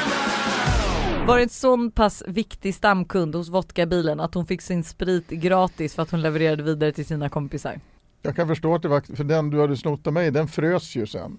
det 1.27 1.43
en 1.43 1.49
sån 1.49 1.91
pass 1.91 2.23
viktig 2.27 2.75
stamkund 2.75 3.35
hos 3.35 3.49
vodkabilen 3.49 4.21
att 4.21 4.35
hon 4.35 4.47
fick 4.47 4.63
sin 4.63 4.85
sprit 4.85 5.29
gratis 5.29 5.95
för 5.95 6.03
att 6.03 6.11
hon 6.11 6.23
levererade 6.23 6.63
vidare 6.63 6.93
till 6.93 7.07
sina 7.07 7.29
kompisar? 7.29 7.81
Jag 8.23 8.37
kan 8.37 8.49
förstå 8.49 8.75
att 8.75 8.83
det 8.83 8.89
var, 8.89 9.17
för 9.17 9.25
den 9.25 9.51
du 9.51 9.61
hade 9.61 9.77
snott 9.77 10.07
av 10.07 10.13
mig, 10.13 10.31
den 10.31 10.49
frös 10.49 10.97
ju 10.97 11.07
sen. 11.07 11.39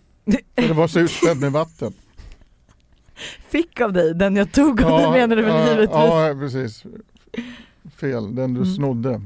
För 0.55 0.67
det 0.67 0.73
var 0.73 0.87
så 0.87 0.99
utspädd 0.99 1.37
med 1.37 1.51
vatten. 1.51 1.93
Fick 3.49 3.81
av 3.81 3.93
dig, 3.93 4.13
den 4.15 4.35
jag 4.35 4.51
tog 4.51 4.81
av 4.81 5.01
dig 5.01 5.11
menar 5.11 5.35
du 5.35 5.41
väl 5.41 5.51
ja, 5.55 5.69
givetvis? 5.71 5.95
Ja, 5.95 6.35
precis. 6.39 6.83
Fel, 7.95 8.35
den 8.35 8.53
du 8.53 8.61
Mm. 8.61 8.73
snodde. 8.75 9.21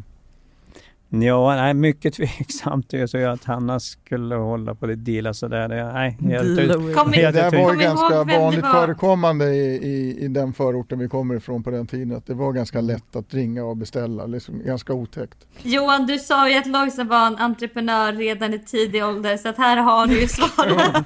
Ja, 1.12 1.56
nej, 1.56 1.74
mycket 1.74 2.13
tveksamt 2.17 2.89
tycker 2.89 3.17
jag 3.19 3.34
att 3.34 3.43
Hanna 3.45 3.80
skulle 3.80 4.36
hålla 4.36 4.76
på 4.76 4.88
det 4.88 4.95
deala 4.95 5.34
sådär. 5.34 5.67
Det- 5.69 5.93
Nej, 5.93 6.17
jag, 6.22 6.45
Deal 6.45 6.93
Kom 6.93 7.12
Det 7.12 7.32
där 7.32 7.52
var 7.63 7.74
ju 7.74 7.80
ganska 7.80 8.24
vanligt 8.24 8.62
var. 8.63 8.74
förekommande 8.74 9.45
i, 9.45 9.76
i, 9.76 10.17
i 10.26 10.28
den 10.28 10.54
förorten 10.54 11.00
vi 11.00 11.08
kommer 11.08 11.36
ifrån 11.36 11.63
på 11.63 11.69
den 11.72 11.88
tiden. 11.88 12.17
Att 12.17 12.26
det 12.26 12.34
var 12.34 12.52
ganska 12.54 12.82
lätt 12.82 13.15
att 13.15 13.34
ringa 13.34 13.63
och 13.65 13.78
beställa, 13.78 14.26
liksom 14.26 14.62
ganska 14.65 14.93
otäckt. 14.93 15.38
Johan 15.62 16.06
du 16.06 16.19
sa 16.19 16.50
ju 16.50 16.58
att 16.58 16.67
Lojsan 16.67 17.08
var 17.08 17.28
en 17.28 17.38
entreprenör 17.38 18.13
redan 18.13 18.54
i 18.54 18.60
tidig 18.60 19.06
ålder 19.06 19.38
så 19.38 19.50
att 19.50 19.58
här 19.58 19.78
har 19.78 20.08
du 20.08 20.22
ju 20.22 20.28
svaret. 20.28 21.06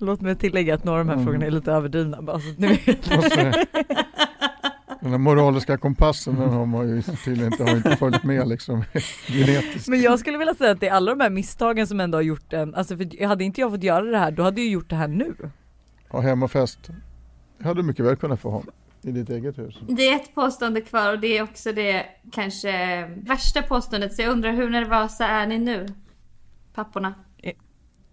Låt 0.00 0.20
mig 0.20 0.36
tillägga 0.36 0.74
att 0.74 0.84
några 0.84 1.00
av 1.00 1.06
de 1.06 1.08
här 1.08 1.14
Mm. 1.14 1.26
frågorna 1.26 1.46
är 1.46 1.50
lite 1.50 1.72
överdrivna 1.72 2.22
bara 2.22 2.40
så 2.40 2.50
att 2.50 2.58
ni 2.58 2.66
vet. 2.86 3.08
Och 5.08 5.12
Den 5.12 5.20
här 5.20 5.34
moraliska 5.34 5.78
kompassen 5.78 6.34
den 6.36 6.48
har 6.48 6.66
man 6.66 6.88
ju 6.88 7.02
tydligen 7.02 7.52
inte, 7.52 7.64
har 7.64 7.76
inte 7.76 7.96
följt 7.96 8.24
med 8.24 8.48
liksom 8.48 8.84
genetiskt. 9.28 9.88
Men 9.88 10.00
jag 10.00 10.18
skulle 10.18 10.38
vilja 10.38 10.54
säga 10.54 10.70
att 10.70 10.80
det 10.80 10.88
är 10.88 10.92
alla 10.92 11.14
de 11.14 11.20
här 11.20 11.30
misstagen 11.30 11.86
som 11.86 12.00
ändå 12.00 12.18
har 12.18 12.22
gjort 12.22 12.52
en, 12.52 12.74
alltså 12.74 12.96
för 12.96 13.26
hade 13.26 13.44
inte 13.44 13.60
jag 13.60 13.70
fått 13.70 13.82
göra 13.82 14.04
det 14.04 14.18
här 14.18 14.30
då 14.30 14.42
hade 14.42 14.60
jag 14.60 14.70
gjort 14.70 14.90
det 14.90 14.96
här 14.96 15.08
nu. 15.08 15.34
Ha 16.08 16.20
hemmafest. 16.20 16.78
Hade 17.62 17.74
du 17.74 17.82
mycket 17.82 18.04
väl 18.04 18.16
kunnat 18.16 18.40
få 18.40 18.50
ha 18.50 18.62
i 19.02 19.10
ditt 19.10 19.30
eget 19.30 19.58
hus. 19.58 19.78
Det 19.88 20.08
är 20.08 20.16
ett 20.16 20.34
påstående 20.34 20.80
kvar 20.80 21.12
och 21.12 21.20
det 21.20 21.38
är 21.38 21.42
också 21.42 21.72
det 21.72 22.06
kanske 22.32 23.04
värsta 23.06 23.62
påståendet 23.62 24.14
så 24.14 24.22
jag 24.22 24.30
undrar 24.30 24.52
hur 24.52 24.70
nervösa 24.70 25.26
är 25.26 25.46
ni 25.46 25.58
nu? 25.58 25.86
Papporna? 26.74 27.14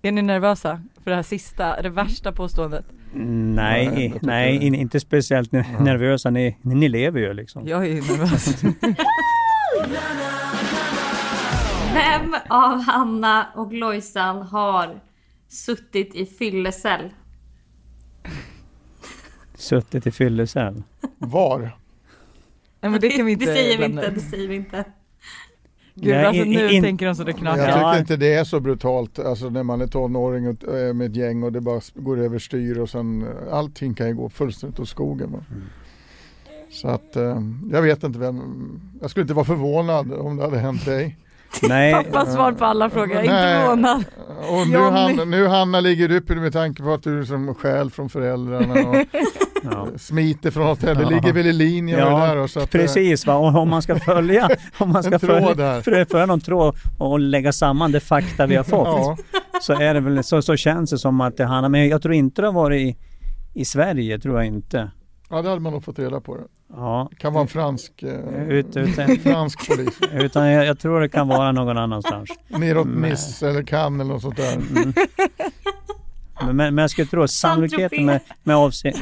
Är 0.02 0.12
ni 0.12 0.22
nervösa 0.22 0.82
för 1.04 1.12
det 1.12 1.16
här 1.16 1.24
sista, 1.24 1.82
det 1.82 1.90
värsta 1.90 2.32
påståendet? 2.32 2.86
Nej, 3.16 3.88
Nej, 3.88 4.14
nej, 4.22 4.64
in- 4.66 4.76
inte 4.76 5.00
speciellt 5.00 5.52
ne- 5.52 5.84
nervösa. 5.84 6.30
Ni, 6.30 6.58
ni 6.62 6.90
lever 6.90 7.20
ju 7.20 7.34
liksom. 7.34 7.68
Jag 7.68 7.82
är 7.84 7.90
ju 7.90 8.02
nervös. 8.02 8.64
Vem 11.94 12.36
av 12.50 12.82
Hanna 12.82 13.48
och 13.56 13.74
Lojsan 13.74 14.42
har 14.42 15.00
suttit 15.48 16.16
i 16.16 16.26
fyllecell? 16.26 17.10
Suttit 19.56 20.08
i 20.08 20.12
fyllecell. 20.12 20.84
Var? 21.18 21.60
Nej, 22.82 22.92
men 22.92 23.02
det 23.02 23.10
kan 23.10 23.26
vi 23.26 23.32
inte 23.32 23.46
Det 23.46 23.54
säger 23.54 23.78
vi 23.78 23.86
inte, 23.86 24.10
det 24.12 24.20
säger 24.20 24.48
vi 24.48 24.56
inte. 24.56 24.84
Gud, 25.98 26.14
Nej, 26.14 26.26
alltså 26.26 26.44
nu 26.44 26.72
in- 26.72 26.84
tänker 26.84 27.06
de 27.06 27.16
så 27.16 27.24
det 27.24 27.32
Jag 27.32 27.40
knakar. 27.40 27.68
Ja. 27.68 27.74
tycker 27.76 28.00
inte 28.00 28.16
det 28.18 28.34
är 28.34 28.44
så 28.44 28.60
brutalt, 28.60 29.20
alltså 29.20 29.50
när 29.50 29.64
man 29.64 29.82
är 29.82 29.88
tonåring 29.88 30.48
och 30.48 30.64
är 30.76 30.94
med 30.94 31.10
ett 31.12 31.16
gäng 31.16 31.44
och 31.44 31.52
det 31.52 31.62
bara 31.62 31.82
går 31.96 32.20
över 32.20 32.40
styr 32.40 32.78
och 32.80 32.90
sen 32.90 33.22
eh, 33.24 33.54
allting 33.54 33.94
kan 33.94 34.08
ju 34.08 34.14
gå 34.16 34.30
fullständigt 34.30 34.80
åt 34.80 34.90
skogen. 34.90 35.32
Va? 35.32 35.40
Mm. 35.52 35.64
Så 36.72 36.88
att 36.88 37.16
eh, 37.16 37.42
jag 37.72 37.82
vet 37.82 38.04
inte 38.04 38.20
vem, 38.20 38.42
jag 39.02 39.10
skulle 39.10 39.22
inte 39.22 39.34
vara 39.34 39.46
förvånad 39.46 40.14
om 40.14 40.38
det 40.38 40.44
hade 40.44 40.58
hänt 40.60 40.86
dig. 40.86 41.18
Nej, 41.70 41.94
Pappas 41.94 42.34
svar 42.34 42.52
på 42.52 42.66
alla 42.66 42.90
frågor, 42.90 43.16
jag 43.16 43.26
Nej. 43.26 43.54
inte 43.56 43.62
förvånad. 43.66 44.04
Och 44.50 44.68
nu. 44.68 44.78
Hanna, 44.78 45.26
nu 45.26 45.48
Hanna 45.48 45.80
ligger 45.80 46.08
du 46.10 46.18
uppe 46.18 46.36
med 46.36 46.54
tanke 46.54 46.84
på 46.84 46.94
att 46.94 47.04
du 47.04 47.20
är 47.20 47.24
som 47.24 47.56
skäl 47.56 47.92
från 47.92 48.10
föräldrarna 48.10 48.74
och 48.90 48.96
ja. 49.72 49.88
smiter 49.98 50.52
från 50.52 50.68
hotellet. 50.68 50.98
Det 50.98 51.04
Ja. 51.04 51.10
ligger 51.10 51.34
väl 51.34 51.48
i 51.48 51.54
linje 51.54 51.96
med 51.96 52.04
Ja, 52.06 52.20
det 52.20 52.26
där. 52.28 52.38
Och 52.38 52.50
så 52.50 52.60
att, 52.60 52.76
eh, 52.76 52.82
Precis, 52.82 53.26
va? 53.28 53.36
och 53.36 53.56
om 53.56 53.70
man 53.70 53.82
ska 53.82 54.00
följa, 54.00 54.50
om 54.78 54.90
man 54.92 55.04
ska 55.04 55.20
följa, 55.20 55.82
för, 55.82 56.06
för 56.06 56.28
någon 56.28 56.42
tråd 56.42 56.76
och 56.98 57.20
lägga 57.20 57.52
samman 57.54 57.92
det 57.92 58.00
fakta 58.00 58.46
vi 58.46 58.56
har 58.56 58.64
fått, 58.64 58.88
Ja, 58.88 59.18
så 59.62 59.74
är 59.74 59.94
det 59.94 60.00
väl, 60.00 60.24
så, 60.24 60.42
så 60.42 60.56
känns 60.56 60.90
det 60.90 60.98
som 60.98 61.22
att 61.22 61.38
det 61.38 61.46
handlar, 61.46 61.70
men 61.70 61.88
jag 61.88 62.02
tror 62.02 62.14
inte 62.14 62.42
det 62.42 62.48
har 62.48 62.54
varit 62.54 62.82
i, 62.82 62.98
i 63.54 63.66
Sverige, 63.66 64.20
tror 64.20 64.36
jag 64.38 64.46
inte. 64.46 64.92
ja, 65.30 65.42
det 65.42 65.50
hade 65.50 65.62
man 65.62 65.74
nog 65.74 65.84
fått 65.84 66.00
reda 66.00 66.20
på. 66.22 66.36
Det 66.38 66.44
Ja, 66.76 67.10
kan 67.18 67.34
vara 67.34 67.42
en 67.42 67.48
fransk, 67.48 68.04
eh, 68.04 68.44
ut, 68.50 68.78
ut, 68.78 68.96
fransk 69.24 69.68
polis. 69.70 70.00
utan 70.14 70.48
jag, 70.48 70.66
jag 70.66 70.80
tror 70.80 71.02
det 71.02 71.10
kan 71.10 71.28
vara 71.28 71.52
någon 71.52 71.78
annanstans. 71.78 72.30
Neråt. 72.48 72.88
Nice 72.88 73.50
eller 73.50 73.64
Cannes 73.64 74.02
eller 74.02 74.14
något 74.14 74.22
sånt 74.22 74.38
där. 74.38 74.54
Mm. 74.54 74.94
Men, 76.56 76.56
men, 76.76 76.78
jag 76.78 76.90
skulle 76.90 77.08
tro 77.08 77.28
sannolikheten 77.28 78.06
med, 78.06 78.20
med, 78.44 78.56
avse, 78.56 78.94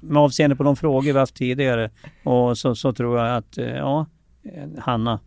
med 0.00 0.22
avseende 0.22 0.56
på 0.56 0.62
de 0.62 0.76
frågor 0.76 1.12
vi 1.12 1.18
haft 1.18 1.34
tidigare 1.34 1.90
och 2.24 2.58
så, 2.58 2.74
så 2.74 2.92
tror 2.92 3.18
jag 3.18 3.36
att, 3.36 3.58
eh, 3.58 3.76
ja, 3.76 4.06
eh, 4.44 4.82
Hanna. 4.82 5.20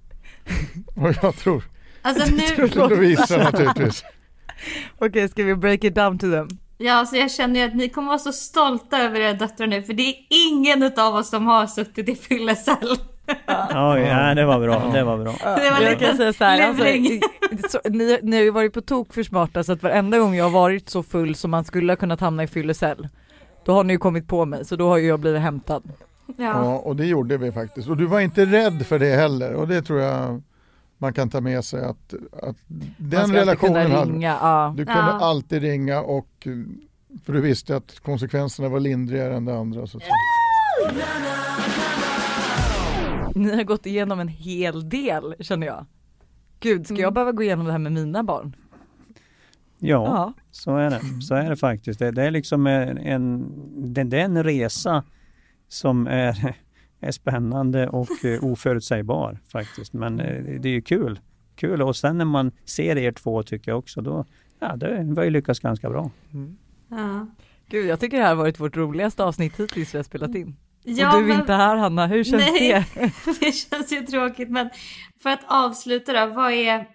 Och 0.95 1.13
jag 1.21 1.36
tror 1.36 1.63
Alltså 2.01 2.36
nu, 2.57 2.67
Lovisa 2.67 3.38
naturligtvis. 3.38 4.03
Okej, 4.99 5.30
ska 5.30 5.43
vi 5.43 5.55
break 5.55 5.84
it 5.84 5.95
down 5.95 6.19
to 6.19 6.32
them? 6.32 6.47
ja 6.78 7.05
så 7.05 7.15
jag 7.15 7.32
känner 7.32 7.59
ju 7.59 7.65
att 7.65 7.76
ni 7.76 7.89
kommer 7.89 8.07
vara 8.07 8.19
så 8.19 8.32
stolta 8.32 9.01
över 9.01 9.19
era 9.19 9.34
döttrar 9.34 9.67
nu 9.67 9.84
för 9.84 9.93
det 9.93 10.03
är 10.03 10.15
ingen 10.30 10.84
utav 10.84 11.15
oss 11.15 11.30
som 11.30 11.45
har 11.45 11.67
suttit 11.67 12.09
i 12.09 12.15
fyllecell. 12.15 12.97
Ja, 13.47 13.99
ja, 13.99 14.34
det 14.34 14.45
var 14.45 14.59
bra, 14.59 14.91
det 14.93 15.03
var 15.03 15.17
bra. 15.17 15.36
Det 15.43 15.71
var 15.71 15.82
jag 15.82 15.91
lite 15.91 16.05
kan 16.05 16.17
säga 16.17 16.34
så 16.34 16.43
här, 16.43 16.67
alltså, 16.67 16.86
så, 17.69 17.89
ni, 17.89 18.19
ni 18.24 18.36
har 18.36 18.43
ju 18.43 18.51
varit 18.51 18.74
på 18.74 18.82
tok 18.82 19.13
för 19.13 19.24
smarta 19.24 19.63
så 19.63 19.71
att 19.74 19.84
varenda 19.84 20.17
gång 20.17 20.36
jag 20.36 20.45
har 20.45 20.51
varit 20.51 20.89
så 20.89 21.03
full 21.03 21.36
som 21.36 21.51
man 21.51 21.63
skulle 21.63 21.91
ha 21.91 21.97
kunnat 21.97 22.19
hamna 22.19 22.43
i 22.43 22.47
fyllecell, 22.47 23.07
då 23.66 23.72
har 23.74 23.84
ni 23.84 23.93
ju 23.93 23.99
kommit 23.99 24.28
på 24.28 24.45
mig 24.45 24.66
så 24.66 24.76
då 24.76 24.88
har 24.89 24.97
ju 24.97 25.07
jag 25.07 25.20
blivit 25.20 25.41
hämtad. 25.41 25.84
Ja. 26.28 26.34
Ja, 26.38 26.78
och 26.78 26.95
det 26.95 27.05
gjorde 27.05 27.38
vi 27.38 27.51
faktiskt. 27.51 27.89
Och 27.89 27.97
du 27.97 28.05
var 28.05 28.20
inte 28.20 28.45
rädd 28.45 28.86
för 28.86 28.99
det 28.99 29.16
heller. 29.16 29.53
Och 29.53 29.68
det 29.68 29.82
tror 29.82 29.99
jag 30.01 30.41
man 30.97 31.14
kan 31.14 31.30
ta 31.30 31.41
med 31.41 31.66
sig 31.66 31.84
att, 31.86 32.14
att 32.43 32.55
den 32.97 33.34
relationen 33.34 33.86
kunna 33.86 33.99
hade, 33.99 34.18
ja. 34.20 34.74
du 34.78 34.86
kunde 34.86 34.99
Ja. 35.01 35.20
alltid 35.22 35.61
ringa 35.61 36.01
och 36.01 36.47
för 37.26 37.34
du 37.34 37.41
visste 37.41 37.76
att 37.76 37.99
konsekvenserna 37.99 38.70
var 38.70 38.80
lindrigare 38.80 39.36
än 39.36 39.45
det 39.45 39.57
andra. 39.57 39.88
Så. 39.88 39.99
Ni 43.36 43.55
har 43.55 43.64
gått 43.64 43.86
igenom 43.86 44.20
en 44.20 44.28
hel 44.28 44.89
del 44.89 45.36
känner 45.39 45.68
jag. 45.68 45.86
Gud, 46.59 46.86
ska 46.86 46.95
jag 46.95 47.01
Mm. 47.01 47.14
behöva 47.14 47.32
gå 47.32 47.43
igenom 47.43 47.66
det 47.66 47.72
här 47.72 47.80
med 47.80 47.91
mina 47.91 48.24
barn? 48.24 48.55
Ja, 49.86 50.05
Ja. 50.05 50.34
så 50.51 50.77
är 50.77 50.89
det. 50.89 51.21
Så 51.21 51.36
är 51.36 51.49
det 51.49 51.55
faktiskt. 51.55 51.99
Det, 51.99 52.11
det 52.11 52.23
är 52.23 52.31
liksom 52.31 52.67
en, 52.67 52.97
en, 52.97 53.51
det, 53.93 54.03
det 54.03 54.19
är 54.19 54.25
en 54.25 54.43
resa 54.43 55.03
som 55.67 56.07
är, 56.07 56.55
är 56.99 57.11
spännande 57.11 57.88
och 57.89 58.25
eh, 58.25 58.43
oförutsägbar 58.43 59.39
faktiskt. 59.51 59.93
Men 59.93 60.19
eh, 60.19 60.59
det 60.59 60.69
är 60.69 60.73
ju 60.73 60.81
kul. 60.81 61.19
Kul 61.55 61.81
och 61.81 61.95
sen 61.95 62.17
när 62.17 62.25
man 62.25 62.51
ser 62.65 62.97
er 62.97 63.11
två 63.11 63.43
tycker 63.43 63.71
jag 63.71 63.79
också, 63.79 64.01
då 64.01 64.25
ja, 64.59 64.75
det 64.75 65.13
har 65.15 65.23
ju 65.23 65.29
lyckats 65.29 65.59
ganska 65.59 65.89
bra. 65.89 66.11
Ja. 66.89 67.27
Gud, 67.69 67.86
jag 67.86 67.99
tycker 67.99 68.17
det 68.17 68.23
här 68.23 68.29
har 68.29 68.36
varit 68.43 68.59
vårt 68.59 68.77
roligaste 68.77 69.23
avsnitt 69.23 69.59
hittills 69.59 69.93
vi 69.93 69.97
har 69.97 70.03
spelat 70.03 70.36
in. 70.36 70.55
Ja, 70.84 71.13
och 71.15 71.19
du 71.19 71.25
är 71.25 71.29
men- 71.29 71.39
inte 71.39 71.53
här 71.53 71.75
Hanna, 71.75 72.07
hur 72.07 72.23
känns 72.23 72.43
Nej. 72.51 72.86
det? 72.95 73.11
det 73.39 73.51
känns 73.51 73.91
ju 73.93 74.01
tråkigt 74.01 74.49
men 74.49 74.69
för 75.23 75.29
att 75.29 75.43
avsluta 75.47 76.25
då, 76.25 76.34
vad 76.34 76.51
är, 76.51 76.88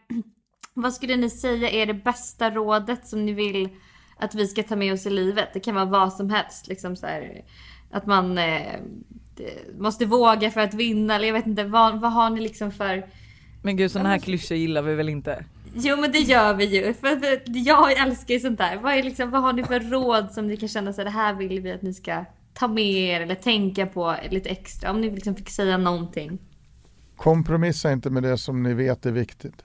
vad 0.82 0.94
skulle 0.94 1.16
ni 1.16 1.30
säga 1.30 1.70
är 1.70 1.86
det 1.86 1.94
bästa 1.94 2.50
rådet 2.50 3.06
som 3.06 3.26
ni 3.26 3.32
vill 3.32 3.68
att 4.16 4.34
vi 4.34 4.46
ska 4.46 4.62
ta 4.62 4.76
med 4.76 4.92
oss 4.92 5.06
i 5.06 5.10
livet? 5.10 5.48
Det 5.52 5.60
kan 5.60 5.74
vara 5.74 5.84
vad 5.84 6.12
som 6.12 6.30
helst, 6.30 6.68
liksom 6.68 6.96
så 6.96 7.06
här, 7.06 7.44
att 7.90 8.06
man 8.06 8.38
eh, 8.38 8.80
måste 9.78 10.06
våga 10.06 10.50
för 10.50 10.60
att 10.60 10.74
vinna 10.74 11.14
eller 11.14 11.26
jag 11.26 11.34
vet 11.34 11.46
inte, 11.46 11.64
vad, 11.64 12.00
vad 12.00 12.12
har 12.12 12.30
ni 12.30 12.40
liksom 12.40 12.72
för 12.72 13.06
Men 13.62 13.76
gud 13.76 13.90
sådana 13.90 14.08
här 14.08 14.18
klyschor 14.18 14.56
gillar 14.56 14.82
vi 14.82 14.94
väl 14.94 15.08
inte? 15.08 15.44
Jo 15.74 15.96
men 15.96 16.12
det 16.12 16.18
gör 16.18 16.54
vi 16.54 16.64
ju, 16.64 16.94
för, 16.94 17.16
för 17.16 17.42
jag 17.44 17.92
älskar 17.92 18.34
ju 18.34 18.40
sånt 18.40 18.58
där. 18.58 18.76
Vad, 18.76 18.94
är 18.94 19.02
liksom, 19.02 19.30
vad 19.30 19.42
har 19.42 19.52
ni 19.52 19.64
för 19.64 19.80
råd 19.80 20.32
som 20.32 20.46
ni 20.46 20.56
kan 20.56 20.68
känna 20.68 20.92
så 20.92 21.00
här, 21.00 21.04
det 21.04 21.10
här 21.10 21.34
vill 21.34 21.60
vi 21.60 21.72
att 21.72 21.82
ni 21.82 21.94
ska 21.94 22.24
ta 22.54 22.68
med 22.68 22.84
er 22.84 23.20
eller 23.20 23.34
tänka 23.34 23.86
på 23.86 24.16
lite 24.30 24.48
extra? 24.48 24.90
Om 24.90 25.00
ni 25.00 25.10
liksom 25.10 25.34
fick 25.34 25.50
säga 25.50 25.78
någonting. 25.78 26.38
Kompromissa 27.16 27.92
inte 27.92 28.10
med 28.10 28.22
det 28.22 28.38
som 28.38 28.62
ni 28.62 28.74
vet 28.74 29.06
är 29.06 29.12
viktigt. 29.12 29.64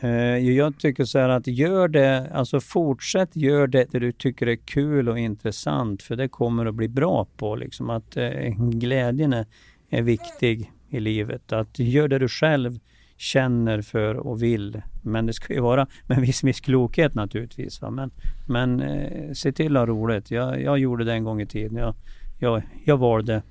Eh, 0.00 0.10
jag 0.38 0.78
tycker 0.78 1.04
så 1.04 1.18
här 1.18 1.28
att 1.28 1.46
gör 1.46 1.88
det, 1.88 2.30
alltså 2.34 2.60
fortsätt 2.60 3.36
gör 3.36 3.66
det 3.66 3.86
det 3.90 3.98
du 3.98 4.12
tycker 4.12 4.46
är 4.46 4.56
kul 4.56 5.08
och 5.08 5.18
intressant 5.18 6.02
för 6.02 6.16
det 6.16 6.28
kommer 6.28 6.66
att 6.66 6.74
bli 6.74 6.88
bra 6.88 7.26
på 7.36 7.56
liksom 7.56 7.90
att 7.90 8.16
eh, 8.16 8.48
glädjen 8.58 9.32
är, 9.32 9.46
är 9.90 10.02
viktig 10.02 10.72
i 10.88 11.00
livet. 11.00 11.52
Att 11.52 11.78
gör 11.78 12.08
det 12.08 12.18
du 12.18 12.28
själv 12.28 12.78
känner 13.16 13.82
för 13.82 14.14
och 14.14 14.42
vill. 14.42 14.82
Men 15.02 15.26
det 15.26 15.32
ska 15.32 15.54
ju 15.54 15.60
vara 15.60 15.86
med 16.06 16.18
viss, 16.18 16.44
viss 16.44 16.60
klokhet 16.60 17.14
naturligtvis. 17.14 17.82
Va? 17.82 17.90
Men, 17.90 18.10
men 18.48 18.80
eh, 18.80 19.32
se 19.32 19.52
till 19.52 19.76
att 19.76 19.80
ha 19.80 19.86
roligt. 19.86 20.30
Jag, 20.30 20.62
jag 20.62 20.78
gjorde 20.78 21.04
det 21.04 21.12
en 21.12 21.24
gång 21.24 21.40
i 21.40 21.46
tiden. 21.46 21.76
Jag, 21.76 21.94
jag, 22.38 22.62
jag 22.84 22.96
valde 22.96 23.42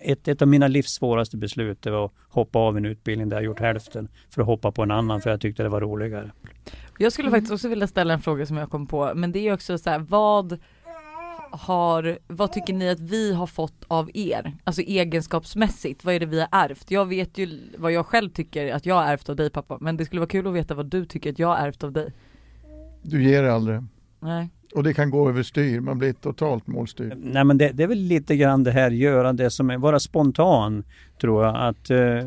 ett, 0.00 0.28
ett 0.28 0.42
av 0.42 0.48
mina 0.48 0.68
livs 0.68 0.92
svåraste 0.92 1.36
beslut 1.36 1.82
det 1.82 1.90
var 1.90 2.04
att 2.04 2.12
hoppa 2.28 2.58
av 2.58 2.76
en 2.76 2.84
utbildning 2.84 3.28
där 3.28 3.36
jag 3.36 3.44
gjort 3.44 3.60
hälften 3.60 4.08
för 4.30 4.40
att 4.40 4.46
hoppa 4.46 4.72
på 4.72 4.82
en 4.82 4.90
annan 4.90 5.20
för 5.20 5.30
jag 5.30 5.40
tyckte 5.40 5.62
det 5.62 5.68
var 5.68 5.80
roligare. 5.80 6.30
Jag 6.98 7.12
skulle 7.12 7.30
faktiskt 7.30 7.52
också 7.52 7.68
vilja 7.68 7.86
ställa 7.86 8.14
en 8.14 8.20
fråga 8.20 8.46
som 8.46 8.56
jag 8.56 8.70
kom 8.70 8.86
på, 8.86 9.12
men 9.14 9.32
det 9.32 9.48
är 9.48 9.52
också 9.52 9.78
så 9.78 9.90
här, 9.90 9.98
vad 9.98 10.58
har, 11.50 12.18
vad 12.26 12.52
tycker 12.52 12.72
ni 12.72 12.88
att 12.88 13.00
vi 13.00 13.32
har 13.32 13.46
fått 13.46 13.84
av 13.88 14.10
er? 14.14 14.52
Alltså 14.64 14.82
egenskapsmässigt, 14.82 16.04
vad 16.04 16.14
är 16.14 16.20
det 16.20 16.26
vi 16.26 16.40
har 16.40 16.48
ärvt? 16.52 16.90
Jag 16.90 17.06
vet 17.06 17.38
ju 17.38 17.60
vad 17.78 17.92
jag 17.92 18.06
själv 18.06 18.30
tycker 18.30 18.72
att 18.72 18.86
jag 18.86 18.94
har 18.94 19.04
ärvt 19.04 19.28
av 19.28 19.36
dig 19.36 19.50
pappa, 19.50 19.78
men 19.80 19.96
det 19.96 20.04
skulle 20.04 20.20
vara 20.20 20.28
kul 20.28 20.46
att 20.46 20.54
veta 20.54 20.74
vad 20.74 20.86
du 20.86 21.06
tycker 21.06 21.30
att 21.30 21.38
jag 21.38 21.48
har 21.48 21.56
ärvt 21.56 21.84
av 21.84 21.92
dig. 21.92 22.12
Du 23.02 23.24
ger 23.24 23.44
aldrig. 23.44 23.82
Nej. 24.20 24.48
Och 24.74 24.82
det 24.82 24.94
kan 24.94 25.10
gå 25.10 25.28
överstyr, 25.28 25.80
man 25.80 25.98
blir 25.98 26.12
totalt 26.12 26.66
målstyrd. 26.66 27.12
Nej 27.22 27.44
men 27.44 27.58
det, 27.58 27.68
det 27.74 27.82
är 27.82 27.86
väl 27.86 27.98
lite 27.98 28.36
grann 28.36 28.64
det 28.64 28.70
här 28.70 28.90
göra 28.90 29.32
det 29.32 29.50
som 29.50 29.70
är, 29.70 29.78
vara 29.78 30.00
spontan 30.00 30.84
tror 31.20 31.44
jag. 31.44 31.56
Att 31.56 31.90
eh, 31.90 32.24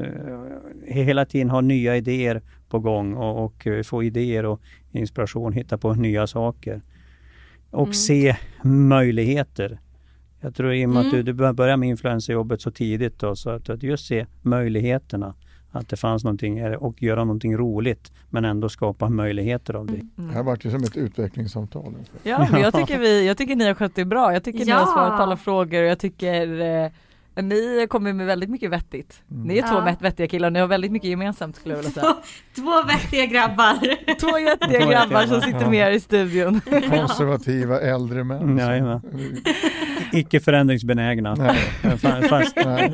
hela 0.87 1.25
tiden 1.25 1.49
ha 1.49 1.61
nya 1.61 1.97
idéer 1.97 2.41
på 2.69 2.79
gång 2.79 3.13
och, 3.13 3.45
och 3.45 3.67
eh, 3.67 3.83
få 3.83 4.03
idéer 4.03 4.45
och 4.45 4.61
inspiration, 4.91 5.53
hitta 5.53 5.77
på 5.77 5.93
nya 5.93 6.27
saker. 6.27 6.81
Och 7.69 7.81
Mm. 7.81 7.93
se 7.93 8.35
möjligheter. 8.63 9.79
Jag 10.41 10.55
tror 10.55 10.73
i 10.73 10.85
och 10.85 10.89
med 10.89 10.97
att 10.99 11.13
Mm. 11.13 11.25
du, 11.25 11.33
du 11.33 11.53
började 11.53 11.77
med 11.77 11.89
influencerjobbet 11.89 12.61
så 12.61 12.71
tidigt 12.71 13.19
då, 13.19 13.35
så 13.35 13.49
att, 13.49 13.69
att 13.69 13.83
just 13.83 14.05
se 14.07 14.25
möjligheterna. 14.41 15.33
Att 15.75 15.89
det 15.89 15.97
fanns 15.97 16.23
någonting 16.23 16.75
och 16.77 17.03
göra 17.03 17.23
någonting 17.23 17.57
roligt 17.57 18.11
men 18.29 18.45
ändå 18.45 18.69
skapa 18.69 19.09
möjligheter 19.09 19.73
av 19.73 19.85
det. 19.85 20.01
Det 20.15 20.33
här 20.33 20.43
vart 20.43 20.65
ju 20.65 20.71
som 20.71 20.83
ett 20.83 20.97
utvecklingssamtal. 20.97 21.93
Ja, 22.23 22.47
men 22.51 22.61
jag 22.61 22.73
tycker, 22.73 22.99
vi, 22.99 23.27
jag 23.27 23.37
tycker 23.37 23.55
ni 23.55 23.65
har 23.67 23.73
skött 23.73 23.95
det 23.95 24.05
bra. 24.05 24.33
Jag 24.33 24.43
tycker 24.43 24.65
ni 24.65 24.71
har 24.71 24.79
Ja. 24.79 24.85
svarat 24.85 25.17
på 25.17 25.23
alla 25.23 25.37
frågor 25.37 25.81
och 25.83 25.87
jag 25.89 25.99
tycker 25.99 26.61
eh, 26.85 26.91
ni 27.43 27.87
kommer 27.89 28.13
med 28.13 28.25
väldigt 28.25 28.49
mycket 28.49 28.69
vettigt. 28.71 29.23
Ni 29.27 29.57
är 29.57 29.61
två 29.61 29.75
Ja. 29.89 29.95
vettiga 29.99 30.27
killar 30.27 30.47
och 30.47 30.53
ni 30.53 30.59
har 30.59 30.67
väldigt 30.67 30.91
mycket 30.91 31.09
gemensamt 31.09 31.55
skulle 31.55 31.75
jag 31.75 31.77
vilja 31.83 31.91
säga. 31.91 32.05
Två, 32.55 32.61
två 32.61 32.83
vettiga 32.87 33.25
grabbar. 33.25 33.79
Två 34.19 34.31
vettiga 34.45 34.91
grabbar 34.91 35.25
som 35.25 35.41
sitter 35.41 35.69
med 35.69 35.83
här 35.85 35.91
i 35.91 35.99
studion. 35.99 36.61
Konservativa 36.89 37.79
äldre 37.79 38.23
män. 38.23 38.57
Jajamän. 38.57 39.01
Icke 40.13 40.39
förändringsbenägna. 40.39 41.35
Nej, 41.35 41.57
Fast, 42.29 42.55
nej. 42.55 42.93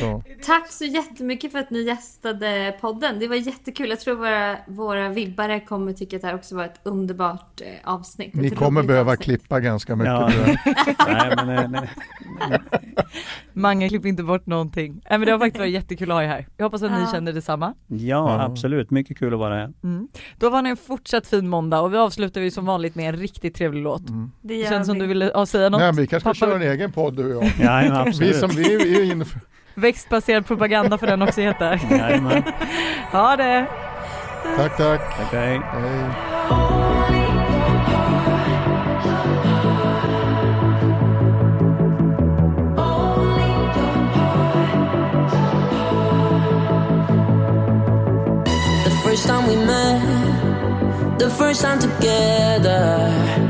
Så? 0.00 0.22
Tack 0.46 0.72
så 0.72 0.84
jättemycket 0.84 1.52
för 1.52 1.58
att 1.58 1.70
ni 1.70 1.82
gästade 1.82 2.74
podden. 2.80 3.18
Det 3.18 3.28
var 3.28 3.36
jättekul. 3.36 3.88
Jag 3.90 4.00
tror 4.00 4.14
våra, 4.16 4.56
våra 4.66 5.08
vibbare 5.08 5.60
kommer 5.60 5.92
tycka 5.92 6.16
att 6.16 6.22
det 6.22 6.28
här 6.28 6.34
också 6.34 6.56
var 6.56 6.64
ett 6.64 6.80
underbart 6.82 7.60
eh, 7.60 7.66
avsnitt. 7.92 8.34
Ni 8.34 8.50
kommer 8.50 8.82
behöva 8.82 9.12
avsnitt. 9.12 9.24
klippa 9.24 9.60
ganska 9.60 9.96
mycket. 9.96 10.12
Ja. 10.12 10.28
nej, 11.08 11.32
men, 11.36 11.48
eh, 11.48 11.68
nej, 11.70 11.90
nej. 12.50 12.60
Mange 13.52 13.88
klipp 13.88 14.06
inte 14.06 14.22
bort 14.22 14.46
någonting. 14.46 14.92
Nej 15.10 15.18
men 15.18 15.26
det 15.26 15.32
har 15.32 15.38
faktiskt 15.38 15.58
varit 15.60 15.72
jättekul 15.72 16.10
att 16.10 16.14
ha 16.16 16.22
er 16.22 16.28
här. 16.28 16.46
Jag 16.56 16.64
hoppas 16.64 16.82
att 16.82 16.92
ni 16.92 17.00
Ja. 17.00 17.12
känner 17.12 17.32
detsamma. 17.32 17.74
Ja, 17.86 17.96
Ja. 17.98 18.42
absolut. 18.42 18.90
Mycket 18.90 19.18
kul 19.18 19.32
att 19.34 19.38
vara 19.40 19.54
här. 19.54 19.72
Mm. 19.84 20.08
Då 20.38 20.50
var 20.50 20.62
ni 20.62 20.70
en 20.70 20.76
fortsatt 20.76 21.26
fin 21.26 21.48
måndag 21.48 21.80
och 21.80 21.92
vi 21.94 21.98
avslutar 21.98 22.40
ju 22.40 22.50
som 22.50 22.66
vanligt 22.66 22.94
med 22.94 23.08
en 23.14 23.20
riktigt 23.20 23.54
trevlig 23.54 23.82
låt. 23.82 24.08
Mm. 24.08 24.30
Det 24.42 24.62
Det 24.62 24.68
känns 24.68 24.86
som 24.86 24.94
vi. 24.94 25.00
du 25.00 25.06
ville 25.06 25.30
ja, 25.34 25.46
säga 25.46 25.68
något? 25.68 25.80
Nej, 25.80 25.89
Men 25.90 25.96
vi 25.96 26.06
kanske 26.06 26.34
ska 26.34 26.46
köra 26.46 26.56
en 26.56 26.62
egen 26.62 26.92
podd 26.92 27.16
du 27.16 27.36
och 27.36 27.44
jag. 27.58 27.84
Ja, 27.86 28.06
Vi 28.20 28.34
som 28.34 28.50
vi 28.50 28.74
är 28.74 29.24
för... 29.24 29.40
Växtbaserad 29.74 30.46
propaganda 30.46 30.98
för 30.98 31.06
den 31.06 31.22
också 31.22 31.40
heter. 31.40 31.80
Jajamän. 31.90 32.42
Ha 33.12 33.36
det! 33.36 33.66
Tack, 34.56 34.76
tack. 34.76 35.16
Tack, 35.16 35.32
hej. 35.32 35.60
Hej. 35.72 37.10
The 48.84 48.90
first 49.04 49.26
time 49.26 49.46
we 49.48 49.56
met, 49.56 51.18
the 51.18 51.30
first 51.30 51.62
time 51.62 51.78
together. 51.80 53.49